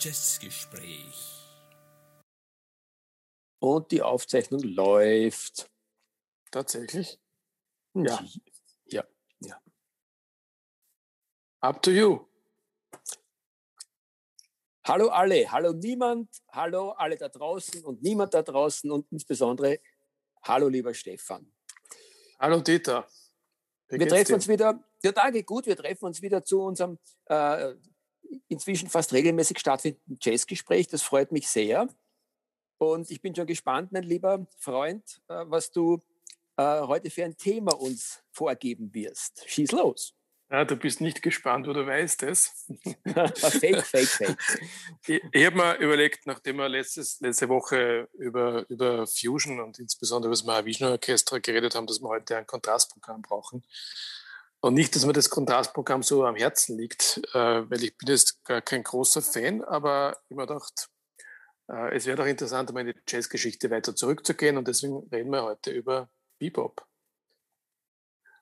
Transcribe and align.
Jazzgespräch. 0.00 1.46
Und 3.58 3.90
die 3.90 4.00
Aufzeichnung 4.00 4.62
läuft. 4.62 5.70
Tatsächlich? 6.50 7.20
Ja. 7.92 8.24
Ja, 8.86 9.04
ja. 9.40 9.60
Up 11.60 11.82
to 11.82 11.90
you. 11.90 12.26
Hallo 14.86 15.08
alle, 15.08 15.52
hallo 15.52 15.74
niemand, 15.74 16.30
hallo 16.48 16.92
alle 16.92 17.18
da 17.18 17.28
draußen 17.28 17.84
und 17.84 18.02
niemand 18.02 18.32
da 18.32 18.42
draußen 18.42 18.90
und 18.90 19.06
insbesondere 19.12 19.80
hallo 20.42 20.68
lieber 20.68 20.94
Stefan. 20.94 21.52
Hallo 22.38 22.60
Dieter. 22.60 23.06
Wie 23.88 23.98
wir 23.98 24.08
treffen 24.08 24.28
dir? 24.28 24.34
uns 24.36 24.48
wieder, 24.48 24.82
ja 25.02 25.12
danke, 25.12 25.44
gut, 25.44 25.66
wir 25.66 25.76
treffen 25.76 26.06
uns 26.06 26.22
wieder 26.22 26.42
zu 26.42 26.62
unserem 26.62 26.98
äh, 27.26 27.74
inzwischen 28.48 28.88
fast 28.88 29.12
regelmäßig 29.12 29.58
stattfindenden 29.58 30.18
Jazzgespräch. 30.20 30.88
Das 30.88 31.02
freut 31.02 31.32
mich 31.32 31.48
sehr. 31.48 31.88
Und 32.78 33.10
ich 33.10 33.20
bin 33.20 33.34
schon 33.34 33.46
gespannt, 33.46 33.92
mein 33.92 34.04
lieber 34.04 34.46
Freund, 34.58 35.20
äh, 35.28 35.44
was 35.46 35.70
du 35.70 36.02
äh, 36.56 36.80
heute 36.80 37.10
für 37.10 37.24
ein 37.24 37.36
Thema 37.36 37.72
uns 37.78 38.22
vorgeben 38.32 38.92
wirst. 38.94 39.44
Schieß 39.46 39.72
los. 39.72 40.14
Ja, 40.50 40.64
du 40.64 40.74
bist 40.74 41.00
nicht 41.00 41.22
gespannt, 41.22 41.68
du 41.68 41.86
weißt 41.86 42.24
es. 42.24 42.66
fake, 43.04 43.82
fake, 43.82 44.08
fake. 44.08 44.36
Ich, 45.06 45.22
ich 45.30 45.46
habe 45.46 45.56
mir 45.56 45.76
überlegt, 45.76 46.26
nachdem 46.26 46.56
wir 46.56 46.68
letztes, 46.68 47.20
letzte 47.20 47.48
Woche 47.48 48.08
über, 48.14 48.68
über 48.68 49.06
Fusion 49.06 49.60
und 49.60 49.78
insbesondere 49.78 50.28
über 50.28 50.34
das 50.34 50.44
Mahavishnu 50.44 50.88
Orchestra 50.88 51.38
geredet 51.38 51.76
haben, 51.76 51.86
dass 51.86 52.00
wir 52.00 52.08
heute 52.08 52.36
ein 52.36 52.48
Kontrastprogramm 52.48 53.22
brauchen. 53.22 53.62
Und 54.60 54.74
nicht, 54.74 54.94
dass 54.94 55.06
mir 55.06 55.14
das 55.14 55.30
Kontrastprogramm 55.30 56.02
so 56.02 56.24
am 56.24 56.36
Herzen 56.36 56.76
liegt, 56.76 57.18
äh, 57.32 57.70
weil 57.70 57.82
ich 57.82 57.96
bin 57.96 58.08
jetzt 58.08 58.44
gar 58.44 58.60
kein 58.60 58.82
großer 58.82 59.22
Fan, 59.22 59.64
aber 59.64 60.18
ich 60.28 60.36
mir 60.36 60.46
gedacht, 60.46 60.90
äh, 61.68 61.96
es 61.96 62.04
wäre 62.04 62.18
doch 62.18 62.26
interessant, 62.26 62.70
um 62.70 62.76
in 62.76 62.88
die 62.88 62.94
Jazzgeschichte 63.08 63.70
weiter 63.70 63.96
zurückzugehen 63.96 64.58
und 64.58 64.68
deswegen 64.68 65.08
reden 65.10 65.30
wir 65.30 65.44
heute 65.44 65.70
über 65.70 66.10
Bebop. 66.38 66.86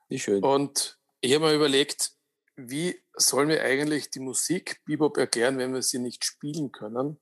Wie 0.09 0.19
schön. 0.19 0.43
Und 0.43 0.99
ich 1.21 1.33
habe 1.33 1.45
mir 1.45 1.53
überlegt, 1.53 2.11
wie 2.57 3.01
sollen 3.13 3.47
wir 3.47 3.63
eigentlich 3.63 4.09
die 4.09 4.19
Musik 4.19 4.81
Bebop 4.85 5.15
erklären, 5.17 5.57
wenn 5.57 5.73
wir 5.73 5.81
sie 5.81 5.99
nicht 5.99 6.25
spielen 6.25 6.73
können? 6.73 7.17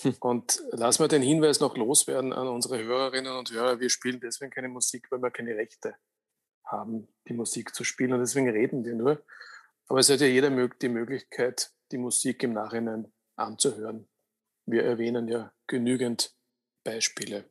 Hm. 0.00 0.14
Und 0.20 0.62
lassen 0.70 1.02
wir 1.02 1.08
den 1.08 1.22
Hinweis 1.22 1.60
noch 1.60 1.76
loswerden 1.76 2.32
an 2.32 2.48
unsere 2.48 2.82
Hörerinnen 2.82 3.36
und 3.36 3.50
Hörer. 3.50 3.80
Wir 3.80 3.90
spielen 3.90 4.20
deswegen 4.20 4.50
keine 4.50 4.68
Musik, 4.68 5.10
weil 5.10 5.20
wir 5.20 5.30
keine 5.30 5.54
Rechte 5.54 5.96
haben, 6.66 7.08
die 7.28 7.34
Musik 7.34 7.74
zu 7.74 7.84
spielen. 7.84 8.12
Und 8.12 8.20
deswegen 8.20 8.48
reden 8.48 8.84
wir 8.84 8.94
nur. 8.94 9.22
Aber 9.88 10.00
es 10.00 10.10
hat 10.10 10.20
ja 10.20 10.26
jeder 10.26 10.50
die 10.68 10.88
Möglichkeit, 10.88 11.72
die 11.92 11.98
Musik 11.98 12.42
im 12.42 12.52
Nachhinein 12.52 13.12
anzuhören. 13.36 14.08
Wir 14.66 14.84
erwähnen 14.84 15.28
ja 15.28 15.52
genügend 15.66 16.34
Beispiele. 16.82 17.48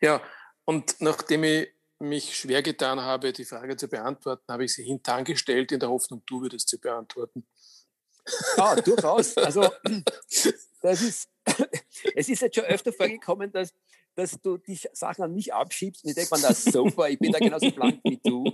Ja, 0.00 0.22
und 0.64 1.00
nachdem 1.00 1.44
ich 1.44 1.68
mich 1.98 2.36
schwer 2.36 2.62
getan 2.62 3.00
habe, 3.00 3.32
die 3.32 3.44
Frage 3.44 3.76
zu 3.76 3.88
beantworten, 3.88 4.50
habe 4.50 4.64
ich 4.64 4.74
sie 4.74 4.84
hintangestellt 4.84 5.72
in 5.72 5.80
der 5.80 5.90
Hoffnung, 5.90 6.22
du 6.26 6.42
würdest 6.42 6.68
sie 6.68 6.78
beantworten. 6.78 7.46
Ja, 8.56 8.76
durchaus. 8.76 9.36
Also 9.36 9.70
das 10.80 11.02
ist, 11.02 11.28
es 12.14 12.28
ist 12.28 12.42
jetzt 12.42 12.56
schon 12.56 12.64
öfter 12.64 12.92
vorgekommen, 12.92 13.52
dass, 13.52 13.72
dass 14.14 14.40
du 14.40 14.58
die 14.58 14.78
Sachen 14.92 15.24
an 15.24 15.34
mich 15.34 15.52
abschiebst 15.52 16.04
und 16.04 16.10
ich 16.10 16.16
denke 16.16 16.34
mir, 16.34 16.42
das 16.42 16.66
ist 16.66 16.72
super, 16.72 17.08
ich 17.08 17.18
bin 17.18 17.32
da 17.32 17.38
genauso 17.38 17.70
blank 17.70 18.00
wie 18.04 18.20
du. 18.22 18.44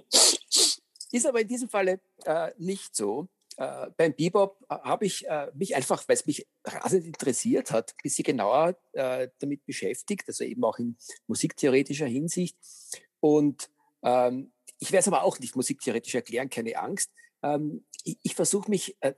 Ist 1.10 1.26
aber 1.26 1.40
in 1.40 1.48
diesem 1.48 1.68
Falle 1.68 2.00
äh, 2.24 2.50
nicht 2.58 2.94
so. 2.94 3.28
Äh, 3.56 3.90
beim 3.96 4.14
Bebop 4.14 4.64
äh, 4.68 4.74
habe 4.74 5.06
ich 5.06 5.26
äh, 5.26 5.50
mich 5.54 5.74
einfach, 5.74 6.06
weil 6.06 6.14
es 6.14 6.26
mich 6.26 6.46
rasend 6.64 7.04
interessiert 7.04 7.72
hat, 7.72 7.91
ein 7.91 8.02
bisschen 8.02 8.24
genauer 8.24 8.78
äh, 8.92 9.28
damit 9.41 9.64
beschäftigt, 9.64 10.28
also 10.28 10.44
eben 10.44 10.62
auch 10.62 10.78
in 10.78 10.97
musiktheoretischer 11.26 12.06
Hinsicht. 12.06 12.56
Und 13.20 13.68
ähm, 14.02 14.52
ich 14.78 14.92
werde 14.92 15.00
es 15.00 15.08
aber 15.08 15.24
auch 15.24 15.41
nicht 15.41 15.56
musiktheoretisch 15.56 16.14
erklären, 16.14 16.50
keine 16.50 16.76
Angst. 16.76 17.10
Ähm, 17.42 17.84
ich, 18.04 18.18
ich 18.22 18.34
versuche 18.36 18.70
mich 18.70 18.97
äh, 19.00 19.14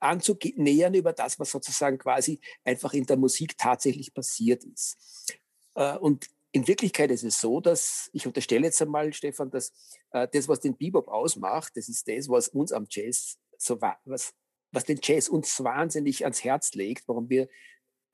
anzunähern 0.00 0.92
über 0.94 1.12
das, 1.12 1.38
was 1.38 1.50
sozusagen 1.50 1.98
quasi 1.98 2.40
einfach 2.64 2.92
in 2.92 3.06
der 3.06 3.16
Musik 3.16 3.56
tatsächlich 3.56 4.12
passiert 4.12 4.64
ist. 4.64 4.98
Äh, 5.78 5.96
und 5.98 6.28
in 6.52 6.66
Wirklichkeit 6.66 7.10
ist 7.10 7.24
es 7.24 7.40
so, 7.40 7.60
dass 7.60 8.10
ich 8.12 8.26
unterstelle 8.26 8.66
jetzt 8.66 8.82
einmal, 8.82 9.12
Stefan, 9.12 9.50
dass 9.50 9.72
äh, 10.10 10.26
das, 10.32 10.48
was 10.48 10.60
den 10.60 10.76
Bebop 10.76 11.08
ausmacht, 11.08 11.76
das 11.76 11.88
ist 11.88 12.08
das, 12.08 12.28
was 12.28 12.48
uns 12.48 12.72
am 12.72 12.86
Jazz 12.90 13.38
so 13.58 13.80
was, 13.80 14.34
was 14.72 14.84
den 14.84 15.00
Jazz 15.02 15.28
uns 15.28 15.62
wahnsinnig 15.62 16.24
ans 16.24 16.44
Herz 16.44 16.74
legt, 16.74 17.08
warum 17.08 17.28
wir 17.28 17.48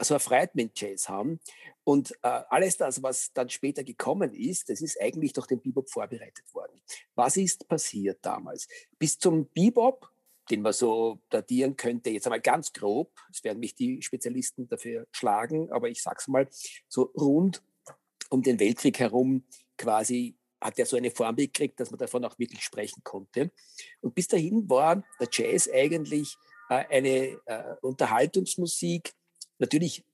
so 0.00 0.14
erfreut 0.14 0.54
mit 0.54 0.78
Jazz 0.78 1.08
haben. 1.08 1.38
Und 1.84 2.12
äh, 2.22 2.42
alles 2.48 2.76
das, 2.76 3.02
was 3.02 3.32
dann 3.32 3.48
später 3.48 3.84
gekommen 3.84 4.32
ist, 4.32 4.68
das 4.68 4.80
ist 4.80 5.00
eigentlich 5.00 5.32
durch 5.32 5.46
den 5.46 5.60
Bebop 5.60 5.88
vorbereitet 5.88 6.52
worden. 6.52 6.80
Was 7.14 7.36
ist 7.36 7.68
passiert 7.68 8.18
damals? 8.22 8.66
Bis 8.98 9.18
zum 9.18 9.48
Bebop, 9.50 10.10
den 10.50 10.62
man 10.62 10.72
so 10.72 11.20
datieren 11.30 11.76
könnte, 11.76 12.10
jetzt 12.10 12.26
einmal 12.26 12.40
ganz 12.40 12.72
grob, 12.72 13.12
es 13.30 13.42
werden 13.44 13.60
mich 13.60 13.74
die 13.74 14.02
Spezialisten 14.02 14.68
dafür 14.68 15.06
schlagen, 15.12 15.70
aber 15.72 15.88
ich 15.88 16.02
sag's 16.02 16.28
mal, 16.28 16.48
so 16.88 17.02
rund 17.16 17.62
um 18.30 18.42
den 18.42 18.58
Weltkrieg 18.60 18.98
herum 18.98 19.44
quasi 19.76 20.36
hat 20.60 20.78
er 20.78 20.86
so 20.86 20.96
eine 20.96 21.10
Form 21.10 21.36
gekriegt, 21.36 21.78
dass 21.78 21.90
man 21.90 21.98
davon 21.98 22.24
auch 22.24 22.38
wirklich 22.38 22.62
sprechen 22.62 23.02
konnte. 23.04 23.52
Und 24.00 24.14
bis 24.14 24.28
dahin 24.28 24.68
war 24.68 25.04
der 25.20 25.28
Jazz 25.30 25.68
eigentlich 25.68 26.36
äh, 26.70 26.84
eine 26.88 27.38
äh, 27.44 27.76
Unterhaltungsmusik, 27.82 29.12
natürlich 29.58 30.04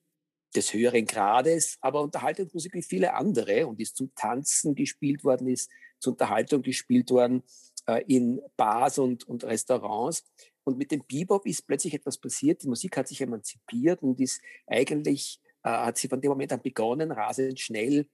des 0.55 0.73
höheren 0.73 1.07
Grades, 1.07 1.79
aber 1.81 2.03
Unterhaltungsmusik 2.03 2.75
wie 2.75 2.83
viele 2.83 3.15
andere 3.15 3.69
und 3.69 3.81
ist 3.81 3.97
zum 3.97 4.13
Tanzen 4.17 4.75
gespielt 4.75 5.23
worden, 5.23 5.47
ist 5.47 5.71
zur 6.01 6.15
Unterhaltung 6.15 6.63
gespielt 6.63 7.11
worden 7.11 7.45
in 8.07 8.41
Bars 8.57 8.99
und, 8.99 9.27
und 9.27 9.43
Restaurants. 9.45 10.25
Und 10.65 10.79
mit 10.79 10.91
dem 10.91 11.03
Bebop 11.07 11.47
ist 11.47 11.67
plötzlich 11.67 11.95
etwas 11.95 12.19
passiert. 12.19 12.63
Die 12.63 12.69
Musik 12.69 12.97
hat 12.97 13.09
sich 13.09 13.21
emanzipiert 13.21 14.03
und 14.03 14.21
ist 14.21 14.41
eigentlich, 14.67 15.41
äh, 15.63 15.71
hat 15.71 15.99
sie 15.99 16.09
von 16.09 16.21
dem 16.21 16.31
Moment 16.31 16.53
an 16.53 16.63
begonnen, 16.63 17.11
rasend 17.11 17.59
schnell 17.59 18.07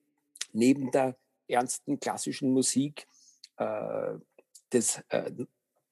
neben 0.52 0.90
der 0.90 1.18
ernsten 1.48 2.00
klassischen 2.00 2.52
Musik 2.52 3.06
äh, 3.56 4.14
des 4.72 5.02
äh, 5.08 5.30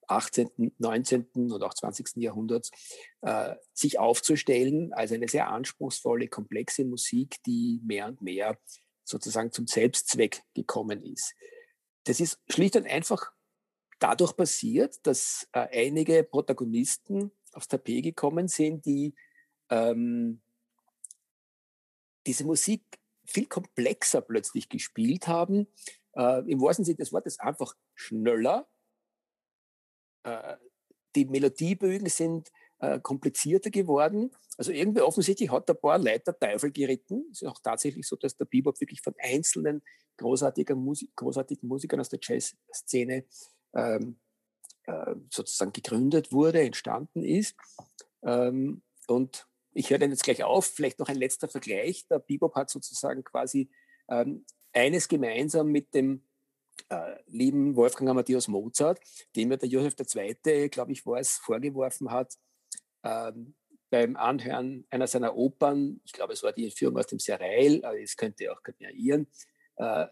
18., 0.07 0.73
19. 0.77 1.27
und 1.33 1.63
auch 1.63 1.73
20. 1.73 2.17
Jahrhunderts, 2.17 2.71
äh, 3.21 3.55
sich 3.73 3.99
aufzustellen 3.99 4.93
als 4.93 5.11
eine 5.11 5.27
sehr 5.27 5.49
anspruchsvolle, 5.49 6.27
komplexe 6.27 6.85
Musik, 6.85 7.37
die 7.45 7.81
mehr 7.83 8.07
und 8.07 8.21
mehr 8.21 8.57
sozusagen 9.03 9.51
zum 9.51 9.67
Selbstzweck 9.67 10.43
gekommen 10.53 11.03
ist. 11.03 11.33
Das 12.05 12.19
ist 12.19 12.39
schlicht 12.49 12.75
und 12.75 12.85
einfach 12.85 13.31
dadurch 13.99 14.35
passiert, 14.35 15.05
dass 15.05 15.47
äh, 15.53 15.87
einige 15.87 16.23
Protagonisten 16.23 17.31
aufs 17.53 17.67
Tapet 17.67 18.03
gekommen 18.03 18.47
sind, 18.47 18.85
die 18.85 19.13
ähm, 19.69 20.41
diese 22.25 22.45
Musik 22.45 22.83
viel 23.25 23.45
komplexer 23.45 24.21
plötzlich 24.21 24.69
gespielt 24.69 25.27
haben. 25.27 25.67
Äh, 26.15 26.49
Im 26.49 26.61
wahrsten 26.61 26.85
Sinne 26.85 26.97
des 26.97 27.11
Wortes 27.11 27.39
einfach 27.39 27.75
schneller, 27.93 28.67
äh, 30.23 30.57
die 31.15 31.25
Melodiebögen 31.25 32.09
sind 32.09 32.51
äh, 32.79 32.99
komplizierter 32.99 33.69
geworden. 33.69 34.31
Also 34.57 34.71
irgendwie 34.71 35.01
offensichtlich 35.01 35.49
hat 35.49 35.69
der 35.69 35.75
paar 35.75 35.97
Leiter 35.97 36.37
Teufel 36.37 36.71
geritten. 36.71 37.25
Es 37.31 37.41
ist 37.41 37.47
auch 37.47 37.59
tatsächlich 37.61 38.07
so, 38.07 38.15
dass 38.15 38.35
der 38.35 38.45
Bebop 38.45 38.79
wirklich 38.79 39.01
von 39.01 39.13
einzelnen 39.17 39.81
großartigen, 40.17 40.77
Musik, 40.77 41.15
großartigen 41.15 41.67
Musikern 41.67 41.99
aus 41.99 42.09
der 42.09 42.19
Jazzszene 42.21 43.25
ähm, 43.75 44.19
äh, 44.85 45.15
sozusagen 45.29 45.73
gegründet 45.73 46.31
wurde, 46.31 46.61
entstanden 46.61 47.23
ist. 47.23 47.55
Ähm, 48.23 48.81
und 49.07 49.47
ich 49.73 49.89
höre 49.89 49.99
dann 49.99 50.11
jetzt 50.11 50.23
gleich 50.23 50.43
auf, 50.43 50.65
vielleicht 50.65 50.99
noch 50.99 51.09
ein 51.09 51.17
letzter 51.17 51.47
Vergleich. 51.47 52.07
Der 52.07 52.19
Bebop 52.19 52.55
hat 52.55 52.69
sozusagen 52.69 53.23
quasi 53.23 53.69
ähm, 54.09 54.45
eines 54.73 55.07
gemeinsam 55.07 55.67
mit 55.67 55.93
dem 55.93 56.23
äh, 56.89 57.15
lieben 57.27 57.75
Wolfgang 57.75 58.09
Amadeus 58.09 58.47
Mozart, 58.47 58.99
dem 59.35 59.51
ja 59.51 59.57
der 59.57 59.69
Josef 59.69 59.95
II., 59.99 60.69
glaube 60.69 60.91
ich, 60.91 61.05
war 61.05 61.19
es, 61.19 61.37
vorgeworfen 61.37 62.11
hat, 62.11 62.33
ähm, 63.03 63.55
beim 63.89 64.15
Anhören 64.15 64.85
einer 64.89 65.07
seiner 65.07 65.35
Opern, 65.35 66.01
ich 66.03 66.11
glaube, 66.11 66.33
es 66.33 66.43
war 66.43 66.51
die 66.51 66.65
Entführung 66.65 66.97
aus 66.97 67.07
dem 67.07 67.19
Serail, 67.19 67.83
aber 67.85 67.99
es 67.99 68.17
könnte 68.17 68.51
auch 68.51 68.61
variieren, 68.61 69.27
äh, 69.77 70.07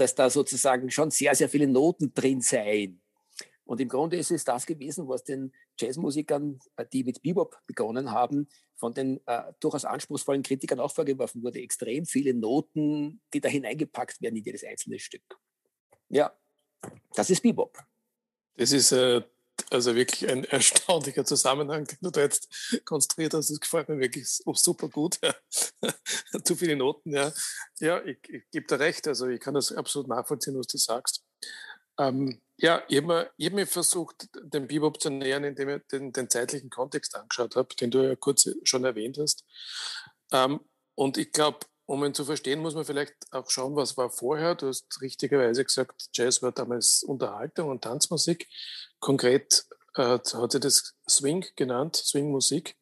dass 0.00 0.14
da 0.14 0.30
sozusagen 0.30 0.90
schon 0.90 1.10
sehr, 1.10 1.34
sehr 1.34 1.48
viele 1.48 1.66
Noten 1.66 2.12
drin 2.14 2.40
seien. 2.40 3.00
Und 3.64 3.80
im 3.82 3.88
Grunde 3.88 4.16
ist 4.16 4.30
es 4.30 4.44
das 4.44 4.64
gewesen, 4.64 5.08
was 5.08 5.24
den 5.24 5.52
Jazzmusikern, 5.78 6.58
äh, 6.76 6.86
die 6.90 7.04
mit 7.04 7.22
Bebop 7.22 7.58
begonnen 7.66 8.10
haben, 8.10 8.48
von 8.76 8.94
den 8.94 9.20
äh, 9.26 9.52
durchaus 9.60 9.84
anspruchsvollen 9.84 10.42
Kritikern 10.42 10.80
auch 10.80 10.94
vorgeworfen 10.94 11.42
wurde. 11.42 11.60
Extrem 11.60 12.06
viele 12.06 12.32
Noten, 12.32 13.20
die 13.34 13.40
da 13.40 13.48
hineingepackt 13.48 14.22
werden 14.22 14.36
in 14.36 14.44
jedes 14.44 14.64
einzelne 14.64 14.98
Stück. 14.98 15.38
Ja, 16.08 16.32
das 17.14 17.28
ist 17.28 17.42
Bebop. 17.42 17.76
Das 18.56 18.72
ist 18.72 18.92
äh, 18.92 19.20
also 19.70 19.94
wirklich 19.94 20.28
ein 20.30 20.44
erstaunlicher 20.44 21.24
Zusammenhang, 21.24 21.84
den 21.84 21.98
du 22.00 22.10
da 22.10 22.20
jetzt 22.20 22.82
konstruiert 22.84 23.34
hast. 23.34 23.50
Das 23.50 23.60
gefällt 23.60 23.88
mir 23.88 23.98
wirklich 23.98 24.28
super 24.28 24.88
gut. 24.88 25.18
Zu 26.44 26.56
viele 26.56 26.76
Noten, 26.76 27.12
ja. 27.12 27.32
Ja, 27.80 28.02
ich, 28.04 28.18
ich 28.28 28.50
gebe 28.50 28.66
dir 28.66 28.80
recht. 28.80 29.06
Also 29.08 29.28
ich 29.28 29.40
kann 29.40 29.54
das 29.54 29.72
absolut 29.72 30.08
nachvollziehen, 30.08 30.58
was 30.58 30.66
du 30.66 30.78
sagst. 30.78 31.24
Ähm, 31.98 32.40
ja, 32.56 32.82
ich 32.88 32.96
habe 32.96 33.06
mir, 33.06 33.30
hab 33.46 33.52
mir, 33.52 33.66
versucht, 33.66 34.28
den 34.42 34.66
Bebop 34.66 35.00
zu 35.00 35.10
nähern, 35.10 35.44
indem 35.44 35.68
ich 35.68 35.82
den, 35.92 36.12
den 36.12 36.30
zeitlichen 36.30 36.70
Kontext 36.70 37.14
angeschaut 37.14 37.56
habe, 37.56 37.74
den 37.76 37.90
du 37.90 38.02
ja 38.02 38.16
kurz 38.16 38.48
schon 38.64 38.84
erwähnt 38.84 39.18
hast. 39.18 39.44
Ähm, 40.32 40.60
und 40.94 41.18
ich 41.18 41.32
glaube, 41.32 41.60
um 41.88 42.04
ihn 42.04 42.12
zu 42.12 42.26
verstehen, 42.26 42.60
muss 42.60 42.74
man 42.74 42.84
vielleicht 42.84 43.14
auch 43.30 43.48
schauen, 43.48 43.74
was 43.74 43.96
war 43.96 44.10
vorher. 44.10 44.54
Du 44.54 44.68
hast 44.68 45.00
richtigerweise 45.00 45.64
gesagt, 45.64 46.10
Jazz 46.12 46.42
war 46.42 46.52
damals 46.52 47.02
Unterhaltung 47.02 47.70
und 47.70 47.82
Tanzmusik. 47.82 48.46
Konkret 49.00 49.64
äh, 49.94 50.18
hat 50.18 50.52
sie 50.52 50.60
das 50.60 50.94
Swing 51.08 51.46
genannt, 51.56 51.96
Swingmusik. 51.96 52.76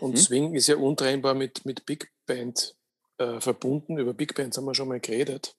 Und 0.00 0.14
mhm. 0.14 0.16
Swing 0.16 0.54
ist 0.56 0.66
ja 0.66 0.76
untrennbar 0.76 1.34
mit, 1.34 1.64
mit 1.64 1.86
Big 1.86 2.10
Band 2.26 2.74
äh, 3.18 3.40
verbunden. 3.40 3.96
Über 3.96 4.12
Big 4.12 4.34
Bands 4.34 4.56
haben 4.56 4.64
wir 4.64 4.74
schon 4.74 4.88
mal 4.88 4.98
geredet 4.98 5.56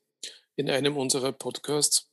in 0.58 0.70
einem 0.70 0.98
unserer 0.98 1.32
Podcasts. 1.32 2.12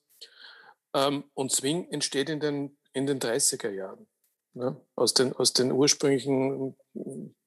Ähm, 0.95 1.25
und 1.35 1.51
Swing 1.51 1.91
entsteht 1.91 2.29
in 2.29 2.39
den, 2.39 2.79
in 2.93 3.07
den 3.07 3.19
30er 3.19 3.71
Jahren. 3.71 4.07
Ne? 4.53 4.81
Aus, 4.95 5.15
den, 5.15 5.33
aus 5.33 5.53
den 5.53 5.73
ursprünglichen 5.73 6.77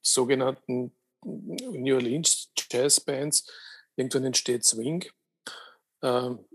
sogenannten 0.01 0.97
New 1.24 1.96
Orleans 1.96 2.52
Jazzbands. 2.72 3.50
Irgendwann 3.96 4.25
entsteht 4.25 4.64
Swing. 4.64 5.06
Ähm, 6.04 6.46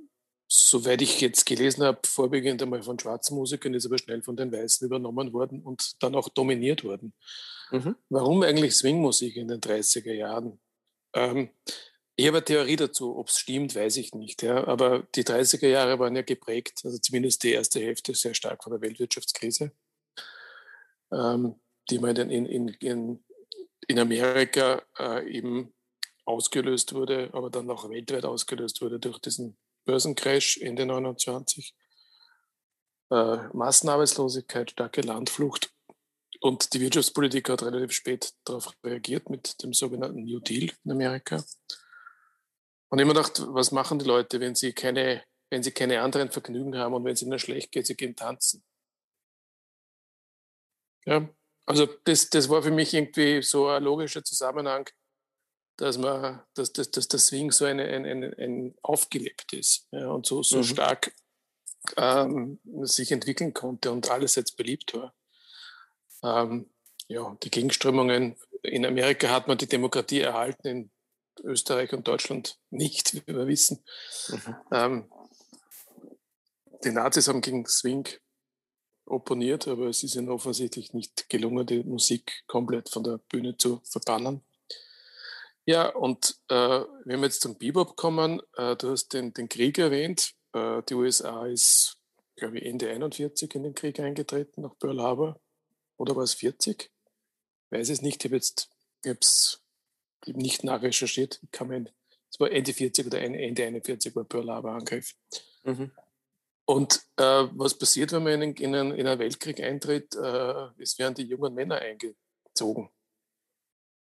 soweit 0.48 1.00
ich 1.00 1.20
jetzt 1.20 1.46
gelesen 1.46 1.82
habe, 1.82 2.00
vorwiegend 2.04 2.62
einmal 2.62 2.82
von 2.82 2.98
schwarzen 2.98 3.36
Musikern, 3.36 3.74
ist 3.74 3.86
aber 3.86 3.98
schnell 3.98 4.22
von 4.22 4.36
den 4.36 4.52
Weißen 4.52 4.86
übernommen 4.86 5.32
worden 5.32 5.62
und 5.62 6.02
dann 6.02 6.14
auch 6.14 6.28
dominiert 6.28 6.84
worden. 6.84 7.14
Mhm. 7.70 7.96
Warum 8.10 8.42
eigentlich 8.42 8.76
Swingmusik 8.76 9.36
in 9.36 9.48
den 9.48 9.60
30er 9.60 10.12
Jahren? 10.12 10.60
Ähm, 11.14 11.50
ich 12.16 12.26
habe 12.26 12.38
eine 12.38 12.44
Theorie 12.44 12.76
dazu, 12.76 13.16
ob 13.16 13.28
es 13.28 13.38
stimmt, 13.38 13.74
weiß 13.74 13.96
ich 13.96 14.12
nicht. 14.14 14.42
Ja. 14.42 14.66
Aber 14.66 15.06
die 15.14 15.24
30er 15.24 15.68
Jahre 15.68 15.98
waren 15.98 16.14
ja 16.14 16.22
geprägt, 16.22 16.82
also 16.84 16.98
zumindest 16.98 17.42
die 17.42 17.52
erste 17.52 17.80
Hälfte, 17.80 18.14
sehr 18.14 18.34
stark 18.34 18.62
von 18.62 18.72
der 18.72 18.82
Weltwirtschaftskrise, 18.82 19.72
ähm, 21.10 21.54
die 21.88 21.98
man 21.98 22.14
in, 22.16 22.46
in, 22.46 22.68
in, 22.68 23.24
in 23.92 23.98
Amerika 23.98 24.82
äh, 24.98 25.30
eben 25.30 25.72
ausgelöst 26.24 26.94
wurde, 26.94 27.28
aber 27.32 27.50
dann 27.50 27.70
auch 27.70 27.88
weltweit 27.90 28.24
ausgelöst 28.24 28.80
wurde 28.80 28.98
durch 28.98 29.18
diesen 29.18 29.58
Börsencrash 29.84 30.58
Ende 30.58 30.86
29. 30.86 31.74
Äh, 33.10 33.36
Massenarbeitslosigkeit, 33.52 34.70
starke 34.70 35.02
Landflucht. 35.02 35.70
Und 36.40 36.72
die 36.72 36.80
Wirtschaftspolitik 36.80 37.50
hat 37.50 37.62
relativ 37.62 37.92
spät 37.92 38.32
darauf 38.44 38.72
reagiert 38.82 39.28
mit 39.28 39.62
dem 39.62 39.74
sogenannten 39.74 40.24
New 40.24 40.40
Deal 40.40 40.72
in 40.84 40.90
Amerika. 40.90 41.44
Und 42.88 42.96
mir 42.96 43.06
gedacht, 43.06 43.42
was 43.48 43.72
machen 43.72 43.98
die 43.98 44.06
Leute, 44.06 44.40
wenn 44.40 44.54
sie 44.54 44.72
keine, 44.72 45.22
wenn 45.50 45.62
sie 45.62 45.72
keine 45.72 46.00
anderen 46.00 46.30
Vergnügen 46.30 46.76
haben 46.76 46.94
und 46.94 47.04
wenn 47.04 47.12
es 47.12 47.22
ihnen 47.22 47.38
schlecht 47.38 47.72
geht, 47.72 47.86
sie 47.86 47.96
gehen 47.96 48.16
tanzen. 48.16 48.64
Ja, 51.04 51.28
also 51.66 51.86
das, 52.04 52.30
das 52.30 52.48
war 52.48 52.62
für 52.62 52.70
mich 52.70 52.94
irgendwie 52.94 53.42
so 53.42 53.68
ein 53.68 53.82
logischer 53.82 54.24
Zusammenhang, 54.24 54.88
dass 55.76 55.98
man, 55.98 56.42
dass, 56.54 56.72
dass, 56.72 56.90
dass 56.90 57.08
der 57.08 57.20
Swing 57.20 57.50
so 57.50 57.64
eine, 57.64 57.84
ein, 57.84 58.04
ein, 58.04 58.34
ein 58.34 58.74
aufgelebt 58.82 59.52
ist 59.52 59.88
ja, 59.90 60.08
und 60.08 60.26
so, 60.26 60.42
so 60.42 60.58
mhm. 60.58 60.64
stark 60.64 61.14
ähm, 61.96 62.60
sich 62.82 63.10
entwickeln 63.10 63.54
konnte 63.54 63.90
und 63.90 64.10
alles 64.10 64.34
jetzt 64.34 64.56
beliebt 64.56 64.94
war. 64.94 65.14
Ähm, 66.22 66.70
ja, 67.08 67.36
die 67.42 67.50
Gegenströmungen 67.50 68.36
in 68.62 68.86
Amerika 68.86 69.28
hat 69.30 69.48
man 69.48 69.58
die 69.58 69.66
Demokratie 69.66 70.20
erhalten, 70.20 70.66
in 70.66 70.90
Österreich 71.42 71.92
und 71.92 72.06
Deutschland 72.06 72.58
nicht, 72.70 73.14
wie 73.14 73.26
wir 73.26 73.46
wissen. 73.46 73.84
Mhm. 74.28 74.56
Ähm, 74.70 75.12
die 76.84 76.90
Nazis 76.90 77.28
haben 77.28 77.40
gegen 77.40 77.66
Swing 77.66 78.08
opponiert, 79.12 79.68
aber 79.68 79.86
es 79.86 80.02
ist 80.02 80.16
ihnen 80.16 80.28
offensichtlich 80.28 80.92
nicht 80.92 81.28
gelungen, 81.28 81.66
die 81.66 81.82
Musik 81.82 82.44
komplett 82.46 82.88
von 82.88 83.04
der 83.04 83.18
Bühne 83.18 83.56
zu 83.56 83.80
verbannen. 83.84 84.42
Ja, 85.64 85.88
und 85.90 86.36
äh, 86.48 86.80
wenn 87.04 87.20
wir 87.20 87.26
jetzt 87.26 87.42
zum 87.42 87.56
Bebop 87.56 87.96
kommen, 87.96 88.40
äh, 88.56 88.74
du 88.76 88.90
hast 88.90 89.12
den, 89.12 89.32
den 89.32 89.48
Krieg 89.48 89.78
erwähnt. 89.78 90.34
Äh, 90.52 90.82
die 90.88 90.94
USA 90.94 91.46
ist, 91.46 91.98
glaube 92.34 92.58
ich, 92.58 92.64
Ende 92.64 92.90
41 92.90 93.54
in 93.54 93.62
den 93.62 93.74
Krieg 93.74 94.00
eingetreten, 94.00 94.62
nach 94.62 94.76
Pearl 94.78 95.00
Harbor. 95.00 95.40
Oder 95.98 96.16
war 96.16 96.24
es 96.24 96.34
40? 96.34 96.90
Weiß 97.70 97.90
es 97.90 98.02
nicht. 98.02 98.24
Ich 98.24 98.28
habe 98.28 98.36
jetzt 98.36 98.68
ich 99.04 99.10
hab's 99.10 99.62
nicht 100.26 100.64
nachrecherchiert. 100.64 101.40
Es 102.30 102.40
war 102.40 102.50
Ende 102.50 102.72
40 102.72 103.06
oder 103.06 103.20
Ende 103.20 103.64
41 103.64 104.14
war 104.14 104.24
Pearl 104.24 104.50
Harbor 104.50 104.72
Angriff. 104.72 105.14
Mhm. 105.64 105.90
Und 106.64 107.02
äh, 107.16 107.48
was 107.52 107.76
passiert, 107.76 108.12
wenn 108.12 108.22
man 108.22 108.40
in, 108.40 108.54
in, 108.54 108.74
einen, 108.74 108.92
in 108.92 109.06
einen 109.06 109.18
Weltkrieg 109.18 109.60
eintritt? 109.60 110.14
Äh, 110.14 110.68
es 110.78 110.98
werden 110.98 111.14
die 111.14 111.24
jungen 111.24 111.54
Männer 111.54 111.76
eingezogen. 111.76 112.90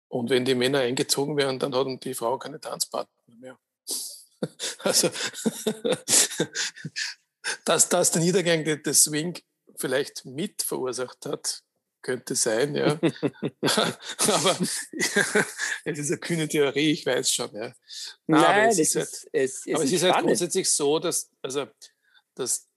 Und 0.09 0.31
wenn 0.31 0.45
die 0.45 0.55
Männer 0.55 0.81
eingezogen 0.81 1.37
werden, 1.37 1.59
dann 1.59 1.75
hat 1.75 2.05
die 2.05 2.15
Frau 2.15 2.39
keine 2.39 2.61
Tanzpartner 2.61 3.35
mehr. 3.37 3.59
also, 4.79 5.11
dass 7.65 7.89
das 7.89 8.11
der 8.11 8.23
Niedergang 8.23 8.65
des 8.65 9.05
Swing 9.05 9.39
vielleicht 9.77 10.25
mit 10.25 10.63
verursacht 10.63 11.27
hat, 11.27 11.63
könnte 12.03 12.35
sein, 12.35 12.75
ja. 12.75 12.93
Aber 13.01 14.59
es 15.85 15.99
ist 15.99 16.11
eine 16.11 16.19
kühne 16.19 16.49
Theorie, 16.49 16.93
ich 16.93 17.05
weiß 17.05 17.33
schon, 17.33 17.55
ja. 17.55 17.75
Nein, 18.27 18.45
aber 18.45 18.69
es 18.69 18.79
ist, 18.79 18.97
halt, 18.97 19.29
es, 19.33 19.67
es 19.67 19.75
aber 19.75 19.85
es 19.85 19.93
ist 19.93 20.03
halt 20.05 20.25
grundsätzlich 20.25 20.71
so, 20.71 20.99
dass, 20.99 21.31
also, 21.43 21.67
dass 22.39 22.69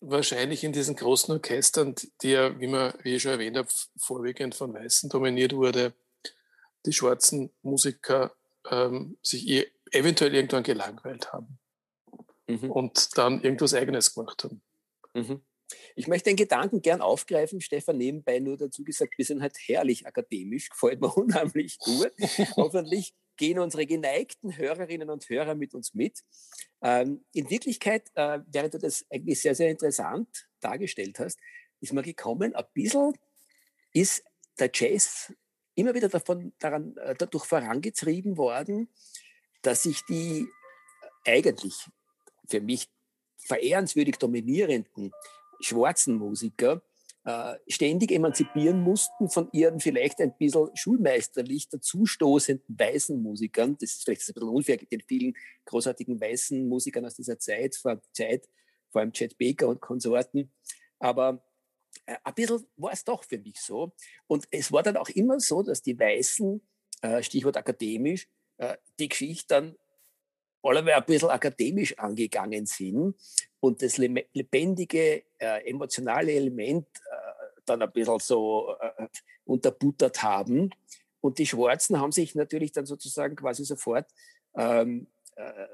wahrscheinlich 0.00 0.64
in 0.64 0.72
diesen 0.72 0.96
großen 0.96 1.32
Orchestern, 1.32 1.94
die 2.22 2.30
ja, 2.30 2.58
wie, 2.60 2.68
man, 2.68 2.94
wie 3.02 3.16
ich 3.16 3.22
schon 3.22 3.32
erwähnt 3.32 3.56
habe, 3.56 3.68
vorwiegend 3.96 4.54
von 4.54 4.72
Weißen 4.72 5.10
dominiert 5.10 5.54
wurde, 5.54 5.94
die 6.86 6.92
schwarzen 6.92 7.50
Musiker 7.62 8.32
ähm, 8.70 9.18
sich 9.22 9.66
eventuell 9.90 10.34
irgendwann 10.34 10.62
gelangweilt 10.62 11.32
haben 11.32 11.58
mhm. 12.46 12.70
und 12.70 13.16
dann 13.18 13.42
irgendwas 13.42 13.74
Eigenes 13.74 14.14
gemacht 14.14 14.44
haben. 14.44 14.62
Mhm. 15.14 15.42
Ich 15.96 16.06
möchte 16.06 16.30
den 16.30 16.36
Gedanken 16.36 16.80
gern 16.80 17.02
aufgreifen, 17.02 17.60
Stefan, 17.60 17.98
nebenbei 17.98 18.38
nur 18.38 18.56
dazu 18.56 18.84
gesagt, 18.84 19.18
wir 19.18 19.24
sind 19.24 19.42
halt 19.42 19.56
herrlich 19.66 20.06
akademisch, 20.06 20.70
gefällt 20.70 21.00
mir 21.00 21.08
unheimlich 21.16 21.78
gut. 21.78 22.12
Hoffentlich 22.56 23.14
gehen 23.38 23.58
unsere 23.58 23.86
geneigten 23.86 24.54
Hörerinnen 24.56 25.08
und 25.08 25.28
Hörer 25.28 25.54
mit 25.54 25.72
uns 25.72 25.94
mit. 25.94 26.20
Ähm, 26.82 27.24
in 27.32 27.48
Wirklichkeit, 27.48 28.10
äh, 28.14 28.40
während 28.46 28.74
du 28.74 28.78
das 28.78 29.06
eigentlich 29.10 29.40
sehr, 29.40 29.54
sehr 29.54 29.70
interessant 29.70 30.48
dargestellt 30.60 31.18
hast, 31.18 31.38
ist 31.80 31.94
mir 31.94 32.02
gekommen, 32.02 32.54
ein 32.54 32.64
bisschen 32.74 33.14
ist 33.94 34.22
der 34.58 34.70
Jazz 34.74 35.32
immer 35.74 35.94
wieder 35.94 36.08
davon, 36.08 36.52
daran, 36.58 36.96
äh, 36.98 37.14
dadurch 37.16 37.44
vorangetrieben 37.46 38.36
worden, 38.36 38.92
dass 39.62 39.84
sich 39.84 40.04
die 40.06 40.46
eigentlich 41.24 41.86
für 42.48 42.60
mich 42.60 42.88
verehrenswürdig 43.38 44.16
dominierenden 44.16 45.12
schwarzen 45.60 46.16
Musiker 46.16 46.82
ständig 47.66 48.12
emanzipieren 48.12 48.80
mussten 48.80 49.28
von 49.28 49.48
ihren 49.52 49.80
vielleicht 49.80 50.20
ein 50.20 50.36
bisschen 50.38 50.70
schulmeisterlich 50.74 51.68
dazustoßenden 51.68 52.78
weißen 52.78 53.22
Musikern. 53.22 53.76
Das 53.78 53.90
ist 53.90 54.04
vielleicht 54.04 54.28
ein 54.28 54.34
bisschen 54.34 54.48
unfair 54.48 54.76
den 54.78 55.02
vielen 55.02 55.34
großartigen 55.66 56.20
weißen 56.20 56.66
Musikern 56.68 57.04
aus 57.04 57.16
dieser 57.16 57.38
Zeit, 57.38 57.76
vor, 57.76 58.00
Zeit, 58.12 58.48
vor 58.90 59.00
allem 59.00 59.12
Chet 59.12 59.36
Baker 59.36 59.68
und 59.68 59.80
Konsorten. 59.80 60.50
Aber 60.98 61.44
äh, 62.06 62.16
ein 62.24 62.34
bisschen 62.34 62.66
war 62.76 62.92
es 62.92 63.04
doch 63.04 63.24
für 63.24 63.38
mich 63.38 63.60
so. 63.60 63.92
Und 64.26 64.46
es 64.50 64.72
war 64.72 64.82
dann 64.82 64.96
auch 64.96 65.08
immer 65.10 65.40
so, 65.40 65.62
dass 65.62 65.82
die 65.82 65.98
Weißen, 65.98 66.60
äh, 67.02 67.22
Stichwort 67.22 67.56
akademisch, 67.56 68.28
äh, 68.56 68.76
die 68.98 69.08
Geschichte 69.08 69.46
dann 69.48 69.76
alle 70.62 70.80
ein 70.94 71.04
bisschen 71.04 71.30
akademisch 71.30 71.96
angegangen 71.98 72.66
sind 72.66 73.14
und 73.60 73.80
das 73.80 73.96
lebendige, 73.96 75.22
emotionale 75.38 76.32
Element 76.32 76.88
dann 77.68 77.82
ein 77.82 77.92
bisschen 77.92 78.18
so 78.18 78.74
unterbuttert 79.44 80.22
haben. 80.22 80.70
Und 81.20 81.38
die 81.38 81.46
Schwarzen 81.46 82.00
haben 82.00 82.12
sich 82.12 82.34
natürlich 82.34 82.72
dann 82.72 82.86
sozusagen 82.86 83.36
quasi 83.36 83.64
sofort 83.64 84.06
ähm, 84.54 85.08
äh, 85.38 85.66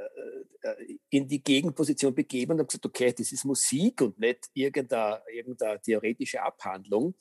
äh, 0.63 0.99
in 1.11 1.29
die 1.29 1.43
Gegenposition 1.43 2.15
begeben 2.15 2.53
und 2.53 2.59
habe 2.59 2.67
gesagt, 2.67 2.87
okay, 2.87 3.15
das 3.17 3.33
ist 3.33 3.45
Musik 3.45 4.03
und 4.03 4.19
nicht 4.19 4.51
irgendeine, 4.53 5.23
irgendeine 5.33 5.81
theoretische 5.81 6.43
Abhandlung 6.43 7.15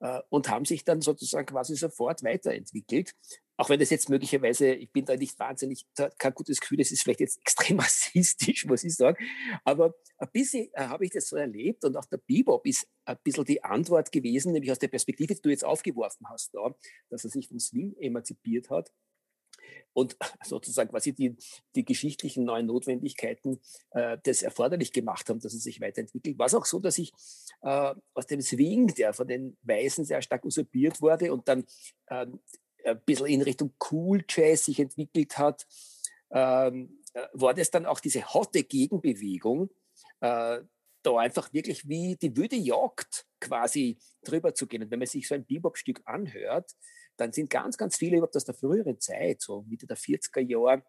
äh, 0.00 0.20
und 0.28 0.48
haben 0.50 0.64
sich 0.64 0.84
dann 0.84 1.00
sozusagen 1.00 1.46
quasi 1.46 1.76
sofort 1.76 2.22
weiterentwickelt. 2.22 3.14
Auch 3.58 3.68
wenn 3.68 3.80
das 3.80 3.90
jetzt 3.90 4.08
möglicherweise, 4.08 4.72
ich 4.72 4.92
bin 4.92 5.04
da 5.04 5.16
nicht 5.16 5.38
wahnsinnig, 5.38 5.84
kein 6.16 6.32
gutes 6.32 6.60
Gefühl, 6.60 6.78
das 6.78 6.92
ist 6.92 7.02
vielleicht 7.02 7.20
jetzt 7.20 7.40
extrem 7.40 7.78
rassistisch, 7.80 8.64
muss 8.66 8.84
ich 8.84 8.94
sagen, 8.94 9.22
aber 9.64 9.94
ein 10.18 10.28
bisschen 10.32 10.70
äh, 10.74 10.82
habe 10.86 11.04
ich 11.04 11.10
das 11.10 11.28
so 11.28 11.36
erlebt 11.36 11.84
und 11.84 11.96
auch 11.96 12.06
der 12.06 12.18
Bebop 12.18 12.64
ist 12.66 12.86
ein 13.04 13.18
bisschen 13.24 13.44
die 13.44 13.62
Antwort 13.62 14.12
gewesen, 14.12 14.52
nämlich 14.52 14.70
aus 14.70 14.78
der 14.78 14.88
Perspektive, 14.88 15.34
die 15.34 15.42
du 15.42 15.50
jetzt 15.50 15.64
aufgeworfen 15.64 16.28
hast, 16.30 16.54
da, 16.54 16.72
dass 17.10 17.24
er 17.24 17.30
sich 17.30 17.48
vom 17.48 17.58
Swing 17.58 17.96
emanzipiert 17.98 18.70
hat 18.70 18.92
und 19.92 20.16
sozusagen 20.44 20.90
quasi 20.90 21.12
die, 21.12 21.36
die 21.74 21.84
geschichtlichen 21.84 22.44
neuen 22.44 22.66
Notwendigkeiten 22.66 23.60
äh, 23.90 24.18
das 24.22 24.42
erforderlich 24.42 24.92
gemacht 24.92 25.28
haben, 25.28 25.40
dass 25.40 25.52
es 25.52 25.64
sich 25.64 25.80
weiterentwickelt. 25.80 26.38
War 26.38 26.46
es 26.46 26.54
auch 26.54 26.64
so, 26.64 26.78
dass 26.78 26.98
ich 26.98 27.12
äh, 27.62 27.94
aus 28.14 28.26
dem 28.28 28.40
Swing, 28.40 28.94
der 28.94 29.12
von 29.12 29.26
den 29.26 29.56
Weißen 29.62 30.04
sehr 30.04 30.22
stark 30.22 30.44
usurpiert 30.44 31.02
wurde 31.02 31.32
und 31.32 31.48
dann 31.48 31.64
äh, 32.06 32.26
ein 32.90 33.00
bisschen 33.04 33.26
in 33.26 33.42
Richtung 33.42 33.72
Cool 33.90 34.24
Jazz 34.28 34.64
sich 34.64 34.80
entwickelt 34.80 35.38
hat, 35.38 35.66
ähm, 36.30 37.00
äh, 37.14 37.26
war 37.32 37.54
das 37.54 37.70
dann 37.70 37.86
auch 37.86 38.00
diese 38.00 38.32
hotte 38.34 38.62
Gegenbewegung, 38.64 39.70
äh, 40.20 40.60
da 41.02 41.16
einfach 41.16 41.52
wirklich 41.52 41.88
wie 41.88 42.16
die 42.16 42.36
Wüde 42.36 42.56
Jagd 42.56 43.26
quasi 43.40 43.98
drüber 44.22 44.54
zu 44.54 44.66
gehen. 44.66 44.82
Und 44.82 44.90
wenn 44.90 44.98
man 44.98 45.08
sich 45.08 45.26
so 45.26 45.34
ein 45.34 45.46
Bebop-Stück 45.46 46.02
anhört, 46.04 46.74
dann 47.16 47.32
sind 47.32 47.50
ganz, 47.50 47.76
ganz 47.76 47.96
viele 47.96 48.16
überhaupt 48.16 48.36
aus 48.36 48.44
der 48.44 48.54
früheren 48.54 49.00
Zeit, 49.00 49.40
so 49.40 49.62
Mitte 49.62 49.86
der 49.86 49.96
40er 49.96 50.40
Jahre, 50.40 50.82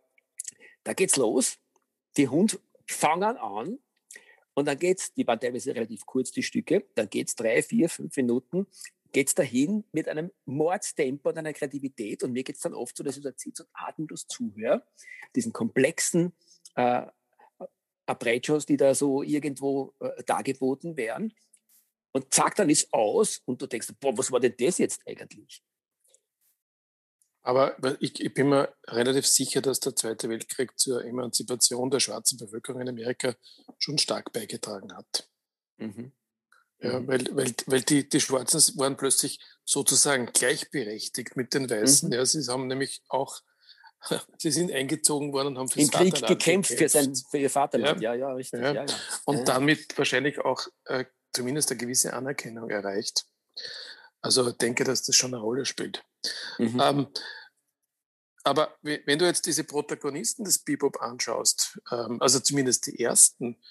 da 0.84 0.94
geht's 0.94 1.18
los. 1.18 1.58
Die 2.18 2.27
Hund 2.27 2.60
fangen 2.88 3.38
an 3.38 3.79
und 4.53 4.68
dann 4.68 4.77
geht's, 4.77 5.13
die 5.13 5.25
waren 5.25 5.39
teilweise 5.39 5.74
relativ 5.74 6.06
kurz, 6.06 6.32
die 6.32 6.44
Stücke, 6.44 6.86
dann 6.96 7.10
geht's 7.10 7.36
drei, 7.36 7.62
vier, 7.62 7.89
fünf 7.89 8.15
Minuten, 8.18 8.68
geht's 9.12 9.36
dahin 9.36 9.84
mit 9.92 10.08
einem 10.08 10.32
Mordstempo 10.46 11.30
und 11.30 11.38
einer 11.38 11.54
Kreativität 11.54 12.24
und 12.24 12.32
mir 12.32 12.44
geht's 12.44 12.62
dann 12.62 12.74
oft 12.74 12.96
so, 12.96 13.04
dass 13.04 13.18
ich 13.18 13.24
da 13.24 13.32
sitze 13.36 13.63
und 13.63 13.70
atemlos 13.74 14.28
zuhöre, 14.28 14.86
diesen 15.36 15.54
komplexen 15.54 16.34
äh, 16.75 17.06
Apprecios, 18.06 18.66
die 18.66 18.78
da 18.78 18.96
so 18.96 19.24
irgendwo 19.24 19.94
äh, 20.00 20.24
dargeboten 20.24 20.98
werden. 20.98 21.34
Und 22.12 22.34
zack, 22.34 22.56
dann 22.56 22.70
ist 22.70 22.92
aus 22.92 23.42
und 23.46 23.62
du 23.62 23.68
denkst, 23.68 23.89
boah, 24.00 24.18
was 24.18 24.32
war 24.32 24.39
denn 24.39 24.56
das 24.58 24.80
jetzt 24.80 25.01
eigentlich? 25.08 25.63
Aber 27.42 27.78
ich, 28.01 28.20
ich, 28.20 28.34
bin 28.34 28.50
mir 28.50 28.75
relativ 28.88 29.25
sicher, 29.25 29.62
dass 29.62 29.80
der 29.80 29.96
Zweite 29.96 30.28
Weltkrieg 30.30 30.78
zur 30.78 31.06
Emanzipation 31.06 31.89
der 31.89 32.00
schwarzen 32.00 32.38
Bevölkerung 32.38 32.82
in 32.82 32.89
Amerika 32.89 33.36
schon 33.78 33.98
stark 33.98 34.34
beigetragen 34.34 34.96
hat. 34.96 35.30
Mhm. 35.78 36.12
Ja, 36.82 37.00
mhm. 37.00 37.08
weil, 37.08 37.26
weil, 37.32 37.54
weil 37.66 37.82
die, 37.82 38.08
die 38.08 38.22
Schwarzen 38.22 38.78
waren 38.78 38.96
plötzlich 38.96 39.40
sozusagen 39.66 40.28
gleichberechtigt 40.28 41.36
mit 41.36 41.54
den 41.54 41.70
Weißen. 41.70 42.10
Mhm. 42.10 42.16
Ja, 42.16 42.26
sie 42.26 42.42
haben 42.48 42.68
nämlich 42.68 43.02
auch, 43.10 43.42
sie 44.38 44.52
sind 44.52 44.72
eingezogen 44.72 45.34
worden 45.34 45.48
und 45.48 45.58
haben 45.58 45.70
für 45.70 45.82
Im 45.82 45.90
Krieg 45.90 46.14
Vaterland 46.14 46.40
gekämpft, 46.40 46.70
gekämpft. 46.70 46.96
Für, 46.96 47.04
sein, 47.04 47.16
für 47.30 47.38
ihr 47.38 47.50
Vaterland. 47.50 48.02
Ja, 48.02 48.14
ja, 48.14 48.30
ja 48.30 48.34
richtig. 48.34 48.62
Ja. 48.62 48.74
Ja, 48.74 48.86
und 49.26 49.48
damit 49.48 49.98
wahrscheinlich 49.98 50.40
auch 50.40 50.68
äh, 50.86 51.06
zumindest 51.34 51.70
eine 51.72 51.80
gewisse 51.80 52.14
Anerkennung 52.14 52.70
erreicht. 52.70 53.26
Also 54.22 54.52
denke, 54.52 54.84
dass 54.84 55.04
das 55.04 55.16
schon 55.16 55.34
eine 55.34 55.44
Rolle 55.44 55.66
spielt. 55.66 56.04
Mhm. 56.58 56.82
Ähm, 56.82 57.08
aber 58.44 58.78
wenn 58.82 59.20
du 59.20 59.26
jetzt 59.26 59.46
diese 59.46 59.64
Protagonisten 59.64 60.44
des 60.44 60.60
Bebop 60.60 61.02
anschaust, 61.02 61.80
ähm, 61.92 62.22
also 62.22 62.40
zumindest 62.40 62.88
die 62.88 63.00
ersten, 63.00 63.62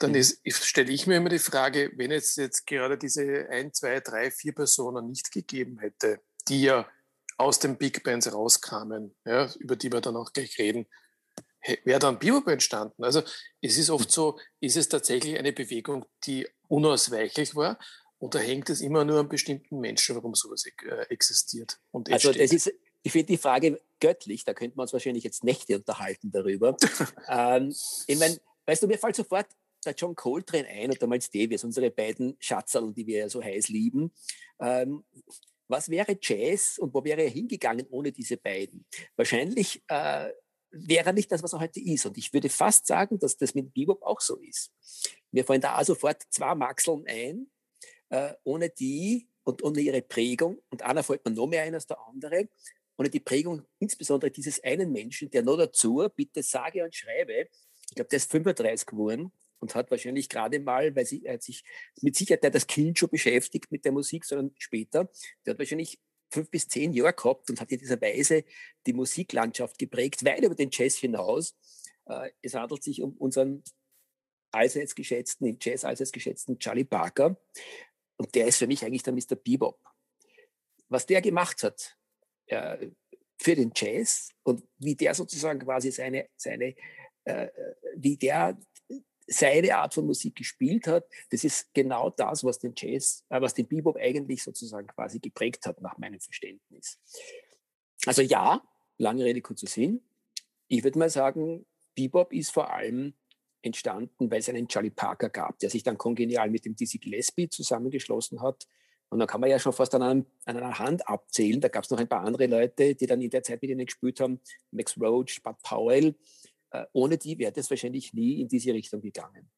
dann 0.00 0.16
stelle 0.46 0.90
ich 0.90 1.06
mir 1.06 1.18
immer 1.18 1.28
die 1.28 1.38
Frage, 1.38 1.92
wenn 1.96 2.10
es 2.10 2.36
jetzt 2.36 2.66
gerade 2.66 2.96
diese 2.96 3.48
ein, 3.50 3.72
zwei, 3.72 4.00
drei, 4.00 4.30
vier 4.30 4.54
Personen 4.54 5.08
nicht 5.08 5.30
gegeben 5.30 5.78
hätte, 5.78 6.20
die 6.48 6.62
ja 6.62 6.88
aus 7.36 7.58
den 7.58 7.76
Big 7.76 8.02
Bands 8.02 8.32
rauskamen, 8.32 9.14
ja, 9.24 9.50
über 9.58 9.76
die 9.76 9.92
wir 9.92 10.00
dann 10.00 10.16
auch 10.16 10.32
gleich 10.32 10.58
reden, 10.58 10.86
wäre 11.84 11.98
dann 11.98 12.18
Bebop 12.18 12.48
entstanden. 12.48 13.04
Also 13.04 13.22
es 13.60 13.76
ist 13.76 13.90
oft 13.90 14.10
so, 14.10 14.38
ist 14.60 14.76
es 14.76 14.88
tatsächlich 14.88 15.38
eine 15.38 15.52
Bewegung, 15.52 16.06
die 16.24 16.48
unausweichlich 16.68 17.54
war 17.54 17.78
oder 18.18 18.40
hängt 18.40 18.70
es 18.70 18.80
immer 18.80 19.04
nur 19.04 19.20
an 19.20 19.28
bestimmten 19.28 19.80
Menschen, 19.80 20.16
warum 20.16 20.34
sowas 20.34 20.64
äh, 20.66 21.06
existiert? 21.10 21.78
Und 21.90 22.10
also 22.10 22.32
das 22.32 22.52
ist, 22.52 22.72
ich 23.02 23.12
finde 23.12 23.26
die 23.26 23.38
Frage 23.38 23.80
göttlich, 24.00 24.44
da 24.44 24.54
könnten 24.54 24.78
wir 24.78 24.82
uns 24.82 24.92
wahrscheinlich 24.92 25.24
jetzt 25.24 25.44
Nächte 25.44 25.76
unterhalten 25.76 26.30
darüber. 26.30 26.76
ähm, 27.28 27.74
ich 28.06 28.18
meine, 28.18 28.38
weißt 28.66 28.82
du, 28.82 28.86
mir 28.86 28.98
fällt 28.98 29.16
sofort 29.16 29.46
der 29.84 29.94
John 29.94 30.14
Coltrane 30.14 30.68
ein 30.68 30.90
und 30.90 31.00
der 31.00 31.08
Miles 31.08 31.30
Davis, 31.30 31.64
unsere 31.64 31.90
beiden 31.90 32.36
Schatzerl, 32.38 32.92
die 32.92 33.06
wir 33.06 33.18
ja 33.18 33.28
so 33.28 33.42
heiß 33.42 33.68
lieben. 33.68 34.12
Ähm, 34.60 35.04
was 35.68 35.88
wäre 35.88 36.18
Jazz 36.20 36.78
und 36.78 36.92
wo 36.92 37.04
wäre 37.04 37.22
er 37.22 37.30
hingegangen 37.30 37.86
ohne 37.90 38.12
diese 38.12 38.36
beiden? 38.36 38.84
Wahrscheinlich 39.16 39.82
äh, 39.86 40.30
wäre 40.70 41.06
er 41.06 41.12
nicht 41.12 41.30
das, 41.30 41.42
was 41.42 41.52
er 41.52 41.60
heute 41.60 41.80
ist. 41.80 42.06
Und 42.06 42.18
ich 42.18 42.32
würde 42.32 42.48
fast 42.48 42.86
sagen, 42.86 43.18
dass 43.18 43.36
das 43.36 43.54
mit 43.54 43.72
Bebop 43.72 44.02
auch 44.02 44.20
so 44.20 44.36
ist. 44.36 44.72
Mir 45.30 45.44
fallen 45.44 45.60
da 45.60 45.82
sofort 45.84 46.22
zwei 46.30 46.54
Maxeln 46.54 47.04
ein, 47.06 47.50
äh, 48.08 48.34
ohne 48.44 48.70
die 48.70 49.28
und 49.44 49.62
ohne 49.62 49.80
ihre 49.80 50.02
Prägung, 50.02 50.60
und 50.70 50.82
einer 50.82 51.02
fällt 51.02 51.24
mir 51.24 51.32
noch 51.32 51.46
mehr 51.46 51.62
ein 51.62 51.74
als 51.74 51.86
der 51.86 51.98
andere, 52.06 52.48
ohne 52.98 53.08
die 53.08 53.20
Prägung 53.20 53.62
insbesondere 53.78 54.30
dieses 54.30 54.62
einen 54.62 54.92
Menschen, 54.92 55.30
der 55.30 55.42
noch 55.42 55.56
dazu, 55.56 56.06
bitte 56.14 56.42
sage 56.42 56.84
und 56.84 56.94
schreibe, 56.94 57.48
ich 57.88 57.94
glaube, 57.94 58.08
der 58.08 58.18
ist 58.18 58.30
35 58.30 58.86
geworden 58.86 59.32
und 59.60 59.74
hat 59.74 59.90
wahrscheinlich 59.90 60.28
gerade 60.28 60.58
mal, 60.58 60.94
weil 60.96 61.06
sie, 61.06 61.24
er 61.24 61.34
hat 61.34 61.42
sich 61.42 61.62
mit 62.00 62.16
Sicherheit 62.16 62.54
das 62.54 62.66
Kind 62.66 62.98
schon 62.98 63.10
beschäftigt 63.10 63.70
mit 63.70 63.84
der 63.84 63.92
Musik, 63.92 64.24
sondern 64.24 64.54
später, 64.58 65.10
der 65.44 65.52
hat 65.52 65.58
wahrscheinlich 65.58 66.00
fünf 66.30 66.50
bis 66.50 66.68
zehn 66.68 66.92
Jahre 66.92 67.12
gehabt 67.12 67.50
und 67.50 67.60
hat 67.60 67.70
in 67.70 67.78
dieser 67.78 68.00
Weise 68.00 68.44
die 68.86 68.92
Musiklandschaft 68.92 69.78
geprägt, 69.78 70.24
weit 70.24 70.42
über 70.42 70.54
den 70.54 70.70
Jazz 70.72 70.96
hinaus. 70.96 71.56
Äh, 72.06 72.30
es 72.42 72.54
handelt 72.54 72.82
sich 72.82 73.02
um 73.02 73.16
unseren 73.16 73.62
allseits 74.52 74.94
geschätzten, 74.94 75.46
im 75.46 75.58
Jazz 75.60 75.84
allseits 75.84 76.12
geschätzten 76.12 76.58
Charlie 76.58 76.84
Parker. 76.84 77.40
Und 78.16 78.34
der 78.34 78.46
ist 78.46 78.58
für 78.58 78.66
mich 78.66 78.84
eigentlich 78.84 79.02
der 79.02 79.12
Mr. 79.12 79.36
Bebop. 79.36 79.78
Was 80.88 81.06
der 81.06 81.20
gemacht 81.20 81.62
hat 81.62 81.96
äh, 82.46 82.88
für 83.38 83.54
den 83.54 83.72
Jazz 83.74 84.30
und 84.42 84.62
wie 84.78 84.94
der 84.94 85.14
sozusagen 85.14 85.60
quasi 85.60 85.90
seine, 85.90 86.28
seine 86.36 86.74
äh, 87.24 87.48
wie 87.96 88.16
der 88.16 88.58
seine 89.30 89.76
Art 89.76 89.94
von 89.94 90.06
Musik 90.06 90.34
gespielt 90.34 90.86
hat, 90.88 91.06
das 91.30 91.44
ist 91.44 91.72
genau 91.72 92.10
das, 92.10 92.42
was 92.42 92.58
den 92.58 92.74
Jazz, 92.76 93.24
äh, 93.28 93.40
was 93.40 93.54
den 93.54 93.66
Bebop 93.66 93.96
eigentlich 93.96 94.42
sozusagen 94.42 94.88
quasi 94.88 95.20
geprägt 95.20 95.66
hat, 95.66 95.80
nach 95.80 95.96
meinem 95.98 96.20
Verständnis. 96.20 96.98
Also 98.06 98.22
ja, 98.22 98.62
lange 98.98 99.24
Rede, 99.24 99.40
kurzer 99.40 99.68
Sinn. 99.68 100.02
Ich 100.68 100.82
würde 100.82 100.98
mal 100.98 101.10
sagen, 101.10 101.64
Bebop 101.94 102.32
ist 102.32 102.50
vor 102.50 102.72
allem 102.72 103.14
entstanden, 103.62 104.30
weil 104.30 104.40
es 104.40 104.48
einen 104.48 104.68
Charlie 104.68 104.90
Parker 104.90 105.28
gab, 105.28 105.58
der 105.60 105.70
sich 105.70 105.82
dann 105.82 105.98
kongenial 105.98 106.50
mit 106.50 106.64
dem 106.64 106.74
Dizzy 106.74 106.98
Gillespie 106.98 107.48
zusammengeschlossen 107.48 108.42
hat. 108.42 108.66
Und 109.10 109.18
da 109.18 109.26
kann 109.26 109.40
man 109.40 109.50
ja 109.50 109.58
schon 109.58 109.72
fast 109.72 109.94
an, 109.94 110.02
einem, 110.02 110.26
an 110.44 110.56
einer 110.56 110.78
Hand 110.78 111.06
abzählen. 111.06 111.60
Da 111.60 111.68
gab 111.68 111.84
es 111.84 111.90
noch 111.90 111.98
ein 111.98 112.08
paar 112.08 112.22
andere 112.22 112.46
Leute, 112.46 112.94
die 112.94 113.06
dann 113.06 113.20
in 113.20 113.30
der 113.30 113.42
Zeit 113.42 113.60
mit 113.60 113.70
ihnen 113.70 113.84
gespielt 113.84 114.20
haben. 114.20 114.40
Max 114.70 114.98
Roach, 114.98 115.42
Bud 115.42 115.56
Powell. 115.62 116.14
Äh, 116.70 116.84
ohne 116.92 117.18
die 117.18 117.38
wäre 117.38 117.52
das 117.52 117.70
wahrscheinlich 117.70 118.12
nie 118.12 118.40
in 118.40 118.48
diese 118.48 118.72
Richtung 118.72 119.00
gegangen. 119.00 119.50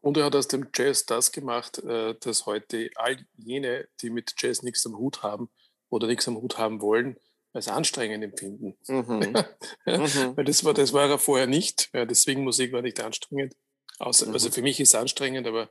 Und 0.00 0.18
er 0.18 0.24
hat 0.24 0.36
aus 0.36 0.48
dem 0.48 0.68
Jazz 0.74 1.06
das 1.06 1.32
gemacht, 1.32 1.78
äh, 1.78 2.14
dass 2.20 2.46
heute 2.46 2.90
all 2.96 3.16
jene, 3.36 3.88
die 4.02 4.10
mit 4.10 4.34
Jazz 4.36 4.62
nichts 4.62 4.84
am 4.86 4.98
Hut 4.98 5.22
haben 5.22 5.48
oder 5.88 6.06
nichts 6.06 6.28
am 6.28 6.36
Hut 6.36 6.58
haben 6.58 6.82
wollen, 6.82 7.16
als 7.54 7.68
anstrengend 7.68 8.22
empfinden. 8.22 8.76
Mhm. 8.86 9.32
mhm. 9.86 10.36
Weil 10.36 10.44
das 10.44 10.64
war, 10.64 10.74
das 10.74 10.92
war 10.92 11.08
er 11.08 11.18
vorher 11.18 11.46
nicht. 11.46 11.88
Ja, 11.94 12.04
deswegen 12.04 12.44
Musik 12.44 12.72
war 12.72 12.82
nicht 12.82 13.00
anstrengend. 13.00 13.54
Außer, 13.98 14.26
mhm. 14.26 14.34
Also 14.34 14.50
für 14.50 14.62
mich 14.62 14.80
ist 14.80 14.90
es 14.90 14.94
anstrengend, 14.94 15.46
aber 15.46 15.70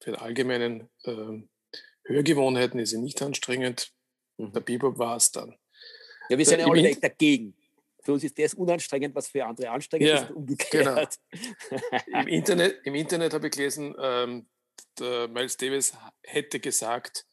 für 0.00 0.12
die 0.12 0.18
allgemeinen 0.18 0.88
äh, 1.02 1.42
Hörgewohnheiten 2.04 2.78
ist 2.78 2.90
sie 2.90 2.98
nicht 2.98 3.20
anstrengend. 3.20 3.92
Mhm. 4.38 4.52
Der 4.52 4.60
Bebop 4.60 4.98
war 4.98 5.16
es 5.16 5.30
dann. 5.32 5.56
Ja, 6.28 6.38
wir 6.38 6.46
sind 6.46 6.60
ja 6.60 6.66
alle 6.66 6.96
dagegen. 6.96 7.54
Für 8.04 8.12
uns 8.12 8.24
ist 8.24 8.38
das 8.38 8.54
unanstrengend, 8.54 9.14
was 9.14 9.28
für 9.28 9.44
andere 9.44 9.70
anstrengend 9.70 10.08
ja, 10.08 10.22
ist 10.22 10.30
und 10.30 10.36
umgekehrt. 10.36 11.18
Genau. 11.30 11.90
Im 12.20 12.28
Internet, 12.28 12.80
im 12.84 12.94
Internet 12.94 13.32
habe 13.32 13.46
ich 13.46 13.52
gelesen, 13.52 13.94
ähm, 13.98 14.46
Miles 15.00 15.56
Davis 15.56 15.94
hätte 16.22 16.60
gesagt, 16.60 17.26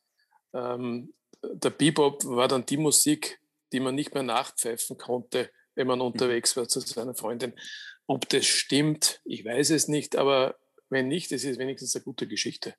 ähm, 0.53 1.13
der 1.43 1.69
Bebop 1.69 2.25
war 2.25 2.47
dann 2.47 2.65
die 2.65 2.77
Musik, 2.77 3.39
die 3.71 3.79
man 3.79 3.95
nicht 3.95 4.13
mehr 4.13 4.23
nachpfeifen 4.23 4.97
konnte, 4.97 5.51
wenn 5.75 5.87
man 5.87 5.99
mhm. 5.99 6.05
unterwegs 6.05 6.55
war 6.57 6.67
zu 6.67 6.79
seiner 6.79 7.15
Freundin. 7.15 7.53
Ob 8.07 8.27
das 8.29 8.45
stimmt, 8.45 9.21
ich 9.25 9.45
weiß 9.45 9.69
es 9.71 9.87
nicht, 9.87 10.15
aber 10.15 10.57
wenn 10.89 11.07
nicht, 11.07 11.31
es 11.31 11.43
ist 11.43 11.59
wenigstens 11.59 11.95
eine 11.95 12.03
gute 12.03 12.27
Geschichte. 12.27 12.75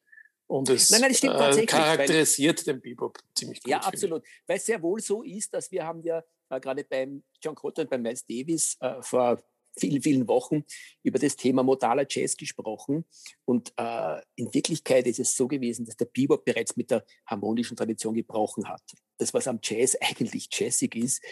Und 0.46 0.68
es 0.68 0.90
nein, 0.90 1.00
nein, 1.00 1.12
äh, 1.12 1.66
charakterisiert 1.66 2.66
weil, 2.66 2.74
den 2.74 2.82
Bebop 2.82 3.18
ziemlich 3.34 3.62
gut. 3.62 3.70
Ja, 3.70 3.78
absolut. 3.78 4.22
Weil 4.46 4.58
es 4.58 4.66
sehr 4.66 4.82
wohl 4.82 5.00
so 5.00 5.22
ist, 5.22 5.54
dass 5.54 5.70
wir 5.70 5.84
haben 5.84 6.02
ja 6.02 6.22
äh, 6.52 6.60
gerade 6.60 6.84
beim 6.84 7.22
John 7.42 7.54
Cotton 7.54 7.84
und 7.84 7.90
beim 7.90 8.02
Miles 8.02 8.26
Davis 8.26 8.76
äh, 8.80 9.00
vor 9.02 9.42
vielen, 9.78 10.02
vielen 10.02 10.28
Wochen 10.28 10.64
über 11.02 11.18
das 11.18 11.36
Thema 11.36 11.62
modaler 11.62 12.06
Jazz 12.08 12.36
gesprochen. 12.36 13.04
Und 13.44 13.72
äh, 13.76 14.20
in 14.36 14.52
Wirklichkeit 14.52 15.06
ist 15.06 15.18
es 15.18 15.34
so 15.34 15.48
gewesen, 15.48 15.86
dass 15.86 15.96
der 15.96 16.06
Bebop 16.06 16.44
bereits 16.44 16.76
mit 16.76 16.90
der 16.90 17.04
harmonischen 17.26 17.76
Tradition 17.76 18.14
gebrochen 18.14 18.68
hat. 18.68 18.82
Das, 19.18 19.32
was 19.32 19.48
am 19.48 19.60
Jazz 19.62 19.96
eigentlich 20.00 20.48
jazzig 20.52 20.94
ist, 20.94 21.22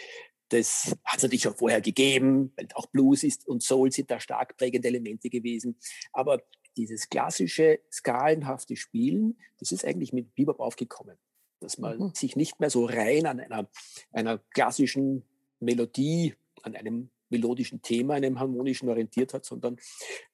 das 0.49 0.93
hat 1.05 1.17
es 1.17 1.23
natürlich 1.23 1.43
schon 1.43 1.55
vorher 1.55 1.79
gegeben, 1.79 2.51
weil 2.57 2.67
auch 2.73 2.87
Blues 2.87 3.23
ist 3.23 3.47
und 3.47 3.63
Soul 3.63 3.91
sind 3.91 4.11
da 4.11 4.19
stark 4.19 4.57
prägende 4.57 4.89
Elemente 4.89 5.29
gewesen. 5.29 5.77
Aber 6.11 6.41
dieses 6.75 7.09
klassische, 7.09 7.79
skalenhafte 7.91 8.75
Spielen, 8.75 9.37
das 9.59 9.71
ist 9.71 9.85
eigentlich 9.85 10.11
mit 10.11 10.35
Bebop 10.35 10.59
aufgekommen. 10.59 11.17
Dass 11.61 11.77
man 11.77 11.97
mhm. 11.97 12.13
sich 12.13 12.35
nicht 12.35 12.59
mehr 12.59 12.69
so 12.69 12.85
rein 12.85 13.25
an 13.25 13.39
einer, 13.39 13.69
einer 14.11 14.39
klassischen 14.53 15.23
Melodie, 15.61 16.35
an 16.63 16.75
einem 16.75 17.09
melodischen 17.29 17.81
Thema, 17.81 18.15
einem 18.15 18.39
harmonischen 18.39 18.89
orientiert 18.89 19.33
hat, 19.33 19.45
sondern 19.45 19.77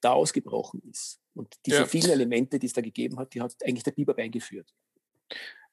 da 0.02 0.14
ausgebrochen 0.14 0.82
ist. 0.90 1.20
Und 1.36 1.54
diese 1.66 1.78
ja. 1.78 1.86
vielen 1.86 2.10
Elemente, 2.10 2.58
die 2.58 2.66
es 2.66 2.74
da 2.74 2.82
gegeben 2.82 3.20
hat, 3.20 3.34
die 3.36 3.42
hat 3.42 3.56
eigentlich 3.64 3.84
der 3.84 3.92
Bebop 3.92 4.18
eingeführt. 4.18 4.74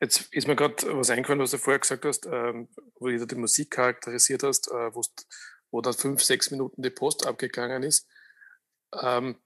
Jetzt 0.01 0.33
ist 0.33 0.47
mir 0.47 0.57
gerade 0.57 0.77
was 0.97 1.11
eingefallen, 1.11 1.41
was 1.41 1.53
du 1.53 1.59
vorher 1.59 1.79
gesagt 1.79 2.05
hast, 2.05 2.27
ähm, 2.27 2.69
wo 2.97 3.09
du 3.09 3.27
die 3.27 3.35
Musik 3.37 3.71
charakterisiert 3.71 4.43
hast, 4.43 4.69
äh, 4.69 4.91
wo 5.71 5.81
dann 5.81 5.95
fünf, 5.95 6.23
sechs 6.23 6.51
Minuten 6.51 6.83
die 6.83 6.91
Post 6.91 7.27
abgegangen 7.27 7.83
ist. 7.83 8.07
Ähm, 9.01 9.37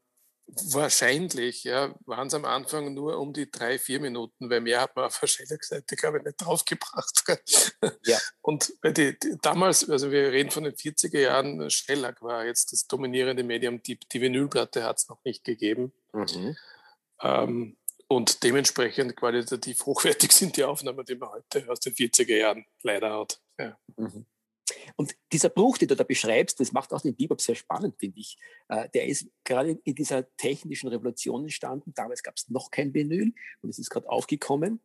wahrscheinlich 0.70 1.64
ja, 1.64 1.94
waren 2.06 2.28
es 2.28 2.34
am 2.34 2.44
Anfang 2.44 2.94
nur 2.94 3.18
um 3.18 3.32
die 3.32 3.50
drei, 3.50 3.78
vier 3.78 4.00
Minuten, 4.00 4.48
weil 4.50 4.60
mehr 4.60 4.80
hat 4.80 4.96
man 4.96 5.06
auf 5.06 5.18
der 5.20 5.26
Schellack-Seite, 5.26 5.96
glaube 5.96 6.18
ich, 6.18 6.24
nicht 6.24 6.36
draufgebracht. 6.38 7.24
Ja. 8.04 8.18
Und 8.40 8.72
die, 8.84 9.18
die, 9.18 9.36
damals, 9.42 9.88
also 9.88 10.10
wir 10.10 10.32
reden 10.32 10.50
von 10.50 10.64
den 10.64 10.74
40er 10.74 11.20
Jahren, 11.20 11.70
Schellack 11.70 12.22
war 12.22 12.46
jetzt 12.46 12.72
das 12.72 12.86
dominierende 12.86 13.42
Medium, 13.42 13.82
die, 13.82 13.98
die 13.98 14.20
Vinylplatte 14.20 14.84
hat 14.84 14.98
es 14.98 15.08
noch 15.08 15.22
nicht 15.24 15.44
gegeben. 15.44 15.92
Mhm. 16.12 16.56
Ähm, 17.22 17.76
und 18.08 18.42
dementsprechend 18.42 19.16
qualitativ 19.16 19.84
hochwertig 19.84 20.32
sind 20.32 20.56
die 20.56 20.64
Aufnahmen, 20.64 21.04
die 21.04 21.14
man 21.14 21.30
heute 21.30 21.70
aus 21.70 21.80
den 21.80 21.94
40er 21.94 22.36
Jahren 22.36 22.66
leider 22.82 23.18
hat. 23.18 23.40
Ja. 23.58 23.78
Mhm. 23.96 24.26
Und 24.97 25.14
dieser 25.32 25.49
Bruch, 25.49 25.78
den 25.78 25.88
du 25.88 25.97
da 25.97 26.04
beschreibst, 26.04 26.61
das 26.61 26.73
macht 26.73 26.92
auch 26.92 27.00
den 27.00 27.16
Bebop 27.16 27.40
sehr 27.40 27.54
spannend, 27.54 27.97
finde 27.99 28.20
ich. 28.20 28.37
Äh, 28.68 28.88
der 28.90 29.06
ist 29.06 29.28
gerade 29.44 29.78
in 29.82 29.94
dieser 29.94 30.35
technischen 30.37 30.88
Revolution 30.88 31.42
entstanden. 31.42 31.92
Damals 31.94 32.23
gab 32.23 32.37
es 32.37 32.49
noch 32.49 32.70
kein 32.70 32.94
Vinyl 32.94 33.32
und 33.62 33.70
es 33.70 33.78
ist 33.78 33.90
gerade 33.90 34.08
aufgekommen. 34.08 34.80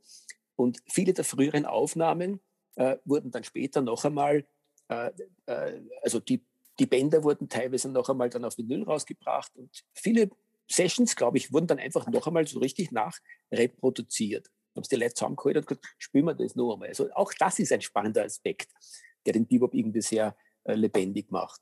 Und 0.56 0.80
viele 0.90 1.14
der 1.14 1.24
früheren 1.24 1.66
Aufnahmen 1.66 2.40
äh, 2.76 2.98
wurden 3.06 3.32
dann 3.32 3.44
später 3.44 3.82
noch 3.82 4.06
einmal, 4.06 4.46
äh, 4.90 5.12
äh, 5.46 5.82
also 6.02 6.20
die, 6.20 6.46
die 6.80 6.86
Bänder 6.86 7.24
wurden 7.24 7.50
teilweise 7.50 7.90
noch 7.90 8.10
einmal 8.10 8.30
dann 8.30 8.46
auf 8.46 8.58
Vinyl 8.58 8.84
rausgebracht 8.84 9.56
und 9.56 9.84
viele 9.94 10.30
Sessions, 10.70 11.16
glaube 11.16 11.38
ich, 11.38 11.52
wurden 11.52 11.68
dann 11.68 11.80
einfach 11.80 12.08
noch 12.08 12.26
einmal 12.26 12.48
so 12.48 12.60
richtig 12.60 12.92
nachreproduziert. 12.92 14.50
Haben 14.76 14.84
sie 14.84 14.96
die 14.96 15.02
Leute 15.02 15.14
zusammengeholt 15.14 15.58
und 15.58 15.68
gesagt, 15.68 15.86
spielen 15.98 16.26
wir 16.26 16.34
das 16.34 16.56
noch 16.56 16.74
einmal. 16.74 16.88
Also 16.88 17.12
auch 17.14 17.32
das 17.34 17.60
ist 17.60 17.72
ein 17.72 17.82
spannender 17.82 18.24
Aspekt 18.24 18.72
der 19.25 19.34
den 19.34 19.48
Bebop 19.48 19.74
irgendwie 19.74 20.01
sehr 20.01 20.36
äh, 20.63 20.74
lebendig 20.74 21.32
macht. 21.32 21.62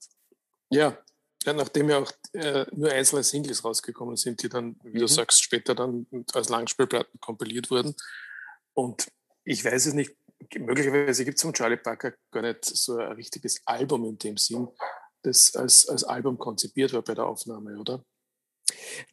Ja, 0.70 0.98
ja, 1.46 1.54
nachdem 1.54 1.90
ja 1.90 2.00
auch 2.00 2.12
äh, 2.34 2.66
nur 2.72 2.92
einzelne 2.92 3.24
Singles 3.24 3.64
rausgekommen 3.64 4.16
sind, 4.16 4.44
die 4.44 4.50
dann, 4.50 4.76
wie 4.84 4.98
mhm. 4.98 5.00
du 5.00 5.08
sagst, 5.08 5.42
später 5.44 5.74
dann 5.74 6.06
als 6.34 6.50
Langspielplatten 6.50 7.20
kompiliert 7.20 7.72
wurden. 7.72 7.96
Und 8.74 9.08
ich 9.44 9.66
weiß 9.66 9.88
es 9.88 9.94
nicht, 9.94 10.16
möglicherweise 10.60 11.26
gibt 11.26 11.38
es 11.38 11.42
von 11.42 11.54
Charlie 11.54 11.78
Parker 11.78 12.14
gar 12.32 12.44
nicht 12.44 12.66
so 12.66 12.98
ein 12.98 13.14
richtiges 13.14 13.62
Album 13.66 14.06
in 14.06 14.18
dem 14.18 14.38
Sinn, 14.38 14.68
das 15.24 15.56
als, 15.56 15.88
als 15.90 16.04
Album 16.04 16.38
konzipiert 16.38 16.94
war 16.94 17.02
bei 17.02 17.16
der 17.16 17.26
Aufnahme, 17.26 17.78
oder? 17.78 18.04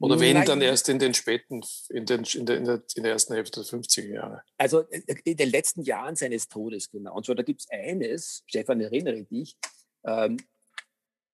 Oder 0.00 0.21
wenn, 0.21 0.45
dann 0.45 0.61
erst 0.61 0.88
in 0.88 0.99
den 0.99 1.15
späten, 1.15 1.62
in, 1.88 2.07
den, 2.07 2.25
in, 2.25 2.47
der, 2.47 2.57
in, 2.57 2.65
der, 2.65 2.83
in 2.95 3.03
der 3.03 3.12
ersten 3.12 3.35
Hälfte 3.35 3.61
der 3.62 3.69
50er 3.69 4.12
Jahre? 4.12 4.43
Also 4.57 4.88
äh, 4.91 5.03
in 5.25 5.37
den 5.37 5.50
letzten 5.50 5.83
Jahren 5.83 6.17
seines 6.17 6.49
Todes, 6.49 6.91
genau. 6.91 7.15
Und 7.15 7.27
zwar, 7.27 7.35
da 7.35 7.43
gibt 7.43 7.61
es 7.61 7.71
eines, 7.71 8.43
Stefan, 8.47 8.81
erinnere 8.81 9.25
dich, 9.25 9.57
ähm, 10.05 10.38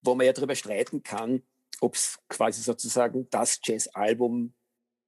wo 0.03 0.15
man 0.15 0.27
ja 0.27 0.33
darüber 0.33 0.55
streiten 0.55 1.03
kann, 1.03 1.43
ob 1.81 1.95
es 1.95 2.19
quasi 2.29 2.63
sozusagen 2.63 3.29
das 3.31 3.61
Jazz-Album 3.63 4.55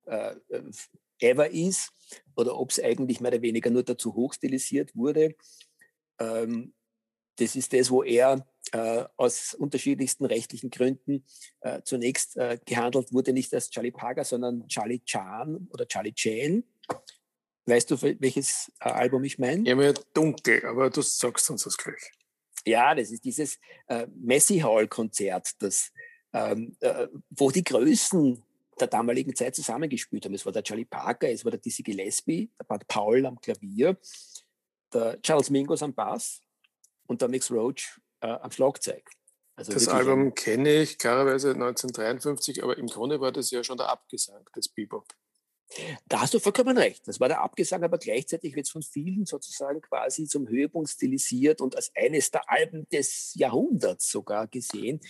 äh, 0.07 0.35
äh, 0.49 0.63
ever 1.21 1.51
ist 1.51 1.93
oder 2.37 2.59
ob 2.59 2.71
es 2.71 2.81
eigentlich 2.83 3.21
mehr 3.21 3.33
oder 3.33 3.43
weniger 3.43 3.71
nur 3.71 3.83
dazu 3.83 4.15
hochstilisiert 4.15 4.95
wurde. 4.95 5.35
Ähm, 6.19 6.75
das 7.37 7.57
ist 7.57 7.73
das, 7.73 7.91
wo 7.91 8.03
er 8.03 8.47
äh, 8.73 9.05
aus 9.17 9.55
unterschiedlichsten 9.55 10.25
rechtlichen 10.25 10.71
Gründen 10.71 11.25
äh, 11.61 11.83
zunächst 11.83 12.37
äh, 12.37 12.59
gehandelt 12.65 13.13
wurde, 13.13 13.33
nicht 13.33 13.53
als 13.55 13.71
Charlie 13.71 13.91
Parker, 13.91 14.25
sondern 14.25 14.67
Charlie 14.69 15.01
Chan 15.05 15.69
oder 15.73 15.87
Charlie 15.87 16.13
Chan. 16.13 16.65
Weißt 17.67 17.91
du, 17.91 18.01
welches 18.01 18.73
äh, 18.81 18.89
Album 18.89 19.25
ich 19.25 19.39
meine? 19.39 19.69
Ja, 19.69 19.75
mir 19.75 19.95
dunkel, 20.15 20.65
aber 20.67 20.91
du 20.91 21.03
sagst 21.03 21.51
uns 21.51 21.65
das 21.65 21.77
gleich. 21.77 22.13
Ja, 22.65 22.95
das 22.95 23.11
ist 23.11 23.25
dieses 23.25 23.59
äh, 23.89 24.07
Messi 24.15 24.59
Hall-Konzert, 24.59 25.51
das, 25.61 25.93
ähm, 26.33 26.77
äh, 26.81 27.07
wo 27.31 27.51
die 27.51 27.63
Größen 27.65 28.43
der 28.79 28.89
damaligen 28.89 29.35
Zeit 29.35 29.55
zusammengespielt 29.55 30.25
haben. 30.25 30.35
Es 30.35 30.45
war 30.45 30.53
der 30.53 30.63
Charlie 30.63 30.85
Parker, 30.85 31.29
es 31.31 31.45
war 31.45 31.51
der 31.51 31.61
Dizzy 31.61 31.83
Gillespie, 31.83 32.51
der 32.59 32.65
Bud 32.65 32.87
Paul 32.89 33.25
am 33.27 33.41
Klavier, 33.41 33.97
der 34.93 35.21
Charles 35.23 35.51
Mingus 35.51 35.83
am 35.83 35.95
Bass 35.95 36.43
und 37.07 37.23
der 37.23 37.29
Mix 37.29 37.51
Roach 37.51 38.01
äh, 38.21 38.29
am 38.29 38.51
Schlagzeug. 38.51 39.09
Also 39.57 39.73
das 39.73 39.89
Album 39.89 40.35
kenne 40.35 40.83
ich 40.83 40.99
klarerweise 40.99 41.51
1953, 41.53 42.63
aber 42.63 42.77
im 42.77 42.89
Grunde 42.89 43.21
war 43.21 43.33
das 43.33 43.51
ja 43.51 43.65
schon 43.65 43.79
der 43.79 43.89
Abgesang 43.89 44.45
des 44.55 44.69
Bebop. 44.69 45.07
Da 46.07 46.21
hast 46.21 46.35
du 46.35 46.39
vollkommen 46.39 46.77
recht. 46.79 47.09
Das 47.09 47.21
war 47.21 47.29
der 47.29 47.41
Abgesang, 47.41 47.83
aber 47.83 47.99
gleichzeitig 47.99 48.55
wird 48.55 48.67
es 48.67 48.73
von 48.73 48.83
vielen 48.83 49.27
sozusagen 49.27 49.81
quasi 49.81 50.27
zum 50.27 50.49
Höhepunkt 50.49 50.91
stilisiert 50.91 51.61
und 51.61 51.75
als 51.75 51.91
eines 51.97 52.31
der 52.31 52.49
Alben 52.51 52.87
des 52.91 53.35
Jahrhunderts 53.35 54.11
sogar 54.11 54.47
gesehen. 54.47 55.01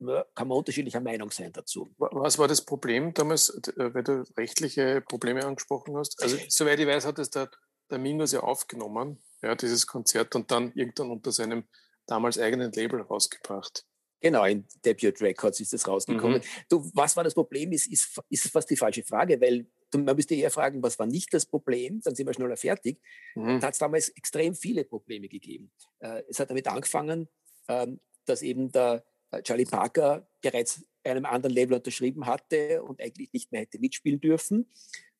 Kann 0.00 0.48
man 0.48 0.58
unterschiedlicher 0.58 1.00
Meinung 1.00 1.30
sein 1.30 1.52
dazu. 1.52 1.92
Was 1.98 2.38
war 2.38 2.46
das 2.46 2.64
Problem 2.64 3.14
damals, 3.14 3.50
äh, 3.50 3.92
weil 3.92 4.04
du 4.04 4.24
rechtliche 4.36 5.00
Probleme 5.00 5.44
angesprochen 5.44 5.96
hast? 5.96 6.22
Also, 6.22 6.38
soweit 6.48 6.78
ich 6.78 6.86
weiß, 6.86 7.04
hat 7.04 7.18
es 7.18 7.30
der, 7.30 7.50
der 7.90 7.98
Mingus 7.98 8.30
ja 8.30 8.40
aufgenommen, 8.40 9.18
ja, 9.42 9.54
dieses 9.54 9.86
Konzert, 9.86 10.34
und 10.34 10.50
dann 10.50 10.72
irgendwann 10.74 11.10
unter 11.10 11.32
seinem 11.32 11.64
damals 12.06 12.38
eigenen 12.38 12.72
Label 12.72 13.02
rausgebracht. 13.02 13.84
Genau, 14.20 14.44
in 14.44 14.66
Debut 14.84 15.20
Records 15.20 15.60
ist 15.60 15.72
das 15.72 15.86
rausgekommen. 15.86 16.38
Mhm. 16.38 16.64
Du, 16.68 16.90
was 16.94 17.16
war 17.16 17.22
das 17.22 17.34
Problem, 17.34 17.70
ist, 17.70 17.86
ist, 17.86 18.20
ist 18.28 18.50
fast 18.50 18.68
die 18.68 18.76
falsche 18.76 19.04
Frage, 19.04 19.40
weil 19.40 19.66
du, 19.90 19.98
man 19.98 20.16
müsste 20.16 20.34
eher 20.34 20.50
fragen, 20.50 20.82
was 20.82 20.98
war 20.98 21.06
nicht 21.06 21.32
das 21.32 21.46
Problem, 21.46 22.00
dann 22.02 22.16
sind 22.16 22.26
wir 22.26 22.34
schneller 22.34 22.56
fertig. 22.56 23.00
Mhm. 23.36 23.60
Da 23.60 23.68
hat 23.68 23.74
es 23.74 23.78
damals 23.78 24.08
extrem 24.10 24.54
viele 24.54 24.84
Probleme 24.84 25.28
gegeben. 25.28 25.70
Äh, 26.00 26.22
es 26.28 26.40
hat 26.40 26.50
damit 26.50 26.66
angefangen, 26.66 27.28
ähm, 27.68 28.00
dass 28.24 28.42
eben 28.42 28.72
der 28.72 29.04
äh, 29.30 29.42
Charlie 29.42 29.66
Parker 29.66 30.28
bereits 30.40 30.84
einem 31.04 31.24
anderen 31.24 31.54
Label 31.54 31.76
unterschrieben 31.76 32.26
hatte 32.26 32.82
und 32.82 33.00
eigentlich 33.00 33.32
nicht 33.32 33.52
mehr 33.52 33.62
hätte 33.62 33.78
mitspielen 33.78 34.20
dürfen 34.20 34.68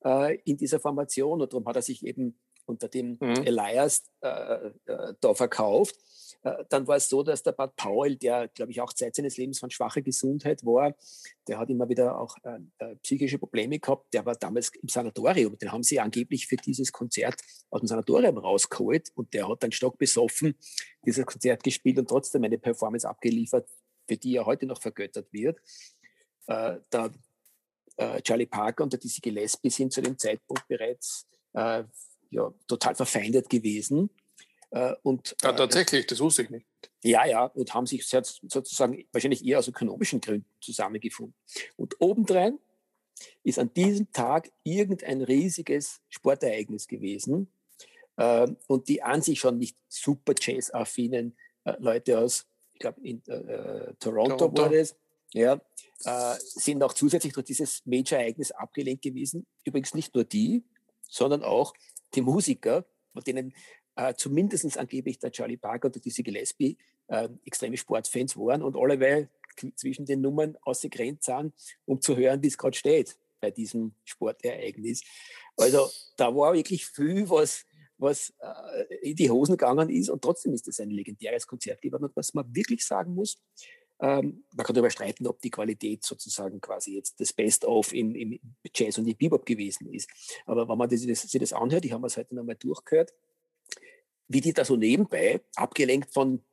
äh, 0.05 0.39
in 0.45 0.57
dieser 0.57 0.81
Formation. 0.81 1.41
Und 1.41 1.53
darum 1.53 1.67
hat 1.67 1.77
er 1.77 1.83
sich 1.83 2.05
eben 2.05 2.39
unter 2.69 2.89
dem 2.89 3.19
mhm. 3.21 3.45
Elias 3.45 4.05
äh, 4.21 4.71
äh, 4.87 5.15
da 5.21 5.35
verkauft. 5.35 5.97
Äh, 6.43 6.65
dann 6.69 6.87
war 6.87 6.97
es 6.97 7.09
so, 7.09 7.23
dass 7.23 7.43
der 7.43 7.53
Bad 7.53 7.75
Paul, 7.77 8.17
der, 8.17 8.49
glaube 8.49 8.73
ich, 8.73 8.81
auch 8.81 8.93
Zeit 8.93 9.15
seines 9.15 9.37
Lebens 9.37 9.59
von 9.59 9.71
schwacher 9.71 10.03
Gesundheit 10.03 10.65
war, 10.65 10.95
der 11.47 11.59
hat 11.59 11.71
immer 11.71 11.89
wieder 11.89 12.19
auch 12.19 12.37
äh, 12.45 12.59
äh, 12.79 12.97
psychische 12.97 13.39
Probleme 13.39 13.79
gehabt. 13.79 14.13
Der 14.13 14.25
war 14.25 14.37
damals 14.37 14.71
im 14.81 14.89
Sanatorium. 14.89 15.59
Den 15.59 15.73
haben 15.73 15.83
sie 15.83 15.99
angeblich 15.99 16.47
für 16.47 16.57
dieses 16.57 16.93
Konzert 16.93 17.41
aus 17.71 17.81
dem 17.81 17.89
Sanatorium 17.89 18.39
rausgeholt 18.39 19.11
und 19.15 19.33
der 19.35 19.49
hat 19.49 19.63
dann 19.63 19.73
stockbesoffen 19.73 20.55
dieses 21.05 21.27
Konzert 21.27 21.63
gespielt 21.63 21.99
und 21.99 22.09
trotzdem 22.09 22.45
eine 22.45 22.59
Performance 22.59 23.09
abgeliefert, 23.09 23.69
für 24.07 24.17
die 24.17 24.37
er 24.37 24.47
heute 24.47 24.67
noch 24.67 24.81
vergöttert 24.81 25.33
wird. 25.33 25.59
Äh, 26.47 28.23
Charlie 28.23 28.47
Parker 28.47 28.85
und 28.85 28.93
der 28.93 29.01
Dizzy 29.01 29.21
Gillespie 29.21 29.71
sind 29.71 29.93
zu 29.93 30.01
dem 30.01 30.17
Zeitpunkt 30.17 30.69
bereits 30.69 31.27
äh, 31.53 31.83
ja, 32.31 32.53
total 32.67 32.95
verfeindet 32.95 33.49
gewesen. 33.49 34.11
Äh, 34.71 34.95
und, 35.03 35.35
ja, 35.43 35.51
äh, 35.51 35.57
tatsächlich, 35.57 36.07
das 36.07 36.21
wusste 36.21 36.43
ich 36.43 36.51
nicht. 36.51 36.67
Ja, 37.03 37.27
ja, 37.27 37.45
und 37.45 37.73
haben 37.75 37.87
sich 37.87 38.07
sozusagen 38.07 39.07
wahrscheinlich 39.13 39.45
eher 39.45 39.59
aus 39.59 39.69
ökonomischen 39.69 40.21
Gründen 40.21 40.49
zusammengefunden. 40.61 41.35
Und 41.77 42.01
obendrein 42.01 42.59
ist 43.43 43.59
an 43.59 43.73
diesem 43.73 44.13
Tag 44.13 44.51
irgendein 44.63 45.23
riesiges 45.23 46.01
Sportereignis 46.09 46.87
gewesen. 46.87 47.51
Äh, 48.17 48.49
und 48.67 48.89
die 48.89 49.03
an 49.03 49.23
sich 49.23 49.41
schon 49.41 49.59
nicht 49.59 49.77
super 49.89 50.35
Jazz-affinen 50.39 51.37
Leute 51.81 52.19
aus, 52.19 52.47
ich 52.73 52.81
glaube, 52.81 53.01
in 53.03 53.19
äh, 53.27 53.93
Toronto, 53.99 54.37
Toronto 54.37 54.57
war 54.57 54.71
das, 54.71 54.97
ja, 55.33 55.61
äh, 56.05 56.37
sind 56.39 56.83
auch 56.83 56.93
zusätzlich 56.95 57.33
durch 57.33 57.47
dieses 57.47 57.85
Major-Ereignis 57.85 58.53
abgelehnt 58.53 59.03
gewesen. 59.03 59.47
Übrigens 59.65 59.95
nicht 59.95 60.15
nur 60.15 60.25
die, 60.25 60.65
sondern 61.03 61.43
auch 61.43 61.75
die 62.15 62.23
Musiker, 62.23 62.85
von 63.13 63.23
denen 63.23 63.55
äh, 63.97 64.15
zumindest 64.15 64.79
angeblich 64.79 65.19
der 65.19 65.33
Charlie 65.33 65.57
Parker 65.57 65.89
oder 65.89 66.01
Dizzy 66.01 66.23
Gillespie 66.23 66.77
äh, 67.09 67.29
extreme 67.45 67.77
Sportfans 67.77 68.37
waren 68.37 68.63
und 68.63 68.77
alle 68.77 69.29
zwischen 69.75 70.07
den 70.07 70.21
Nummern 70.21 70.57
ausgegrenzt 70.63 71.25
sind, 71.25 71.53
um 71.85 72.01
zu 72.01 72.17
hören, 72.17 72.43
wie 72.43 72.47
es 72.47 72.57
gerade 72.57 72.77
steht 72.77 73.17
bei 73.41 73.51
diesem 73.51 73.93
Sportereignis. 74.05 75.03
Also 75.57 75.91
da 76.17 76.35
war 76.35 76.55
wirklich 76.55 76.87
viel, 76.87 77.29
was, 77.29 77.65
was 77.97 78.33
äh, 78.39 79.11
in 79.11 79.17
die 79.17 79.31
Hosen 79.31 79.57
gegangen 79.57 79.91
ist 79.91 80.11
und 80.11 80.23
trotzdem 80.23 80.55
ist 80.55 80.69
es 80.69 80.81
ein 80.81 80.91
legendäres 80.91 81.47
Konzert 81.47 81.81
geworden. 81.81 82.05
Und 82.05 82.17
was 82.17 82.35
man 82.35 82.55
wirklich 82.55 82.87
sagen 82.87 83.15
muss, 83.15 83.39
ähm, 84.01 84.45
man 84.55 84.65
kann 84.65 84.75
darüber 84.75 84.91
streiten, 84.91 85.27
ob 85.27 85.41
die 85.41 85.51
Qualität 85.51 86.05
sozusagen 86.05 86.61
quasi 86.61 86.95
jetzt 86.95 87.21
das 87.21 87.33
Best-of 87.33 87.93
im, 87.93 88.15
im, 88.15 88.39
Jazz 88.75 88.99
und 88.99 89.09
im 89.09 89.17
Bebop 89.17 89.45
gewesen 89.45 89.93
ist. 89.93 90.09
Aber 90.47 90.69
wenn 90.69 90.79
man 90.79 90.89
das, 90.89 91.05
das, 91.05 91.23
sich 91.23 91.41
das 91.41 91.53
anhört, 91.53 91.85
ich 91.85 91.93
habe 91.93 92.07
es 92.07 92.17
heute 92.17 92.35
nochmal 92.35 92.57
durchgehört, 92.57 93.13
wie 94.29 94.41
die 94.41 94.53
da 94.53 94.65
so 94.65 94.77
nebenbei, 94.77 95.41
abgelenkt 95.57 96.13
von 96.13 96.45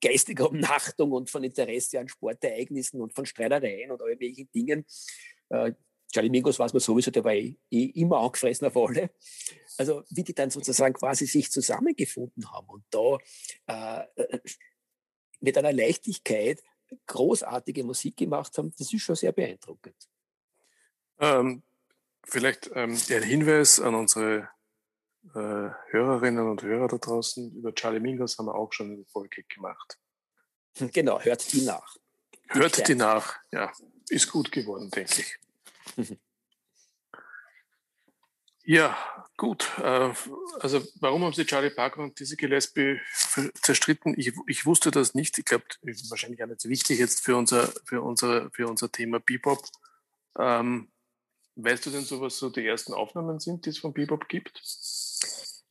geistiger 0.00 0.48
Umnachtung 0.50 1.12
und 1.12 1.30
von 1.30 1.44
Interesse 1.44 2.00
an 2.00 2.08
Sportereignissen 2.08 3.00
und 3.00 3.12
von 3.14 3.26
Streitereien 3.26 3.90
und 3.90 4.00
all 4.00 4.18
welchen 4.18 4.50
Dingen, 4.52 4.86
äh, 5.50 5.72
Charlie 6.12 6.30
Mingos 6.30 6.60
weiß 6.60 6.72
man 6.72 6.80
sowieso, 6.80 7.10
der 7.10 7.24
war 7.24 7.34
eh, 7.34 7.56
eh 7.70 7.84
immer 7.86 8.18
angefressen 8.20 8.68
auf 8.68 8.76
alle. 8.76 9.10
Also 9.76 10.04
wie 10.10 10.22
die 10.22 10.32
dann 10.32 10.48
sozusagen 10.48 10.94
quasi 10.94 11.26
sich 11.26 11.50
zusammengefunden 11.50 12.52
haben 12.52 12.68
und 12.68 12.84
da 12.90 13.18
äh, 13.66 14.22
äh 14.22 14.38
mit 15.40 15.58
einer 15.58 15.72
Leichtigkeit 15.74 16.62
großartige 17.06 17.84
Musik 17.84 18.16
gemacht 18.16 18.56
haben, 18.58 18.72
das 18.76 18.92
ist 18.92 19.02
schon 19.02 19.16
sehr 19.16 19.32
beeindruckend. 19.32 19.96
Ähm, 21.18 21.62
vielleicht 22.24 22.70
ähm, 22.74 22.98
der 23.08 23.22
Hinweis 23.22 23.80
an 23.80 23.94
unsere 23.94 24.48
äh, 25.34 25.70
Hörerinnen 25.90 26.48
und 26.48 26.62
Hörer 26.62 26.88
da 26.88 26.98
draußen, 26.98 27.52
über 27.52 27.74
Charlie 27.74 28.00
Mingus 28.00 28.38
haben 28.38 28.46
wir 28.46 28.54
auch 28.54 28.72
schon 28.72 28.92
eine 28.92 29.04
Folge 29.06 29.42
gemacht. 29.44 29.98
Genau, 30.74 31.20
hört 31.20 31.52
die 31.52 31.62
nach. 31.62 31.96
Hört 32.48 32.88
die 32.88 32.94
nach, 32.94 33.36
ja. 33.52 33.72
Ist 34.08 34.30
gut 34.30 34.52
geworden, 34.52 34.90
denke 34.90 35.22
ich. 35.22 36.18
Ja, 38.66 38.96
gut. 39.36 39.70
Äh, 39.78 40.12
also 40.60 40.82
warum 41.00 41.24
haben 41.24 41.34
Sie 41.34 41.44
Charlie 41.44 41.70
Parker 41.70 42.00
und 42.00 42.18
Dizzy 42.18 42.36
Gillespie 42.36 42.98
zerstritten? 43.62 44.14
Ich, 44.18 44.32
ich 44.46 44.64
wusste 44.64 44.90
das 44.90 45.14
nicht. 45.14 45.38
Ich 45.38 45.44
glaube, 45.44 45.64
wahrscheinlich 46.08 46.42
auch 46.42 46.46
nicht 46.46 46.62
so 46.62 46.70
wichtig 46.70 46.98
jetzt 46.98 47.22
für 47.22 47.36
unser, 47.36 47.70
für 47.84 48.00
unser, 48.00 48.50
für 48.52 48.66
unser 48.66 48.90
Thema 48.90 49.20
Bebop. 49.20 49.62
Ähm, 50.38 50.90
weißt 51.56 51.84
du 51.86 51.90
denn 51.90 52.04
so, 52.04 52.20
was 52.22 52.38
so 52.38 52.48
die 52.48 52.66
ersten 52.66 52.94
Aufnahmen 52.94 53.38
sind, 53.38 53.66
die 53.66 53.70
es 53.70 53.78
von 53.78 53.92
Bebop 53.92 54.28
gibt? 54.28 54.62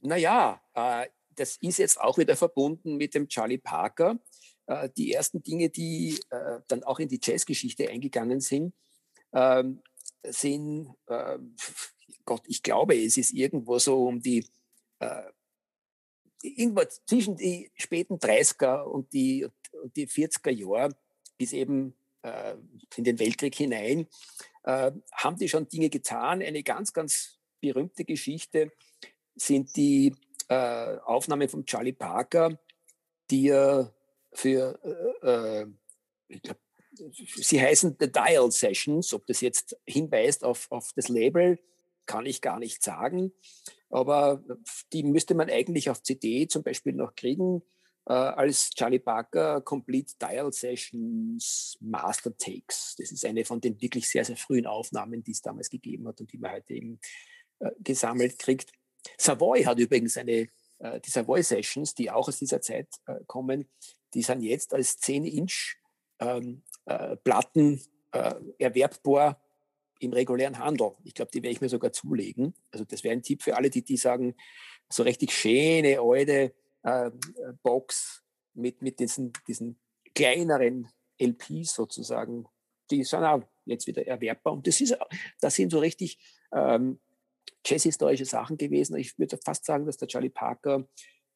Naja, 0.01 0.61
äh, 0.75 1.07
das 1.31 1.57
ist 1.61 1.79
jetzt 1.79 1.99
auch 1.99 2.19
wieder 2.19 2.35
verbunden 2.35 2.97
mit 2.97 3.15
dem 3.15 3.27
Charlie 3.27 3.57
Parker. 3.57 4.19
Äh, 4.67 4.89
die 4.95 5.13
ersten 5.13 5.41
Dinge, 5.41 5.69
die 5.69 6.19
äh, 6.29 6.59
dann 6.67 6.83
auch 6.83 6.99
in 6.99 7.09
die 7.09 7.19
Jazzgeschichte 7.21 7.89
eingegangen 7.89 8.39
sind, 8.39 8.75
ähm, 9.33 9.81
sind, 10.23 10.93
äh, 11.07 11.39
Gott, 12.25 12.43
ich 12.47 12.63
glaube, 12.63 12.95
es 12.95 13.17
ist 13.17 13.33
irgendwo 13.33 13.79
so 13.79 14.07
um 14.07 14.21
die, 14.21 14.45
äh, 14.99 15.23
irgendwo 16.41 16.83
zwischen 17.05 17.35
die 17.35 17.71
späten 17.75 18.15
30er 18.15 18.83
und 18.83 19.11
die, 19.13 19.47
und 19.81 19.95
die 19.95 20.07
40er 20.07 20.51
Jahre 20.51 20.95
bis 21.37 21.53
eben 21.53 21.95
äh, 22.21 22.55
in 22.95 23.03
den 23.03 23.19
Weltkrieg 23.19 23.55
hinein, 23.55 24.07
äh, 24.63 24.91
haben 25.13 25.37
die 25.37 25.49
schon 25.49 25.67
Dinge 25.67 25.89
getan. 25.89 26.41
Eine 26.41 26.63
ganz, 26.63 26.93
ganz 26.93 27.39
berühmte 27.59 28.05
Geschichte 28.05 28.71
sind 29.35 29.75
die 29.75 30.15
äh, 30.49 30.97
Aufnahmen 30.99 31.49
von 31.49 31.65
Charlie 31.65 31.93
Parker, 31.93 32.59
die 33.29 33.49
er 33.49 33.93
für, 34.33 34.79
äh, 35.23 35.61
äh, 35.61 35.67
ich 36.27 36.41
glaube, 36.41 36.59
sie 37.35 37.61
heißen 37.61 37.97
The 37.99 38.11
Dial 38.11 38.51
Sessions. 38.51 39.13
Ob 39.13 39.25
das 39.27 39.41
jetzt 39.41 39.77
hinweist 39.85 40.43
auf, 40.43 40.71
auf 40.71 40.91
das 40.95 41.09
Label, 41.09 41.59
kann 42.05 42.25
ich 42.25 42.41
gar 42.41 42.59
nicht 42.59 42.83
sagen. 42.83 43.33
Aber 43.89 44.43
die 44.91 45.03
müsste 45.03 45.35
man 45.35 45.49
eigentlich 45.49 45.89
auf 45.89 46.01
CD 46.01 46.47
zum 46.47 46.63
Beispiel 46.63 46.93
noch 46.93 47.15
kriegen, 47.15 47.61
äh, 48.05 48.13
als 48.13 48.71
Charlie 48.71 48.99
Parker 48.99 49.61
Complete 49.61 50.13
Dial 50.21 50.51
Sessions 50.51 51.77
Master 51.79 52.35
Takes. 52.37 52.95
Das 52.97 53.11
ist 53.11 53.25
eine 53.25 53.45
von 53.45 53.61
den 53.61 53.79
wirklich 53.81 54.09
sehr, 54.09 54.25
sehr 54.25 54.37
frühen 54.37 54.65
Aufnahmen, 54.65 55.23
die 55.23 55.31
es 55.31 55.41
damals 55.41 55.69
gegeben 55.69 56.07
hat 56.07 56.19
und 56.19 56.31
die 56.31 56.37
man 56.37 56.51
heute 56.51 56.73
eben 56.73 56.99
äh, 57.59 57.71
gesammelt 57.79 58.39
kriegt. 58.39 58.71
Savoy 59.17 59.63
hat 59.63 59.79
übrigens 59.79 60.17
eine, 60.17 60.49
äh, 60.79 60.99
die 60.99 61.09
Savoy 61.09 61.43
Sessions, 61.43 61.93
die 61.93 62.11
auch 62.11 62.27
aus 62.27 62.39
dieser 62.39 62.61
Zeit 62.61 62.89
äh, 63.05 63.19
kommen, 63.27 63.69
die 64.13 64.21
sind 64.21 64.41
jetzt 64.41 64.73
als 64.73 64.99
10-Inch 65.01 65.75
ähm, 66.19 66.63
äh, 66.85 67.15
Platten 67.17 67.81
äh, 68.11 68.35
erwerbbar 68.59 69.41
im 70.03 70.13
regulären 70.13 70.59
Handel. 70.59 70.91
Ich 71.03 71.13
glaube, 71.13 71.31
die 71.31 71.41
werde 71.41 71.53
ich 71.53 71.61
mir 71.61 71.69
sogar 71.69 71.91
zulegen. 71.91 72.53
Also 72.71 72.85
das 72.85 73.03
wäre 73.03 73.13
ein 73.13 73.23
Tipp 73.23 73.41
für 73.41 73.55
alle, 73.55 73.69
die, 73.69 73.83
die 73.83 73.97
sagen, 73.97 74.35
so 74.89 75.03
richtig 75.03 75.31
schöne, 75.31 75.99
alte 75.99 76.53
äh, 76.83 77.11
Box 77.61 78.23
mit, 78.53 78.81
mit 78.81 78.99
diesen, 78.99 79.33
diesen 79.47 79.79
kleineren 80.13 80.89
LPs 81.17 81.73
sozusagen, 81.73 82.47
die 82.91 83.03
sind 83.03 83.23
auch 83.23 83.43
jetzt 83.65 83.87
wieder 83.87 84.05
erwerbbar. 84.05 84.53
Und 84.53 84.67
das, 84.67 84.81
ist, 84.81 84.97
das 85.39 85.55
sind 85.55 85.71
so 85.71 85.79
richtig 85.79 86.19
ähm, 86.51 86.99
jazzhistorische 87.65 88.25
Sachen 88.25 88.57
gewesen. 88.57 88.97
Ich 88.97 89.17
würde 89.17 89.39
fast 89.43 89.65
sagen, 89.65 89.85
dass 89.85 89.97
der 89.97 90.07
Charlie 90.07 90.29
Parker 90.29 90.87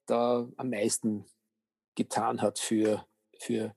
da 0.06 0.47
am 0.58 0.69
meisten 0.69 1.25
getan 1.95 2.41
hat 2.41 2.60
für, 2.60 3.08
für 3.39 3.73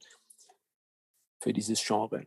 für 1.42 1.52
dieses 1.52 1.84
Genre. 1.84 2.24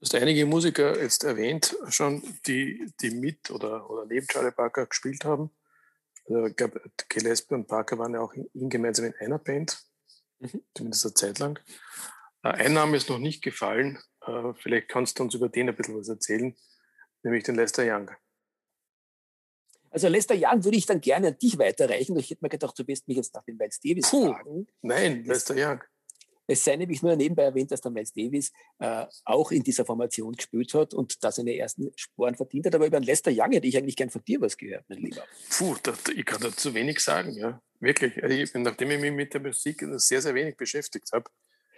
Du 0.00 0.06
hast 0.06 0.14
einige 0.14 0.46
Musiker 0.46 0.98
jetzt 0.98 1.24
erwähnt 1.24 1.76
schon, 1.90 2.22
die, 2.46 2.90
die 3.02 3.10
mit 3.10 3.50
oder, 3.50 3.90
oder 3.90 4.06
neben 4.06 4.26
Charlie 4.26 4.50
Parker 4.50 4.86
gespielt 4.86 5.26
haben. 5.26 5.50
Also 6.26 6.46
ich 6.46 6.56
glaube, 6.56 6.80
Gillespie 7.10 7.54
und 7.54 7.66
Parker 7.66 7.98
waren 7.98 8.14
ja 8.14 8.20
auch 8.20 8.32
in, 8.32 8.70
gemeinsam 8.70 9.04
in 9.04 9.14
einer 9.16 9.38
Band, 9.38 9.78
mhm. 10.38 10.62
zumindest 10.74 11.04
eine 11.04 11.14
Zeit 11.14 11.38
lang. 11.38 11.58
Äh, 12.42 12.48
ein 12.48 12.72
Name 12.72 12.96
ist 12.96 13.10
noch 13.10 13.18
nicht 13.18 13.42
gefallen. 13.42 13.98
Äh, 14.22 14.54
vielleicht 14.56 14.88
kannst 14.88 15.18
du 15.18 15.24
uns 15.24 15.34
über 15.34 15.50
den 15.50 15.68
ein 15.68 15.76
bisschen 15.76 15.98
was 15.98 16.08
erzählen, 16.08 16.56
nämlich 17.22 17.44
den 17.44 17.56
Lester 17.56 17.82
Young. 17.84 18.10
Also 19.90 20.08
Lester 20.08 20.34
Young 20.34 20.64
würde 20.64 20.78
ich 20.78 20.86
dann 20.86 21.02
gerne 21.02 21.28
an 21.28 21.38
dich 21.38 21.58
weiterreichen. 21.58 22.16
Ich 22.18 22.30
hätte 22.30 22.42
mir 22.42 22.48
gedacht, 22.48 22.78
du 22.78 22.86
wirst 22.86 23.06
mich 23.06 23.18
jetzt 23.18 23.34
nach 23.34 23.44
dem 23.44 23.58
Miles 23.58 23.78
Davis 23.80 24.08
Puh, 24.08 24.32
fragen. 24.32 24.66
Nein, 24.80 25.24
Lester 25.24 25.54
Young. 25.58 25.82
Es 26.50 26.64
sei 26.64 26.74
nämlich 26.74 27.00
nur 27.00 27.14
nebenbei 27.14 27.44
erwähnt, 27.44 27.70
dass 27.70 27.80
der 27.80 27.92
Miles 27.92 28.12
Davis 28.12 28.50
äh, 28.80 29.06
auch 29.24 29.52
in 29.52 29.62
dieser 29.62 29.84
Formation 29.84 30.34
gespielt 30.34 30.74
hat 30.74 30.94
und 30.94 31.22
da 31.22 31.30
seine 31.30 31.56
ersten 31.56 31.92
Sporen 31.94 32.34
verdient 32.34 32.66
hat. 32.66 32.74
Aber 32.74 32.86
über 32.86 32.98
den 32.98 33.04
Lester 33.04 33.30
Young 33.32 33.52
hätte 33.52 33.68
ich 33.68 33.76
eigentlich 33.76 33.94
gern 33.94 34.10
von 34.10 34.24
dir 34.24 34.40
was 34.40 34.56
gehört, 34.56 34.84
mein 34.88 34.98
Lieber. 34.98 35.22
Puh, 35.50 35.76
das, 35.80 36.00
ich 36.12 36.26
kann 36.26 36.40
dazu 36.40 36.74
wenig 36.74 36.98
sagen, 36.98 37.34
ja. 37.34 37.62
Wirklich. 37.78 38.20
Also 38.20 38.36
ich, 38.36 38.52
nachdem 38.54 38.90
ich 38.90 39.00
mich 39.00 39.12
mit 39.12 39.32
der 39.32 39.40
Musik 39.40 39.84
sehr, 39.94 40.20
sehr 40.20 40.34
wenig 40.34 40.56
beschäftigt 40.56 41.08
habe. 41.12 41.30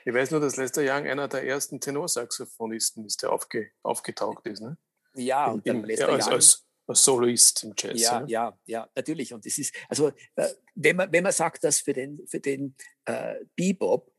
Ich 0.07 0.15
weiß 0.15 0.31
nur, 0.31 0.41
dass 0.41 0.57
Lester 0.57 0.81
Young 0.81 1.07
einer 1.07 1.29
der 1.29 1.45
ersten 1.45 1.79
Tenorsaxophonisten 1.79 3.05
ist, 3.05 3.23
der 3.23 3.31
aufge, 3.31 3.73
aufgetaucht 3.83 4.47
ist. 4.47 4.63
Ne? 4.63 4.79
Ja, 5.15 5.51
und 5.51 5.67
Im, 5.67 5.85
Lester 5.85 6.09
ja, 6.09 6.15
als, 6.15 6.27
Young, 6.27 6.33
als, 6.33 6.67
als 6.87 7.05
Soloist 7.05 7.63
im 7.65 7.75
Jazz. 7.77 8.01
Ja, 8.01 8.21
ja, 8.21 8.27
ja, 8.27 8.59
ja, 8.65 8.91
natürlich. 8.97 9.35
Und 9.35 9.45
das 9.45 9.59
ist, 9.59 9.75
also, 9.91 10.09
äh, 10.37 10.49
wenn, 10.75 10.97
man, 10.97 11.13
wenn 11.13 11.23
man 11.23 11.33
sagt, 11.33 11.63
dass 11.63 11.81
für 11.81 11.93
den, 11.93 12.27
für 12.27 12.41
den 12.41 12.75
äh, 13.05 13.35
Bebop 13.55 14.12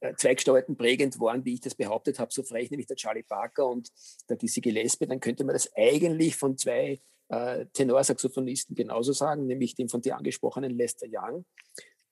äh, 0.00 0.14
zwei 0.16 0.34
Gestalten 0.34 0.76
prägend 0.76 1.18
waren, 1.20 1.44
wie 1.44 1.54
ich 1.54 1.60
das 1.60 1.74
behauptet 1.74 2.18
habe, 2.18 2.32
so 2.32 2.42
frech, 2.42 2.70
nämlich 2.70 2.86
der 2.86 2.96
Charlie 2.96 3.22
Parker 3.22 3.66
und 3.66 3.90
der 4.28 4.36
Dizzy 4.36 4.60
Gillespie, 4.60 5.06
dann 5.06 5.20
könnte 5.20 5.44
man 5.44 5.54
das 5.54 5.70
eigentlich 5.74 6.36
von 6.36 6.58
zwei 6.58 7.00
äh, 7.28 7.66
Tenorsaxophonisten 7.72 8.76
genauso 8.76 9.12
sagen, 9.12 9.46
nämlich 9.46 9.74
dem 9.74 9.88
von 9.88 10.02
dir 10.02 10.16
angesprochenen 10.16 10.76
Lester 10.76 11.06
Young 11.10 11.44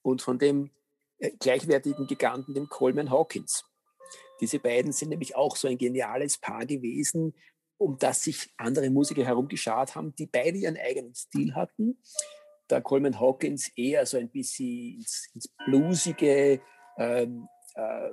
und 0.02 0.22
von 0.22 0.38
dem 0.38 0.70
äh, 1.18 1.30
gleichwertigen 1.38 2.06
Giganten, 2.06 2.54
dem 2.54 2.68
Coleman 2.68 3.10
Hawkins. 3.10 3.64
Diese 4.40 4.58
beiden 4.58 4.92
sind 4.92 5.10
nämlich 5.10 5.36
auch 5.36 5.56
so 5.56 5.68
ein 5.68 5.78
geniales 5.78 6.38
Paar 6.38 6.66
gewesen, 6.66 7.34
um 7.76 7.98
das 7.98 8.22
sich 8.22 8.50
andere 8.56 8.90
Musiker 8.90 9.24
herumgeschart 9.24 9.94
haben, 9.94 10.14
die 10.14 10.26
beide 10.26 10.58
ihren 10.58 10.76
eigenen 10.76 11.14
Stil 11.14 11.54
hatten. 11.54 11.98
Der 12.70 12.80
Coleman 12.80 13.20
Hawkins 13.20 13.70
eher 13.76 14.06
so 14.06 14.16
ein 14.16 14.30
bisschen 14.30 14.96
ins, 14.96 15.28
ins 15.34 15.48
bluesige, 15.66 16.60
äh, 16.96 17.26
äh, 17.74 18.10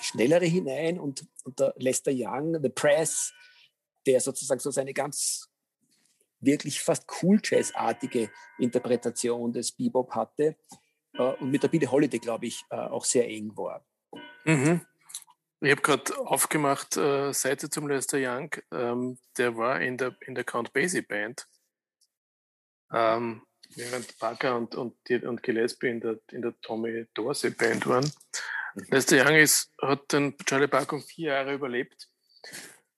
schnellere 0.00 0.44
hinein 0.44 0.98
und, 0.98 1.26
und 1.44 1.58
der 1.58 1.74
Lester 1.76 2.12
Young, 2.14 2.60
The 2.62 2.68
Press, 2.68 3.32
der 4.06 4.20
sozusagen 4.20 4.60
so 4.60 4.70
seine 4.70 4.92
ganz 4.92 5.48
wirklich 6.40 6.80
fast 6.80 7.06
cool 7.22 7.40
Jazz-artige 7.42 8.30
Interpretation 8.58 9.52
des 9.52 9.72
Bebop 9.72 10.14
hatte 10.14 10.56
äh, 11.14 11.22
und 11.22 11.50
mit 11.50 11.62
der 11.62 11.68
Billie 11.68 11.90
Holiday, 11.90 12.18
glaube 12.18 12.46
ich, 12.46 12.62
äh, 12.70 12.76
auch 12.76 13.04
sehr 13.04 13.28
eng 13.28 13.56
war. 13.56 13.84
Mhm. 14.44 14.86
Ich 15.60 15.70
habe 15.72 15.82
gerade 15.82 16.16
aufgemacht, 16.20 16.96
äh, 16.96 17.32
Seite 17.32 17.68
zum 17.68 17.88
Lester 17.88 18.18
Young, 18.20 18.50
ähm, 18.72 19.18
der 19.36 19.56
war 19.56 19.80
in 19.80 19.96
der, 19.96 20.16
in 20.20 20.34
der 20.34 20.44
Count 20.44 20.72
Basie 20.72 21.02
Band. 21.02 21.48
Ähm, 22.92 23.42
während 23.74 24.18
Parker 24.18 24.56
und, 24.56 24.74
und, 24.74 24.96
und 25.10 25.42
Gillespie 25.42 25.88
in 25.88 26.00
der, 26.00 26.18
in 26.30 26.42
der 26.42 26.54
Tommy 26.60 27.06
Dorsey 27.14 27.50
Band 27.50 27.86
waren. 27.86 28.10
Lester 28.90 29.16
Young 29.16 29.36
ist, 29.36 29.72
hat 29.80 30.12
den 30.12 30.36
Charlie 30.38 30.68
Parker 30.68 31.00
vier 31.00 31.32
Jahre 31.32 31.54
überlebt, 31.54 32.08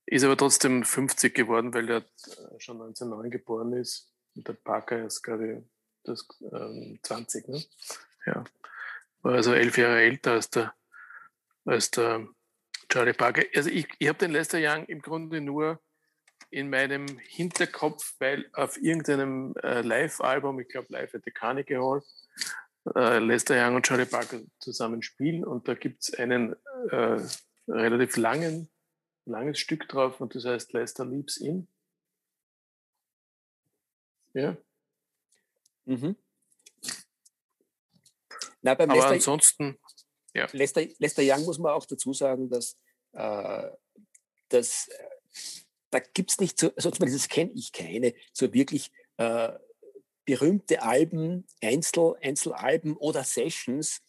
ist 0.06 0.24
aber 0.24 0.36
trotzdem 0.36 0.84
50 0.84 1.34
geworden, 1.34 1.72
weil 1.72 1.88
er 1.88 2.04
schon 2.58 2.80
1909 2.80 3.30
geboren 3.30 3.72
ist. 3.72 4.12
Und 4.34 4.46
der 4.46 4.52
Parker 4.54 5.06
ist, 5.06 5.26
ich, 5.26 5.64
das, 6.04 6.26
ähm, 6.52 6.98
20, 7.02 7.48
ne? 7.48 7.64
Ja. 8.26 8.44
War 9.22 9.34
also 9.34 9.52
elf 9.52 9.76
Jahre 9.76 10.00
älter 10.00 10.32
als 10.32 10.50
der, 10.50 10.74
als 11.64 11.90
der 11.90 12.26
Charlie 12.88 13.12
Parker. 13.12 13.42
Also 13.54 13.70
ich, 13.70 13.86
ich 13.98 14.08
habe 14.08 14.18
den 14.18 14.32
Lester 14.32 14.58
Young 14.60 14.86
im 14.86 15.02
Grunde 15.02 15.40
nur 15.40 15.80
in 16.50 16.68
meinem 16.68 17.06
Hinterkopf, 17.18 18.14
weil 18.18 18.50
auf 18.52 18.76
irgendeinem 18.76 19.54
äh, 19.62 19.82
Live-Album, 19.82 20.60
ich 20.60 20.68
glaube 20.68 20.88
Live 20.90 21.14
at 21.14 21.22
the 21.24 21.30
Carnegie 21.30 21.76
Hall, 21.76 22.02
äh, 22.94 23.18
Lester 23.18 23.54
Young 23.54 23.76
und 23.76 23.86
Charlie 23.86 24.06
Parker 24.06 24.40
zusammen 24.58 25.02
spielen 25.02 25.44
und 25.44 25.68
da 25.68 25.74
gibt 25.74 26.02
es 26.02 26.14
einen 26.14 26.56
äh, 26.90 27.20
relativ 27.68 28.16
langen, 28.16 28.68
langes 29.26 29.60
Stück 29.60 29.88
drauf 29.88 30.20
und 30.20 30.34
das 30.34 30.44
heißt 30.44 30.72
Lester 30.72 31.04
Leaps 31.04 31.36
In. 31.36 31.68
Ja. 34.32 34.56
Mhm. 35.84 36.16
Na, 38.62 38.74
beim 38.74 38.90
Aber 38.90 38.98
Lester, 38.98 39.14
ansonsten, 39.14 39.78
ja. 40.34 40.46
Lester, 40.52 40.82
Lester 40.98 41.22
Young 41.24 41.44
muss 41.44 41.58
man 41.58 41.72
auch 41.72 41.86
dazu 41.86 42.12
sagen, 42.12 42.48
dass, 42.50 42.76
äh, 43.12 43.70
dass 44.48 44.88
äh, 44.88 45.08
da 45.90 45.98
gibt 45.98 46.30
es 46.30 46.40
nicht 46.40 46.58
so, 46.58 46.72
also 46.74 46.90
zumindest 46.90 47.30
kenne 47.30 47.52
ich 47.54 47.72
keine, 47.72 48.14
so 48.32 48.52
wirklich 48.52 48.90
äh, 49.16 49.50
berühmte 50.24 50.82
Alben, 50.82 51.46
Einzel, 51.62 52.14
Einzelalben 52.20 52.96
oder 52.96 53.24
Sessions, 53.24 54.00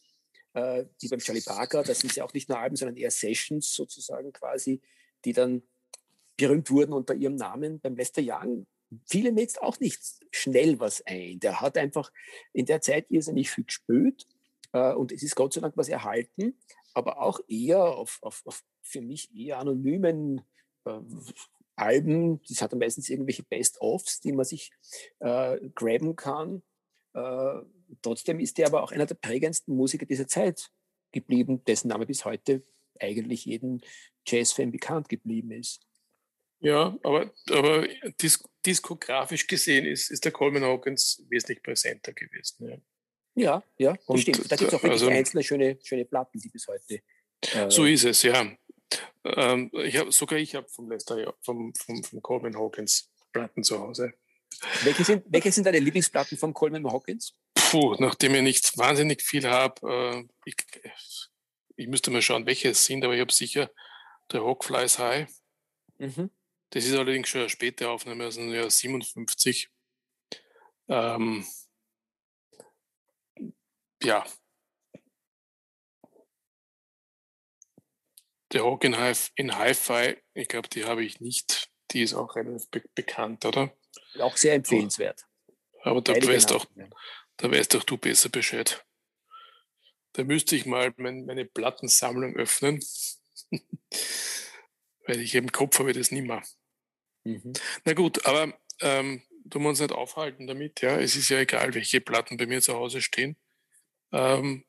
äh, 0.53 0.85
wie 0.99 1.07
beim 1.09 1.19
Charlie 1.19 1.41
Parker, 1.41 1.83
das 1.83 1.99
sind 1.99 2.15
ja 2.15 2.23
auch 2.23 2.33
nicht 2.33 2.49
nur 2.49 2.59
Alben, 2.59 2.75
sondern 2.75 2.97
eher 2.97 3.11
Sessions 3.11 3.73
sozusagen 3.73 4.31
quasi, 4.31 4.81
die 5.25 5.33
dann 5.33 5.63
berühmt 6.37 6.69
wurden 6.69 6.93
unter 6.93 7.13
ihrem 7.13 7.35
Namen. 7.35 7.79
Beim 7.79 7.95
Lester 7.95 8.21
Young 8.23 8.67
fiel 9.05 9.31
mir 9.31 9.41
jetzt 9.41 9.61
auch 9.61 9.79
nicht 9.79 10.01
schnell 10.31 10.79
was 10.79 11.05
ein. 11.05 11.39
Der 11.39 11.61
hat 11.61 11.77
einfach 11.77 12.11
in 12.53 12.65
der 12.65 12.81
Zeit 12.81 13.09
irrsinnig 13.09 13.49
viel 13.49 13.63
gespielt 13.63 14.27
äh, 14.73 14.93
und 14.93 15.11
es 15.11 15.23
ist 15.23 15.35
Gott 15.35 15.53
sei 15.53 15.61
Dank 15.61 15.77
was 15.77 15.89
erhalten, 15.89 16.57
aber 16.93 17.21
auch 17.21 17.39
eher 17.47 17.83
auf, 17.83 18.19
auf, 18.21 18.41
auf 18.45 18.63
für 18.81 19.01
mich 19.01 19.33
eher 19.35 19.59
anonymen 19.59 20.41
äh, 20.85 20.99
Alben, 21.75 22.41
das 22.47 22.61
hat 22.61 22.73
meistens 22.75 23.09
irgendwelche 23.09 23.43
Best-ofs, 23.43 24.19
die 24.19 24.31
man 24.33 24.45
sich 24.45 24.71
äh, 25.19 25.57
graben 25.73 26.15
kann. 26.15 26.61
Äh, 27.13 27.61
trotzdem 28.01 28.39
ist 28.39 28.59
er 28.59 28.67
aber 28.67 28.83
auch 28.83 28.91
einer 28.91 29.05
der 29.05 29.15
prägendsten 29.15 29.75
Musiker 29.75 30.05
dieser 30.05 30.27
Zeit 30.27 30.69
geblieben, 31.11 31.63
dessen 31.65 31.89
Name 31.89 32.05
bis 32.05 32.25
heute 32.25 32.63
eigentlich 32.99 33.45
jedem 33.45 33.81
Jazz-Fan 34.25 34.71
bekannt 34.71 35.09
geblieben 35.09 35.51
ist. 35.51 35.85
Ja, 36.59 36.97
aber, 37.01 37.33
aber 37.49 37.87
dis 38.21 38.43
diskografisch 38.65 39.47
gesehen 39.47 39.85
ist, 39.85 40.11
ist 40.11 40.23
der 40.23 40.31
Coleman 40.31 40.63
Hawkins 40.63 41.25
wesentlich 41.29 41.63
präsenter 41.63 42.13
gewesen. 42.13 42.67
Ja, 42.69 42.77
ja, 43.33 43.63
ja 43.77 43.97
das 44.07 44.21
stimmt. 44.21 44.51
Da 44.51 44.55
gibt 44.55 44.67
es 44.67 44.75
auch 44.75 44.83
wirklich 44.83 45.01
also, 45.01 45.07
einzelne 45.07 45.43
schöne, 45.43 45.79
schöne 45.81 46.05
Platten, 46.05 46.39
die 46.39 46.49
bis 46.49 46.67
heute. 46.67 47.01
Äh, 47.53 47.71
so 47.71 47.85
ist 47.85 48.03
es, 48.03 48.21
ja. 48.21 48.55
Ähm, 49.23 49.69
ich 49.73 49.97
hab, 49.97 50.11
sogar 50.13 50.39
ich 50.39 50.55
habe 50.55 50.67
vom 50.67 50.89
Lester, 50.89 51.33
vom, 51.41 51.73
vom, 51.75 52.03
vom 52.03 52.21
Coleman 52.21 52.57
Hawkins 52.57 53.11
Platten 53.31 53.63
zu 53.63 53.79
Hause. 53.79 54.13
Welche 54.83 55.03
sind, 55.03 55.23
welche 55.27 55.51
sind 55.51 55.65
deine 55.65 55.79
Lieblingsplatten 55.79 56.37
von 56.37 56.53
Coleman 56.53 56.91
Hawkins? 56.91 57.35
Puh, 57.53 57.95
nachdem 57.99 58.35
ich 58.35 58.41
nicht 58.41 58.77
wahnsinnig 58.77 59.21
viel 59.21 59.47
habe, 59.47 59.89
äh, 59.89 60.23
ich, 60.45 60.55
ich 61.75 61.87
müsste 61.87 62.11
mal 62.11 62.21
schauen, 62.21 62.45
welche 62.45 62.69
es 62.69 62.85
sind, 62.85 63.03
aber 63.03 63.13
ich 63.13 63.21
habe 63.21 63.31
sicher 63.31 63.71
The 64.31 64.39
Hawk 64.39 64.65
Flies 64.65 64.99
High. 64.99 65.27
Mhm. 65.97 66.29
Das 66.71 66.85
ist 66.85 66.93
allerdings 66.93 67.29
schon 67.29 67.41
eine 67.41 67.49
späte 67.49 67.89
Aufnahme 67.89 68.29
dem 68.29 68.53
Jahr 68.53 68.69
57. 68.69 69.69
Ähm, 70.87 71.45
ja, 74.03 74.25
Der 78.53 78.61
Rock 78.61 78.83
in, 78.83 78.97
Hi 78.97 79.13
in 79.35 79.55
Hi-Fi, 79.55 80.17
ich 80.33 80.47
glaube, 80.47 80.67
die 80.67 80.85
habe 80.85 81.03
ich 81.05 81.21
nicht. 81.21 81.69
Die 81.91 82.01
ist 82.01 82.13
auch 82.13 82.35
relativ 82.35 82.69
be 82.69 82.83
bekannt, 82.95 83.45
oder? 83.45 83.73
Auch 84.19 84.35
sehr 84.35 84.53
empfehlenswert. 84.55 85.25
Aber 85.83 86.01
da 86.01 86.13
weißt, 86.13 86.51
auch, 86.51 86.65
da 87.37 87.51
weißt 87.51 87.75
auch 87.75 87.83
du 87.83 87.97
besser 87.97 88.29
Bescheid. 88.29 88.85
Da 90.13 90.23
müsste 90.23 90.55
ich 90.55 90.65
mal 90.65 90.93
mein, 90.97 91.25
meine 91.25 91.45
Plattensammlung 91.45 92.35
öffnen. 92.35 92.83
Weil 95.07 95.21
ich 95.21 95.33
im 95.35 95.51
Kopf 95.51 95.79
habe 95.79 95.93
das 95.93 96.11
nicht 96.11 96.27
mehr. 96.27 96.43
Mhm. 97.23 97.53
Na 97.85 97.93
gut, 97.93 98.25
aber 98.25 98.53
ähm, 98.81 99.21
tun 99.49 99.63
wir 99.63 99.69
uns 99.69 99.79
nicht 99.79 99.93
aufhalten 99.93 100.47
damit. 100.47 100.81
Ja, 100.81 100.99
es 100.99 101.15
ist 101.15 101.29
ja 101.29 101.39
egal, 101.39 101.73
welche 101.73 102.01
Platten 102.01 102.37
bei 102.37 102.45
mir 102.45 102.61
zu 102.61 102.75
Hause 102.75 103.01
stehen. 103.01 103.37
Ähm, 104.11 104.65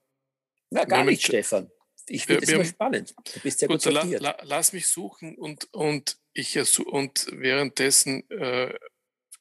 Na, 0.70 0.84
gar 0.84 1.04
nicht, 1.04 1.24
Stefan. 1.24 1.70
Ich 2.06 2.26
finde 2.26 2.42
es 2.42 2.48
immer 2.50 2.64
spannend. 2.64 3.14
Du 3.32 3.40
bist 3.40 3.58
sehr 3.58 3.68
gut, 3.68 3.82
gut 3.82 3.92
la, 3.92 4.02
la, 4.04 4.36
lass 4.42 4.72
mich 4.72 4.86
suchen 4.86 5.36
und, 5.36 5.72
und, 5.72 6.18
ich, 6.32 6.58
und 6.78 7.26
währenddessen 7.32 8.28
äh, 8.30 8.74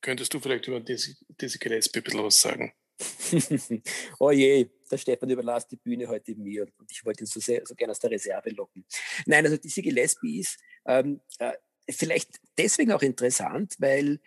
könntest 0.02 0.34
du 0.34 0.40
vielleicht 0.40 0.68
über 0.68 0.80
diese, 0.80 1.16
Gillespie 1.60 2.00
ein 2.00 2.04
bisschen 2.04 2.24
was 2.24 2.42
sagen. 2.42 2.74
oh 4.20 4.32
je, 4.32 4.70
der 4.90 4.98
Stefan 4.98 5.30
überlässt 5.30 5.72
die 5.72 5.78
Bühne 5.78 6.08
heute 6.08 6.36
mir 6.36 6.68
und 6.78 6.92
ich 6.92 7.04
wollte 7.04 7.24
ihn 7.24 7.28
so, 7.28 7.40
sehr, 7.40 7.66
so 7.66 7.74
gerne 7.74 7.92
aus 7.92 8.00
der 8.00 8.12
Reserve 8.12 8.50
locken. 8.52 8.86
Nein, 9.26 9.46
also 9.46 9.58
diese 9.58 9.82
Gillespie 9.82 10.40
ist 10.40 10.60
ähm, 10.86 11.22
äh, 11.40 11.54
vielleicht 11.90 12.40
deswegen 12.58 12.92
auch 12.92 13.02
interessant, 13.02 13.76
weil 13.80 14.20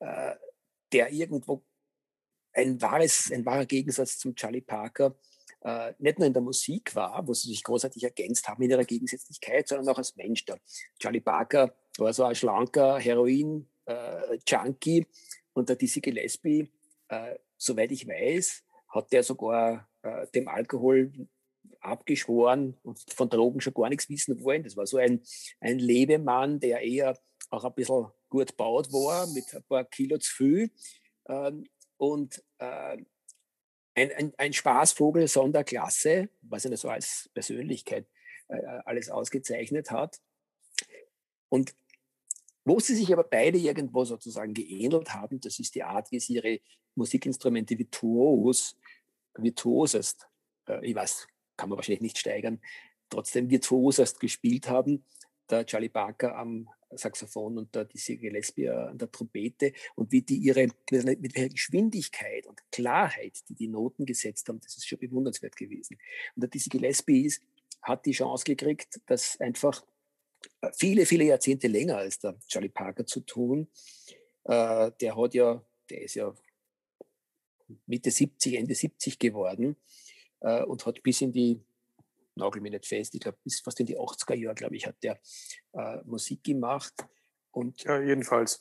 äh, 0.00 0.34
der 0.92 1.12
irgendwo 1.12 1.64
ein, 2.52 2.80
wahres, 2.80 3.30
ein 3.32 3.44
wahrer 3.44 3.66
Gegensatz 3.66 4.18
zum 4.18 4.34
Charlie 4.34 4.60
Parker 4.60 5.18
äh, 5.64 5.94
nicht 5.98 6.18
nur 6.18 6.26
in 6.26 6.34
der 6.34 6.42
Musik 6.42 6.94
war, 6.94 7.26
wo 7.26 7.34
sie 7.34 7.48
sich 7.48 7.64
großartig 7.64 8.04
ergänzt 8.04 8.46
haben 8.46 8.62
in 8.62 8.70
ihrer 8.70 8.84
Gegensätzlichkeit, 8.84 9.66
sondern 9.66 9.88
auch 9.88 9.98
als 9.98 10.14
Mensch. 10.16 10.44
Der 10.44 10.60
Charlie 10.98 11.20
Parker 11.20 11.74
war 11.98 12.12
so 12.12 12.24
ein 12.24 12.34
schlanker 12.34 12.98
Heroin-Junkie 12.98 14.98
äh, 14.98 15.06
und 15.54 15.68
der 15.68 15.76
Dizzy 15.76 16.00
Gillespie, 16.00 16.70
äh, 17.08 17.36
soweit 17.56 17.92
ich 17.92 18.06
weiß, 18.06 18.62
hat 18.88 19.10
der 19.10 19.22
sogar 19.22 19.88
äh, 20.02 20.26
dem 20.34 20.48
Alkohol 20.48 21.12
abgeschworen 21.80 22.76
und 22.82 22.98
von 23.14 23.28
Drogen 23.28 23.60
schon 23.60 23.74
gar 23.74 23.88
nichts 23.88 24.08
wissen 24.08 24.42
wollen. 24.42 24.62
Das 24.62 24.76
war 24.76 24.86
so 24.86 24.98
ein, 24.98 25.22
ein 25.60 25.78
Lebemann, 25.78 26.60
der 26.60 26.80
eher 26.80 27.18
auch 27.50 27.64
ein 27.64 27.74
bisschen 27.74 28.06
gut 28.28 28.56
baut 28.56 28.92
war, 28.92 29.26
mit 29.28 29.44
ein 29.54 29.62
paar 29.64 29.84
Kilo 29.84 30.18
zu 30.18 30.34
viel. 30.34 30.70
Ähm, 31.26 31.64
und 31.96 32.42
äh, 32.58 32.98
ein, 33.94 34.10
ein, 34.12 34.32
ein 34.36 34.52
Spaßvogel 34.52 35.28
Sonderklasse, 35.28 36.28
was 36.42 36.64
er 36.64 36.76
so 36.76 36.88
als 36.88 37.30
Persönlichkeit 37.34 38.06
äh, 38.48 38.56
alles 38.84 39.08
ausgezeichnet 39.08 39.90
hat. 39.90 40.20
Und 41.48 41.74
wo 42.64 42.80
sie 42.80 42.94
sich 42.94 43.12
aber 43.12 43.24
beide 43.24 43.58
irgendwo 43.58 44.04
sozusagen 44.04 44.54
geähnelt 44.54 45.14
haben, 45.14 45.40
das 45.40 45.58
ist 45.58 45.74
die 45.74 45.82
Art, 45.82 46.10
wie 46.10 46.20
sie 46.20 46.34
ihre 46.34 46.60
Musikinstrumente 46.94 47.78
virtuos, 47.78 48.76
virtuosest, 49.34 50.28
äh, 50.68 50.84
ich 50.84 50.94
weiß, 50.94 51.26
kann 51.56 51.68
man 51.68 51.76
wahrscheinlich 51.76 52.02
nicht 52.02 52.18
steigern, 52.18 52.60
trotzdem 53.10 53.50
virtuosest 53.50 54.18
gespielt 54.18 54.68
haben. 54.68 55.04
Der 55.50 55.66
Charlie 55.66 55.90
Parker 55.90 56.36
am 56.36 56.68
Saxophon 56.96 57.58
und 57.58 57.74
der 57.74 57.84
Dizzy 57.84 58.16
Gillespie 58.16 58.68
an 58.68 58.98
der 58.98 59.10
Trompete 59.10 59.72
und 59.94 60.12
wie 60.12 60.22
die 60.22 60.36
ihre, 60.36 60.68
mit 60.90 61.34
welcher 61.34 61.48
Geschwindigkeit 61.48 62.46
und 62.46 62.60
Klarheit, 62.70 63.40
die 63.48 63.54
die 63.54 63.68
Noten 63.68 64.06
gesetzt 64.06 64.48
haben, 64.48 64.60
das 64.60 64.76
ist 64.76 64.86
schon 64.86 64.98
bewundernswert 64.98 65.56
gewesen. 65.56 65.98
Und 66.34 66.42
der 66.42 66.50
Dizzy 66.50 66.70
Gillespie 66.70 67.26
ist, 67.26 67.42
hat 67.82 68.06
die 68.06 68.12
Chance 68.12 68.44
gekriegt, 68.44 69.00
das 69.06 69.38
einfach 69.40 69.84
äh, 70.60 70.70
viele, 70.74 71.06
viele 71.06 71.24
Jahrzehnte 71.24 71.68
länger 71.68 71.98
als 71.98 72.18
der 72.18 72.38
Charlie 72.46 72.68
Parker 72.68 73.06
zu 73.06 73.20
tun. 73.20 73.68
Äh, 74.44 74.90
der 75.00 75.16
hat 75.16 75.34
ja, 75.34 75.64
der 75.90 76.02
ist 76.02 76.14
ja 76.14 76.34
Mitte 77.86 78.10
70, 78.10 78.54
Ende 78.54 78.74
70 78.74 79.18
geworden 79.18 79.76
äh, 80.40 80.62
und 80.62 80.84
hat 80.86 81.02
bis 81.02 81.20
in 81.20 81.32
die 81.32 81.60
nagel 82.36 82.60
mich 82.60 82.72
nicht 82.72 82.86
fest, 82.86 83.14
ich 83.14 83.20
glaube, 83.20 83.38
bis 83.42 83.60
fast 83.60 83.80
in 83.80 83.86
die 83.86 83.98
80er 83.98 84.34
Jahre, 84.34 84.54
glaube 84.54 84.76
ich, 84.76 84.86
hat 84.86 84.96
der 85.02 85.20
äh, 85.72 85.98
Musik 86.04 86.42
gemacht. 86.44 86.94
Und, 87.50 87.82
ja, 87.84 88.00
jedenfalls. 88.00 88.58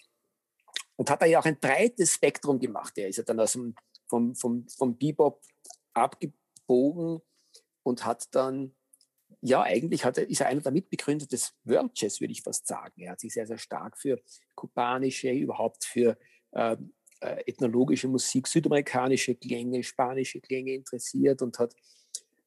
Und 0.95 1.09
hat 1.09 1.21
er 1.21 1.27
ja 1.27 1.39
auch 1.39 1.45
ein 1.45 1.59
breites 1.59 2.13
Spektrum 2.13 2.59
gemacht. 2.59 2.97
Er 2.97 3.07
ist 3.07 3.17
ja 3.17 3.23
dann 3.23 3.39
aus 3.39 3.53
dem, 3.53 3.75
vom, 4.07 4.35
vom, 4.35 4.67
vom 4.67 4.97
Bebop 4.97 5.41
abgebogen 5.93 7.21
und 7.83 8.05
hat 8.05 8.27
dann, 8.35 8.75
ja, 9.41 9.63
eigentlich 9.63 10.05
hat 10.05 10.17
er, 10.17 10.29
ist 10.29 10.41
er 10.41 10.47
einer 10.47 10.61
der 10.61 10.71
Mitbegründer 10.71 11.25
des 11.25 11.53
World 11.63 11.91
Jazz, 11.95 12.21
würde 12.21 12.31
ich 12.31 12.43
fast 12.43 12.67
sagen. 12.67 13.01
Er 13.01 13.13
hat 13.13 13.19
sich 13.19 13.33
sehr, 13.33 13.47
sehr 13.47 13.57
stark 13.57 13.97
für 13.97 14.21
kubanische, 14.55 15.31
überhaupt 15.31 15.83
für 15.83 16.17
äh, 16.51 16.77
äh 17.21 17.43
ethnologische 17.47 18.07
Musik, 18.07 18.47
südamerikanische 18.47 19.35
Klänge, 19.35 19.83
spanische 19.83 20.39
Klänge 20.39 20.73
interessiert 20.73 21.41
und 21.41 21.57
hat 21.59 21.75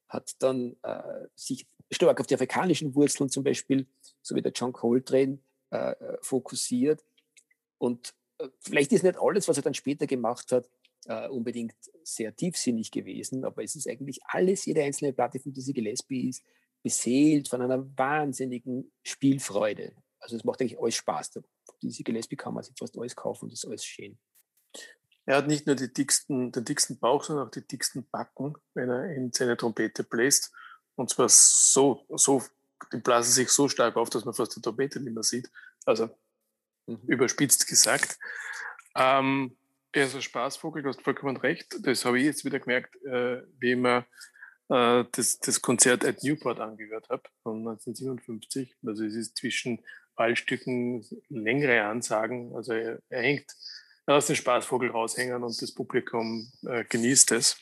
hat 0.09 0.35
dann 0.41 0.77
äh, 0.83 1.27
sich 1.35 1.67
stark 1.91 2.21
auf 2.21 2.27
die 2.27 2.35
afrikanischen 2.35 2.95
Wurzeln 2.95 3.31
zum 3.31 3.45
Beispiel, 3.45 3.87
so 4.23 4.35
wie 4.35 4.43
der 4.43 4.53
John 4.53 4.73
Coltrane, 4.73 5.39
äh, 5.71 5.93
äh 5.93 6.19
fokussiert. 6.21 7.05
Und 7.79 8.15
äh, 8.39 8.49
vielleicht 8.61 8.93
ist 8.93 9.03
nicht 9.03 9.19
alles, 9.19 9.49
was 9.49 9.57
er 9.57 9.63
dann 9.63 9.75
später 9.75 10.07
gemacht 10.07 10.53
hat, 10.53 10.69
äh, 11.07 11.29
unbedingt 11.29 11.77
sehr 12.03 12.35
tiefsinnig 12.35 12.91
gewesen, 12.91 13.45
aber 13.45 13.63
es 13.63 13.77
ist 13.77 13.89
eigentlich 13.89 14.21
alles, 14.25 14.65
jede 14.65 14.83
einzelne 14.83 15.13
Platte 15.13 15.39
von 15.39 15.53
Dizzy 15.53 15.73
Gillespie 15.73 16.29
ist 16.29 16.45
beseelt 16.87 17.49
von 17.49 17.61
einer 17.63 17.85
wahnsinnigen 17.99 18.93
Spielfreude. 19.03 19.93
Also 20.21 20.37
es 20.37 20.45
macht 20.45 20.61
eigentlich 20.61 20.79
alles 20.79 20.95
Spaß. 20.95 21.41
Dizzy 21.83 22.05
Gillespie 22.05 22.37
kann 22.37 22.55
man 22.55 22.63
sich 22.63 22.75
fast 22.79 22.97
alles 22.97 23.17
kaufen 23.17 23.47
und 23.47 23.53
das 23.53 23.65
ist 23.65 23.69
alles 23.69 23.85
schön. 23.85 24.17
Er 25.27 25.39
hat 25.39 25.49
nicht 25.49 25.67
nur 25.67 25.75
die 25.75 25.93
dicksten, 25.93 26.53
den 26.53 26.65
dicksten 26.65 26.99
Bauch, 26.99 27.25
sondern 27.25 27.49
auch 27.49 27.51
die 27.51 27.67
dicksten 27.67 28.09
Backen, 28.11 28.55
wenn 28.75 28.89
er 28.89 29.13
in 29.13 29.33
seine 29.33 29.57
Trompete 29.57 30.05
bläst. 30.05 30.53
Und 30.95 31.11
zwar 31.11 31.29
so, 31.29 32.07
so, 32.11 32.43
die 32.93 32.99
blasen 32.99 33.33
sich 33.33 33.51
so 33.51 33.69
stark 33.69 33.97
auf, 33.97 34.09
dass 34.09 34.25
man 34.25 34.35
fast 34.35 34.57
die 34.57 34.61
Trompete 34.61 35.01
nicht 35.01 35.15
mehr 35.15 35.25
sieht. 35.25 35.51
Also 35.85 36.09
mhm. 36.87 37.01
überspitzt 37.07 37.67
gesagt. 37.67 38.19
Ähm, 38.95 39.57
er 39.93 40.07
ist 40.07 40.15
ein 40.15 40.23
Spaßvogel, 40.23 40.83
du 40.83 40.91
hast 40.91 41.03
vollkommen 41.03 41.37
recht. 41.37 41.77
Das 41.81 42.05
habe 42.05 42.19
ich 42.19 42.25
jetzt 42.25 42.45
wieder 42.45 42.61
gemerkt, 42.61 42.95
äh, 43.05 43.43
wie 43.59 43.73
ich 43.73 43.79
mir 43.79 44.07
äh, 44.69 45.05
das, 45.11 45.39
das 45.39 45.61
Konzert 45.61 46.05
at 46.05 46.23
Newport 46.23 46.61
angehört 46.61 47.09
habe 47.09 47.23
von 47.43 47.59
1957. 47.59 48.77
Also 48.87 49.05
es 49.05 49.15
ist 49.15 49.37
zwischen 49.37 49.83
Ballstücken 50.15 51.05
längere 51.29 51.85
Ansagen. 51.85 52.55
Also 52.55 52.73
er, 52.73 53.01
er 53.09 53.23
hängt 53.23 53.47
aus 54.07 54.27
dem 54.27 54.37
Spaßvogel 54.37 54.91
raushängen 54.91 55.43
und 55.43 55.61
das 55.61 55.75
Publikum 55.75 56.51
äh, 56.67 56.85
genießt 56.85 57.33
es. 57.33 57.59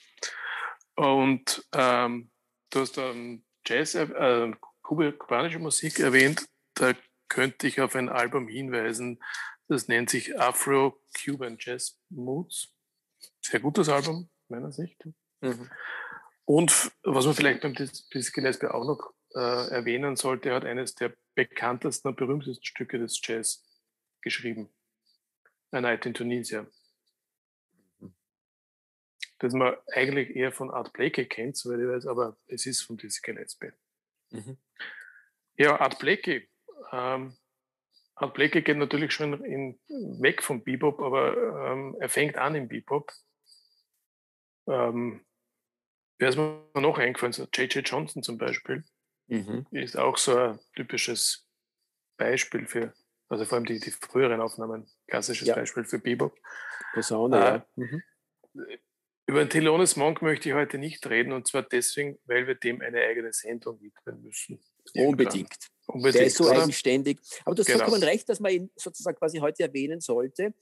Und 0.94 1.66
ähm, 1.72 2.30
du 2.70 2.80
hast 2.80 2.98
ähm, 2.98 3.44
Jazz, 3.66 3.94
äh, 3.94 4.52
kubanische 4.83 5.59
Musik 5.59 5.98
erwähnt. 6.00 6.44
Da 6.74 6.92
könnte 7.28 7.66
ich 7.66 7.80
auf 7.80 7.96
ein 7.96 8.09
Album 8.09 8.48
hinweisen, 8.48 9.20
das 9.68 9.88
nennt 9.88 10.11
sich 10.11 10.38
Afro-Cuban 10.38 11.57
Jazz 11.59 11.98
Moods. 12.11 12.68
Sehr 13.40 13.61
gutes 13.61 13.88
Album, 13.88 14.28
meiner 14.48 14.72
Sicht. 14.72 15.02
Mhm. 15.40 15.70
Und 16.44 16.92
was 17.02 17.24
man 17.24 17.35
vielleicht 17.35 17.62
beim 17.62 17.74
Dizzy 17.74 18.33
Gillespie 18.33 18.66
auch 18.66 18.85
noch 18.85 19.14
äh, 19.35 19.70
erwähnen 19.70 20.16
sollte, 20.16 20.50
er 20.50 20.57
hat 20.57 20.64
eines 20.64 20.94
der 20.94 21.14
bekanntesten 21.35 22.09
und 22.09 22.16
berühmtesten 22.16 22.64
Stücke 22.64 22.98
des 22.98 23.20
Jazz 23.22 23.64
geschrieben. 24.20 24.73
A 25.74 25.80
Night 25.80 26.06
in 26.06 26.14
Tunisia. 26.14 26.66
Mhm. 27.98 28.14
Das 29.38 29.52
man 29.52 29.76
eigentlich 29.92 30.34
eher 30.34 30.52
von 30.52 30.70
Art 30.70 30.92
Blakey 30.92 31.26
kennt, 31.26 31.56
soweit 31.56 31.80
ich 31.80 31.88
weiß, 31.88 32.06
aber 32.06 32.37
es 32.46 32.66
ist 32.66 32.82
von 32.82 32.96
Dizzy 32.96 33.20
Gillespie. 33.22 33.72
Mhm. 34.30 34.56
Ja, 35.56 35.80
Art 35.80 35.98
Blakey. 35.98 36.48
Ähm, 36.92 37.37
Art 38.14 38.34
Blakey 38.34 38.62
geht 38.62 38.76
natürlich 38.76 39.12
schon 39.12 39.44
in, 39.44 39.78
weg 40.20 40.42
vom 40.42 40.62
Bebop, 40.62 41.00
aber 41.00 41.72
ähm, 41.72 41.96
er 41.98 42.08
fängt 42.08 42.37
an 42.37 42.54
im 42.54 42.68
Bebop. 42.68 43.12
Ähm, 44.68 45.24
wer 46.18 46.28
ist 46.28 46.37
mir 46.37 46.64
noch 46.74 46.98
eingefallen? 46.98 47.34
J.J. 47.52 47.87
Johnson 47.88 48.22
zum 48.22 48.38
Beispiel. 48.38 48.84
Mhm. 49.26 49.66
Ist 49.70 49.96
auch 49.96 50.16
so 50.16 50.37
ein 50.37 50.60
typisches 50.74 51.48
Beispiel 52.16 52.66
für 52.66 52.94
also 53.34 53.44
vor 53.44 53.56
allem 53.56 53.66
die, 53.66 53.80
die 53.80 53.90
früheren 53.90 54.40
Aufnahmen, 54.40 54.86
klassisches 55.06 55.48
ja. 55.48 55.54
Beispiel 55.54 55.84
für 55.84 55.98
Bebop. 55.98 56.38
Posaune, 56.94 57.36
äh, 57.36 57.40
ja. 57.40 57.66
Mhm. 57.76 58.02
Über 59.26 59.38
den 59.40 59.50
Thelonious 59.50 59.96
Monk 59.96 60.22
möchte 60.22 60.48
ich 60.48 60.54
heute 60.54 60.78
nicht 60.78 61.08
reden 61.08 61.32
und 61.32 61.48
zwar 61.48 61.62
deswegen, 61.62 62.18
weil 62.26 62.46
wir 62.46 62.54
dem 62.54 62.80
eine 62.80 63.00
eigene 63.00 63.32
Sendung 63.32 63.80
widmen 63.80 64.22
müssen. 64.22 64.62
Unbedingt. 64.94 65.56
Unbedingt. 65.86 66.14
Der 66.14 66.26
ist 66.26 66.36
so 66.36 66.44
oder? 66.44 66.62
eigenständig. 66.62 67.20
Aber 67.44 67.54
du 67.54 67.60
hast 67.60 67.66
genau. 67.66 67.78
vollkommen 67.80 68.02
recht, 68.02 68.28
dass 68.28 68.38
man 68.38 68.52
ihn 68.52 68.70
sozusagen 68.76 69.16
quasi 69.16 69.38
heute 69.38 69.62
erwähnen 69.62 70.00
sollte, 70.00 70.54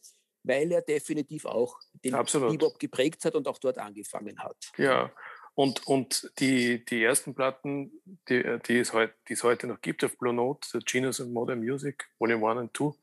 weil 0.44 0.70
er 0.70 0.80
definitiv 0.80 1.44
auch 1.44 1.76
den 2.04 2.14
Absolut. 2.14 2.52
Bebop 2.52 2.78
geprägt 2.78 3.24
hat 3.24 3.34
und 3.34 3.48
auch 3.48 3.58
dort 3.58 3.78
angefangen 3.78 4.38
hat. 4.38 4.56
Ja, 4.76 5.12
und, 5.54 5.86
und 5.86 6.30
die, 6.38 6.84
die 6.84 7.02
ersten 7.02 7.34
Platten, 7.34 7.92
die, 8.28 8.58
die, 8.66 8.78
es 8.78 8.92
heut, 8.92 9.12
die 9.28 9.34
es 9.34 9.42
heute 9.42 9.66
noch 9.66 9.80
gibt 9.80 10.02
auf 10.02 10.16
Blue 10.16 10.32
Note, 10.32 10.78
Genius 10.84 11.20
of 11.20 11.28
Modern 11.28 11.60
Music, 11.60 12.08
Volume 12.18 12.48
1 12.48 12.60
und 12.60 12.76
2, 12.76 12.98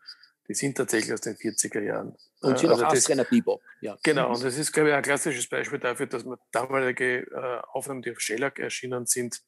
die 0.48 0.54
sind 0.56 0.76
tatsächlich 0.76 1.14
aus 1.14 1.22
den 1.22 1.36
40er 1.36 1.82
Jahren. 1.82 2.16
Und 2.42 2.58
sind 2.58 2.72
also 2.72 2.86
auch 2.86 2.92
Astreiner 2.92 3.26
Bebop. 3.26 3.62
Ja. 3.82 3.98
Genau, 4.02 4.34
und 4.34 4.44
das 4.44 4.58
ist, 4.58 4.72
glaube 4.72 4.90
ich, 4.90 4.96
ein 4.96 5.04
klassisches 5.04 5.48
Beispiel 5.48 5.78
dafür, 5.78 6.08
dass 6.08 6.26
man 6.26 6.40
damalige 6.52 7.20
äh, 7.20 7.62
Aufnahmen, 7.72 8.02
die 8.02 8.12
auf 8.12 8.20
Shellac 8.20 8.58
erschienen 8.58 9.06
sind, 9.06 9.42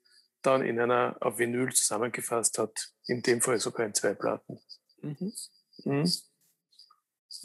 dann 0.44 0.62
in 0.62 0.80
einer 0.80 1.18
auf 1.22 1.40
Vinyl 1.40 1.72
zusammengefasst 1.72 2.60
hat. 2.60 2.92
In 3.08 3.24
dem 3.24 3.42
Fall 3.42 3.60
sogar 3.60 3.86
in 3.86 3.96
zwei 3.96 4.14
Platten. 4.14 4.60
Mhm. 5.02 5.34
Mhm. 5.86 6.12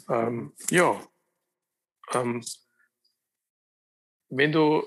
Ähm, 0.09 0.53
ja. 0.69 1.01
Ähm, 2.13 2.43
wenn 4.29 4.51
du 4.51 4.83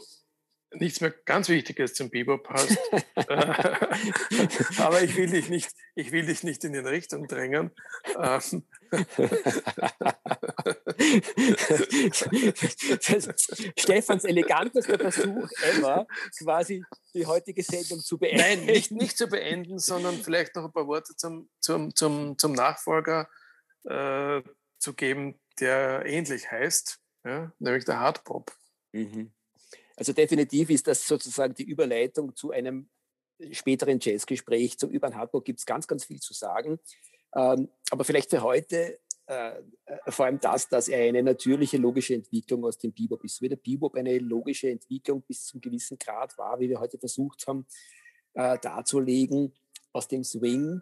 nichts 0.73 1.01
mehr 1.01 1.11
ganz 1.11 1.49
Wichtiges 1.49 1.95
zum 1.95 2.11
Bebop 2.11 2.49
hast. 2.49 2.79
Aber 4.79 5.03
ich 5.03 5.17
will 5.17 5.31
dich 5.31 5.49
nicht, 5.49 5.71
ich 5.95 6.13
will 6.13 6.27
dich 6.27 6.43
nicht 6.43 6.63
in 6.65 6.73
die 6.73 6.79
Richtung 6.79 7.27
drängen. 7.27 7.71
Ähm. 8.17 8.65
Stefans 13.79 14.25
elegantester 14.25 14.99
Versuch 14.99 15.49
ever, 15.63 16.07
quasi 16.39 16.85
die 17.15 17.27
heutige 17.27 17.63
Sendung 17.63 18.01
zu 18.01 18.19
beenden. 18.19 18.39
Nein, 18.39 18.67
nicht, 18.67 18.91
nicht 18.93 19.17
zu 19.17 19.29
beenden, 19.29 19.79
sondern 19.79 20.17
vielleicht 20.17 20.57
noch 20.57 20.65
ein 20.65 20.73
paar 20.73 20.87
Worte 20.87 21.15
zum, 21.17 21.49
zum, 21.61 21.95
zum, 21.95 22.39
zum 22.39 22.53
Nachfolger 22.53 23.29
äh, 23.85 24.43
zu 24.79 24.95
geben, 24.95 25.41
der 25.59 26.05
ähnlich 26.07 26.51
heißt, 26.51 27.01
ja, 27.25 27.53
nämlich 27.59 27.85
der 27.85 28.01
Hardpop. 28.01 28.53
Mhm. 28.93 29.33
Also 30.01 30.15
definitiv 30.15 30.71
ist 30.71 30.87
das 30.87 31.07
sozusagen 31.07 31.55
die 31.55 31.65
Überleitung 31.65 32.35
zu 32.35 32.53
einem 32.53 32.89
späteren 33.51 33.99
Jazzgespräch. 34.01 34.79
Zum 34.79 34.89
Über 34.89 35.15
Hartburg 35.15 35.45
gibt 35.45 35.59
es 35.59 35.67
ganz, 35.67 35.87
ganz 35.87 36.07
viel 36.07 36.21
zu 36.21 36.33
sagen. 36.33 36.81
Ähm, 37.37 37.69
aber 37.91 38.05
vielleicht 38.05 38.31
für 38.31 38.41
heute 38.41 38.99
äh, 39.27 39.59
äh, 39.85 39.99
vor 40.09 40.25
allem 40.25 40.41
das, 40.41 40.71
dass 40.71 40.89
er 40.89 41.07
eine 41.07 41.23
natürliche, 41.23 41.77
logische 41.77 42.15
Entwicklung 42.15 42.65
aus 42.65 42.79
dem 42.79 42.95
Bebop 42.95 43.23
ist. 43.25 43.43
Wie 43.43 43.51
der 43.51 43.57
Bebop 43.57 43.95
eine 43.95 44.17
logische 44.17 44.71
Entwicklung 44.71 45.21
bis 45.21 45.45
zum 45.45 45.61
gewissen 45.61 45.99
Grad 45.99 46.39
war, 46.39 46.59
wie 46.61 46.71
wir 46.71 46.81
heute 46.81 46.99
versucht 46.99 47.47
haben 47.47 47.67
äh, 48.33 48.59
darzulegen, 48.59 49.53
aus 49.93 50.09
dem 50.09 50.25
Swing 50.25 50.81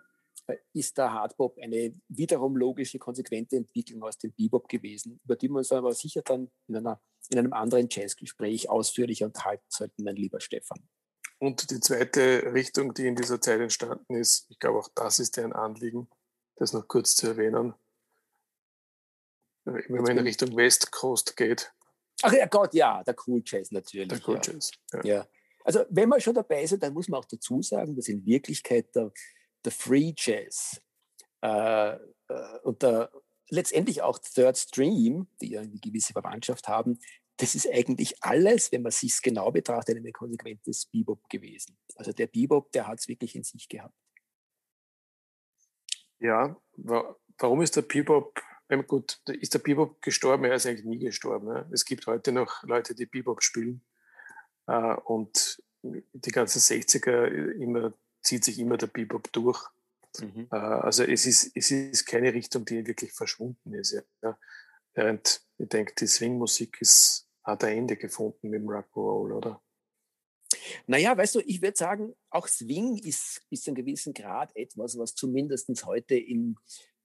ist 0.72 0.96
der 0.96 1.12
Hardbop 1.12 1.58
eine 1.58 1.94
wiederum 2.08 2.56
logische, 2.56 2.98
konsequente 2.98 3.56
Entwicklung 3.56 4.02
aus 4.02 4.18
dem 4.18 4.32
Bebop 4.32 4.68
gewesen, 4.68 5.20
über 5.24 5.36
die 5.36 5.48
wir 5.48 5.58
uns 5.58 5.72
aber 5.72 5.92
sicher 5.92 6.22
dann 6.22 6.50
in, 6.68 6.76
einer, 6.76 7.00
in 7.30 7.38
einem 7.38 7.52
anderen 7.52 7.88
Jazzgespräch 7.90 8.68
ausführlicher 8.70 9.26
unterhalten 9.26 9.66
sollten, 9.68 10.04
mein 10.04 10.16
lieber 10.16 10.40
Stefan. 10.40 10.78
Und 11.38 11.70
die 11.70 11.80
zweite 11.80 12.52
Richtung, 12.52 12.94
die 12.94 13.06
in 13.06 13.14
dieser 13.14 13.40
Zeit 13.40 13.60
entstanden 13.60 14.16
ist, 14.16 14.46
ich 14.48 14.58
glaube 14.58 14.78
auch 14.78 14.88
das 14.94 15.20
ist 15.20 15.38
ein 15.38 15.52
Anliegen, 15.52 16.08
das 16.56 16.72
noch 16.72 16.88
kurz 16.88 17.14
zu 17.14 17.28
erwähnen, 17.28 17.74
wenn 19.64 20.02
man 20.02 20.18
in 20.18 20.24
Richtung 20.24 20.56
West 20.56 20.90
Coast 20.90 21.36
geht. 21.36 21.72
Ach 22.22 22.32
ja 22.32 22.46
Gott, 22.46 22.74
ja, 22.74 23.04
der 23.04 23.14
Cool 23.26 23.42
Jazz 23.44 23.70
natürlich. 23.70 24.08
Der 24.08 24.20
Cool 24.26 24.36
ja. 24.36 24.52
Jazz, 24.52 24.72
ja. 24.92 25.04
ja. 25.04 25.28
Also 25.62 25.84
wenn 25.90 26.08
wir 26.08 26.18
schon 26.20 26.34
dabei 26.34 26.66
sind, 26.66 26.82
dann 26.82 26.94
muss 26.94 27.08
man 27.08 27.20
auch 27.20 27.26
dazu 27.26 27.62
sagen, 27.62 27.94
dass 27.94 28.08
in 28.08 28.24
Wirklichkeit 28.24 28.94
der 28.96 29.12
der 29.64 29.72
Free 29.72 30.12
Jazz 30.16 30.80
äh, 31.42 31.94
äh, 31.94 32.58
und 32.62 32.82
der, 32.82 33.10
letztendlich 33.50 34.02
auch 34.02 34.18
Third 34.18 34.56
Stream, 34.56 35.28
die 35.40 35.50
ja 35.50 35.60
eine 35.60 35.78
gewisse 35.78 36.12
Verwandtschaft 36.12 36.68
haben, 36.68 36.98
das 37.38 37.54
ist 37.54 37.68
eigentlich 37.72 38.22
alles, 38.22 38.72
wenn 38.72 38.82
man 38.82 38.92
sich 38.92 39.22
genau 39.22 39.50
betrachtet, 39.50 39.96
ein 39.96 40.12
konsequentes 40.12 40.86
Bebop 40.86 41.28
gewesen. 41.28 41.78
Also 41.94 42.12
der 42.12 42.26
Bebop, 42.26 42.72
der 42.72 42.88
hat 42.88 42.98
es 42.98 43.08
wirklich 43.08 43.36
in 43.36 43.44
sich 43.44 43.68
gehabt. 43.68 43.94
Ja, 46.18 46.60
warum 46.76 47.62
ist 47.62 47.76
der 47.76 47.82
Bebop, 47.82 48.40
gut, 48.88 49.20
ist 49.26 49.54
der 49.54 49.60
Bebop 49.60 50.02
gestorben? 50.02 50.44
Er 50.46 50.56
ist 50.56 50.66
eigentlich 50.66 50.84
nie 50.84 50.98
gestorben. 50.98 51.46
Ne? 51.46 51.68
Es 51.72 51.84
gibt 51.84 52.08
heute 52.08 52.32
noch 52.32 52.64
Leute, 52.64 52.96
die 52.96 53.06
Bebop 53.06 53.40
spielen 53.44 53.84
äh, 54.66 54.94
und 55.04 55.62
die 55.82 56.30
ganzen 56.32 56.58
60er 56.58 57.52
immer 57.52 57.92
zieht 58.22 58.44
sich 58.44 58.58
immer 58.58 58.76
der 58.76 58.88
Bebop 58.88 59.32
durch. 59.32 59.68
Mhm. 60.20 60.48
Äh, 60.50 60.56
also 60.56 61.04
es 61.04 61.26
ist, 61.26 61.52
es 61.54 61.70
ist 61.70 62.06
keine 62.06 62.32
Richtung, 62.32 62.64
die 62.64 62.86
wirklich 62.86 63.12
verschwunden 63.12 63.74
ist. 63.74 63.96
Ja. 64.22 64.38
Während 64.94 65.42
ich 65.58 65.68
denke, 65.68 65.94
die 65.98 66.06
Swing-Musik 66.06 66.80
hat 67.44 67.64
ein 67.64 67.78
Ende 67.78 67.96
gefunden 67.96 68.50
mit 68.50 68.60
dem 68.60 68.68
Rock'n'Roll, 68.68 69.32
oder? 69.32 69.62
Naja, 70.86 71.16
weißt 71.16 71.36
du, 71.36 71.40
ich 71.40 71.62
würde 71.62 71.76
sagen, 71.76 72.14
auch 72.30 72.46
Swing 72.46 72.96
ist 72.96 73.42
bis 73.50 73.62
zu 73.62 73.70
einem 73.70 73.76
gewissen 73.76 74.14
Grad 74.14 74.54
etwas, 74.56 74.98
was 74.98 75.14
zumindest 75.14 75.68
heute 75.84 76.16
in, 76.16 76.56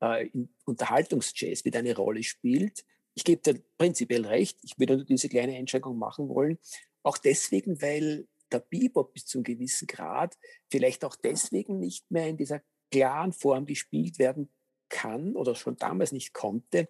äh, 0.01 0.27
in 0.27 0.53
Unterhaltungsjazz 0.65 1.65
wieder 1.65 1.79
eine 1.79 1.95
Rolle 1.95 2.23
spielt. 2.23 2.85
Ich 3.15 3.23
gebe 3.23 3.41
dir 3.41 3.61
prinzipiell 3.77 4.25
recht, 4.25 4.57
ich 4.63 4.79
würde 4.79 4.97
nur 4.97 5.05
diese 5.05 5.29
kleine 5.29 5.55
Einschränkung 5.55 5.97
machen 5.97 6.29
wollen. 6.29 6.57
Auch 7.03 7.17
deswegen, 7.17 7.81
weil 7.81 8.27
der 8.53 8.59
Bebop 8.59 9.13
bis 9.13 9.25
zu 9.25 9.37
einem 9.37 9.43
gewissen 9.43 9.87
Grad 9.87 10.37
vielleicht 10.69 11.03
auch 11.05 11.15
deswegen 11.15 11.79
nicht 11.79 12.09
mehr 12.11 12.27
in 12.27 12.37
dieser 12.37 12.61
klaren 12.91 13.33
Form 13.33 13.65
gespielt 13.65 14.19
werden 14.19 14.49
kann 14.89 15.35
oder 15.35 15.55
schon 15.55 15.75
damals 15.77 16.11
nicht 16.11 16.33
konnte, 16.33 16.87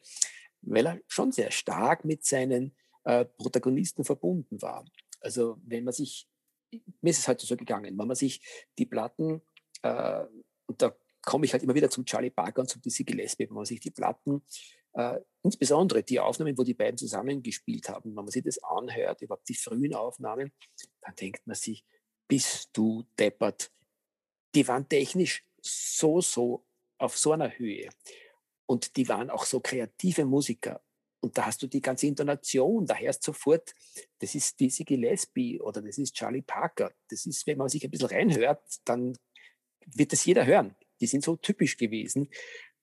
weil 0.61 0.85
er 0.85 0.99
schon 1.07 1.31
sehr 1.31 1.51
stark 1.51 2.05
mit 2.05 2.25
seinen 2.25 2.75
äh, 3.05 3.25
Protagonisten 3.25 4.03
verbunden 4.03 4.61
war. 4.61 4.85
Also 5.21 5.57
wenn 5.63 5.83
man 5.83 5.93
sich, 5.93 6.27
mir 7.01 7.09
ist 7.09 7.19
es 7.19 7.27
heute 7.27 7.45
so 7.45 7.55
gegangen, 7.55 7.97
wenn 7.97 8.07
man 8.07 8.15
sich 8.15 8.41
die 8.77 8.85
Platten, 8.85 9.41
äh, 9.81 10.25
und 10.65 10.81
da 10.81 10.95
komme 11.21 11.45
ich 11.45 11.53
halt 11.53 11.63
immer 11.63 11.75
wieder 11.75 11.89
zum 11.89 12.05
Charlie 12.05 12.29
Parker 12.29 12.61
und 12.61 12.67
zum 12.67 12.81
Dizzy 12.81 13.03
Gillespie, 13.03 13.47
wenn 13.47 13.55
man 13.55 13.65
sich 13.65 13.79
die 13.79 13.91
Platten, 13.91 14.43
äh, 14.93 15.19
insbesondere 15.43 16.03
die 16.03 16.19
Aufnahmen, 16.19 16.57
wo 16.57 16.63
die 16.63 16.73
beiden 16.73 16.97
zusammengespielt 16.97 17.89
haben, 17.89 18.15
wenn 18.15 18.25
man 18.25 18.31
sich 18.31 18.43
das 18.43 18.61
anhört, 18.63 19.21
überhaupt 19.21 19.49
die 19.49 19.55
frühen 19.55 19.93
Aufnahmen, 19.93 20.51
dann 21.01 21.15
denkt 21.15 21.45
man 21.45 21.55
sich, 21.55 21.85
bist 22.27 22.69
du 22.73 23.03
deppert. 23.19 23.71
Die 24.55 24.67
waren 24.67 24.87
technisch 24.87 25.43
so, 25.61 26.21
so 26.21 26.65
auf 26.97 27.17
so 27.17 27.31
einer 27.31 27.57
Höhe. 27.57 27.89
Und 28.65 28.95
die 28.95 29.07
waren 29.09 29.29
auch 29.29 29.45
so 29.45 29.59
kreative 29.59 30.25
Musiker. 30.25 30.81
Und 31.19 31.37
da 31.37 31.45
hast 31.45 31.61
du 31.61 31.67
die 31.67 31.81
ganze 31.81 32.07
Intonation, 32.07 32.85
da 32.85 32.95
hörst 32.95 33.23
sofort, 33.23 33.73
das 34.19 34.35
ist 34.35 34.59
Dizzy 34.59 34.83
Gillespie 34.83 35.59
oder 35.59 35.81
das 35.81 35.97
ist 35.97 36.13
Charlie 36.13 36.41
Parker. 36.41 36.91
Das 37.09 37.25
ist, 37.25 37.47
wenn 37.47 37.57
man 37.57 37.69
sich 37.69 37.83
ein 37.83 37.91
bisschen 37.91 38.09
reinhört, 38.09 38.61
dann 38.83 39.17
wird 39.85 40.11
das 40.11 40.25
jeder 40.25 40.45
hören. 40.45 40.75
Die 40.99 41.07
sind 41.07 41.23
so 41.23 41.35
typisch 41.35 41.77
gewesen, 41.77 42.29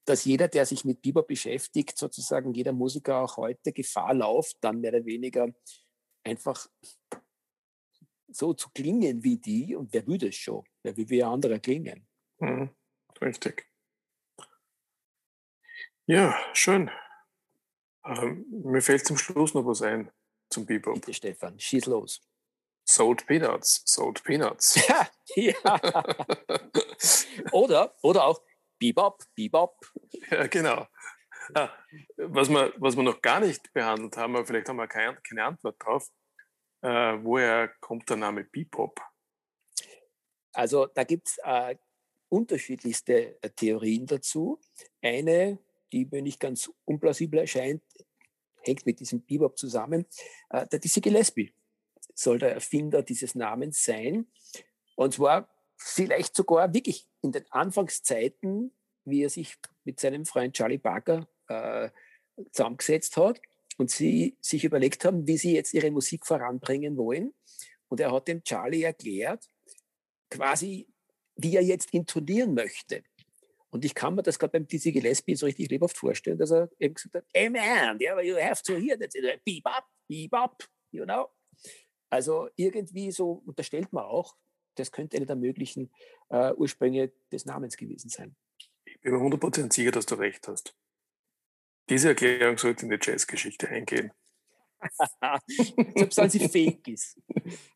dass 0.05 0.25
jeder, 0.25 0.49
der 0.49 0.67
sich 0.67 0.85
mit 0.85 1.03
Bieber 1.03 1.23
beschäftigt, 1.23 1.97
sozusagen 1.99 2.53
jeder 2.53 2.73
Musiker 2.73 3.19
auch 3.23 3.37
heute 3.37 3.73
Gefahr 3.73 4.15
läuft, 4.15 4.57
dann 4.61 4.81
mehr 4.81 4.93
oder 4.93 5.05
weniger 5.05 5.49
einfach 6.25 6.67
so 8.29 8.55
zu 8.55 8.71
klingen 8.71 9.23
wie 9.23 9.39
die. 9.39 9.75
Und 9.77 9.93
wer 9.93 10.07
würde 10.07 10.29
es 10.29 10.37
schon? 10.37 10.65
Wer 10.83 10.97
will 10.97 11.09
wie 11.09 11.23
andere 11.23 11.61
klingen? 11.61 12.07
Mhm, 12.39 12.71
richtig. 13.21 13.67
Ja, 16.07 16.37
schön. 16.55 16.91
Ähm, 18.05 18.47
mir 18.51 18.83
fällt 18.83 19.07
zum 19.07 19.17
Schluss 19.19 19.55
noch 19.55 19.67
was 19.67 19.83
ein 19.83 20.11
zum 20.51 20.67
Bebop. 20.67 20.95
Bitte, 20.95 21.15
Stefan, 21.15 21.59
schieß 21.59 21.87
los. 21.87 22.21
Salt 22.85 23.27
Peanuts, 23.27 23.83
Salt 23.85 24.23
Peanuts. 24.25 24.81
Ja, 24.89 25.09
ja. 25.37 25.81
oder, 27.53 27.95
oder 28.03 28.25
auch 28.25 28.43
Bebop, 28.81 29.22
Bebop. 29.37 29.78
Ja, 30.31 30.47
genau. 30.49 30.87
Ah, 31.55 31.70
was, 32.16 32.49
wir, 32.49 32.72
was 32.78 32.97
wir 32.97 33.03
noch 33.03 33.22
gar 33.22 33.41
nicht 33.41 33.72
behandelt 33.72 34.16
haben, 34.16 34.35
aber 34.37 34.47
vielleicht 34.47 34.68
haben 34.68 34.76
wir 34.76 34.89
keine, 34.89 35.16
keine 35.22 35.45
Antwort 35.45 35.76
drauf. 35.78 36.09
Äh, 36.83 37.18
woher 37.22 37.68
kommt 37.81 38.09
der 38.09 38.16
Name 38.16 38.45
Bebop? 38.45 39.01
Also 40.53 40.87
da 40.87 41.05
gibt 41.05 41.28
es 41.28 41.39
äh, 41.45 41.76
unterschiedlichste 42.28 43.43
äh, 43.43 43.51
Theorien 43.51 44.07
dazu. 44.07 44.61
Eine 45.03 45.59
die 45.93 46.07
mir 46.07 46.22
nicht 46.22 46.41
ganz 46.41 46.70
unplausibel 46.85 47.41
erscheint, 47.41 47.83
hängt 48.62 48.87
mit 48.87 49.01
diesem 49.01 49.24
Bebop 49.24 49.59
zusammen. 49.59 50.07
Äh, 50.51 50.66
der 50.66 50.78
Dizzy 50.78 51.01
Gillespie 51.01 51.55
soll 52.14 52.39
der 52.39 52.53
Erfinder 52.53 53.03
dieses 53.03 53.35
Namens 53.35 53.85
sein. 53.85 54.31
Und 54.97 55.14
zwar 55.14 55.49
vielleicht 55.76 56.37
sogar 56.37 56.72
wirklich 56.74 57.09
in 57.23 57.33
den 57.33 57.45
Anfangszeiten, 57.51 58.73
wie 59.05 59.23
er 59.23 59.31
sich 59.31 59.57
mit 59.85 60.01
seinem 60.01 60.25
Freund 60.25 60.55
Charlie 60.55 60.79
Parker 60.79 61.29
äh, 61.49 61.91
zusammengesetzt 62.53 63.16
hat 63.16 63.41
und 63.79 63.91
sie 63.91 64.37
sich 64.41 64.64
überlegt 64.64 65.05
haben, 65.05 65.27
wie 65.27 65.37
sie 65.37 65.55
jetzt 65.55 65.75
ihre 65.75 65.91
Musik 65.91 66.27
voranbringen 66.27 66.97
wollen. 66.97 67.35
Und 67.89 68.01
er 68.01 68.12
hat 68.12 68.29
dem 68.29 68.43
Charlie 68.45 68.83
erklärt, 68.83 69.47
quasi, 70.31 70.87
wie 71.37 71.57
er 71.57 71.62
jetzt 71.62 71.93
intonieren 71.93 72.55
möchte. 72.55 73.03
Und 73.71 73.85
ich 73.85 73.95
kann 73.95 74.14
mir 74.14 74.23
das 74.23 74.39
gerade 74.39 74.53
beim 74.53 74.66
Dizzy 74.66 74.93
Gillespie 74.93 75.37
so 75.37 75.47
richtig 75.47 75.71
lebhaft 75.71 75.97
vorstellen, 75.97 76.39
dass 76.39 76.51
er 76.51 76.71
eben 76.79 76.95
gesagt 76.95 77.14
hat, 77.14 77.25
hey 77.33 77.49
man, 77.49 77.99
yeah, 78.01 78.21
you 78.21 78.37
have 78.37 78.62
to 78.62 78.75
hear 78.75 78.99
that, 78.99 79.12
bebop, 79.45 79.85
bebop, 80.09 80.64
you 80.91 81.05
know. 81.05 81.29
Also 82.11 82.49
irgendwie 82.57 83.12
so 83.12 83.43
unterstellt 83.47 83.93
man 83.93 84.05
auch, 84.05 84.37
das 84.77 84.93
könnte 84.93 85.16
eine 85.16 85.27
der 85.27 85.37
möglichen 85.37 85.91
äh, 86.29 86.53
Ursprünge 86.53 87.12
des 87.33 87.47
Namens 87.47 87.77
gewesen 87.77 88.09
sein. 88.09 88.37
Ich 88.85 89.01
bin 89.01 89.12
mir 89.12 89.18
100% 89.18 89.73
sicher, 89.73 89.91
dass 89.91 90.07
du 90.07 90.16
recht 90.16 90.49
hast. 90.49 90.75
Diese 91.89 92.09
Erklärung 92.09 92.59
sollte 92.59 92.87
in 92.87 92.91
die 92.91 92.99
Jazzgeschichte 93.01 93.68
eingehen. 93.68 94.12
Selbst 95.97 96.16
wenn 96.18 96.31
sie 96.31 96.49
fake 96.49 96.89
ist. 96.89 97.21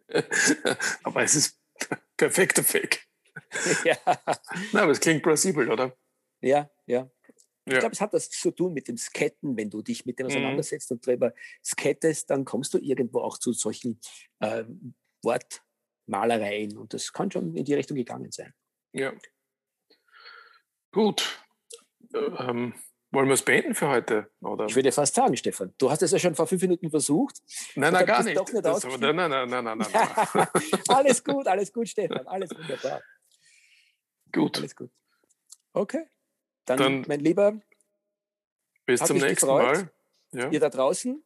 Aber 1.03 1.23
es 1.23 1.35
ist 1.35 1.61
perfekter 2.17 2.63
Fake. 2.63 3.07
ja. 3.85 3.97
Na, 4.73 4.83
aber 4.83 4.93
es 4.93 5.01
klingt 5.01 5.23
plausibel, 5.23 5.71
oder? 5.71 5.97
Ja, 6.41 6.71
ja. 6.87 7.11
Ich 7.67 7.79
glaube, 7.79 7.93
es 7.93 8.01
hat 8.01 8.13
das 8.13 8.31
zu 8.31 8.51
tun 8.51 8.75
mit 8.75 8.89
dem 8.89 8.97
Sketten. 8.97 9.57
Wenn 9.57 9.71
du 9.71 9.83
dich 9.83 10.05
mit 10.05 10.19
dem 10.19 10.27
mhm. 10.27 10.33
auseinandersetzt 10.33 10.91
mhm. 10.91 10.97
und 10.97 11.07
darüber 11.07 11.35
skettest, 11.65 12.31
dann 12.31 12.45
kommst 12.45 12.75
du 12.75 12.79
irgendwo 12.79 13.21
auch 13.21 13.39
zu 13.39 13.53
solchen 13.53 14.01
äh, 14.41 14.65
Wortmalereien. 16.07 16.77
Und 16.77 16.95
das 16.95 17.13
kann 17.13 17.31
schon 17.31 17.55
in 17.57 17.65
die 17.65 17.75
Richtung 17.75 17.97
gegangen 17.97 18.31
sein. 18.31 18.53
Ja. 18.93 19.13
Gut. 20.93 21.43
Ähm, 22.15 22.75
wollen 23.11 23.27
wir 23.27 23.35
es 23.35 23.43
beenden 23.43 23.75
für 23.75 23.89
heute? 23.89 24.31
Oder? 24.41 24.67
Ich 24.67 24.77
würde 24.77 24.93
fast 24.93 25.15
sagen, 25.15 25.37
Stefan, 25.37 25.75
du 25.79 25.91
hast 25.91 26.03
es 26.03 26.13
ja 26.13 26.19
schon 26.19 26.35
vor 26.35 26.47
fünf 26.47 26.63
Minuten 26.63 26.91
versucht. 26.91 27.43
Nein, 27.75 27.93
nein, 27.93 28.07
gar 28.07 28.23
nicht. 28.23 28.37
nicht 28.37 28.65
das, 28.65 28.85
nein, 28.85 29.17
nein, 29.17 29.31
nein, 29.31 29.49
nein, 29.49 29.65
nein, 29.65 29.79
nein. 29.79 30.49
alles 30.89 31.23
gut, 31.23 31.47
alles 31.47 31.73
gut, 31.73 31.89
Stefan, 31.89 32.27
alles 32.27 32.51
wunderbar. 32.51 33.03
Gut. 34.33 34.59
Alles 34.59 34.75
gut. 34.75 34.91
Okay. 35.73 36.07
Dann, 36.65 36.79
Dann 36.79 37.05
mein 37.07 37.21
Lieber. 37.21 37.61
Bis 38.87 39.01
zum 39.01 39.19
nächsten 39.19 39.47
gefreut. 39.47 39.91
Mal. 40.33 40.43
Ja. 40.43 40.51
Ihr 40.51 40.61
da 40.61 40.69
draußen. 40.69 41.25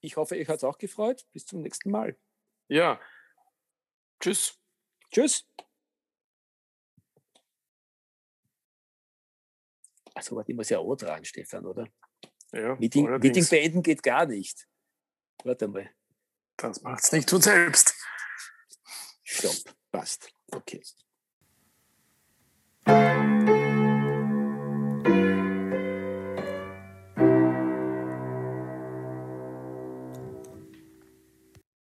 Ich 0.00 0.16
hoffe, 0.16 0.36
euch 0.36 0.48
hat 0.48 0.58
es 0.58 0.64
auch 0.64 0.78
gefreut. 0.78 1.26
Bis 1.32 1.44
zum 1.44 1.60
nächsten 1.60 1.90
Mal. 1.90 2.16
Ja. 2.68 3.00
Tschüss. 4.20 4.58
Tschüss. 5.10 5.46
Also, 10.14 10.36
warte, 10.36 10.52
ich 10.52 10.56
muss 10.56 10.68
ja 10.68 10.78
auch 10.78 10.94
tragen, 10.96 11.24
Stefan, 11.24 11.64
oder? 11.64 11.86
Ja, 12.52 12.74
Meeting, 12.76 13.08
Meeting 13.18 13.46
beenden 13.48 13.82
geht 13.82 14.02
gar 14.02 14.26
nicht. 14.26 14.68
Warte 15.44 15.68
mal. 15.68 15.90
Das 16.56 16.82
macht's 16.82 17.10
nicht 17.12 17.30
von 17.30 17.40
selbst. 17.40 17.94
Stopp, 19.22 19.74
passt. 19.90 20.30
Okay. 20.52 20.82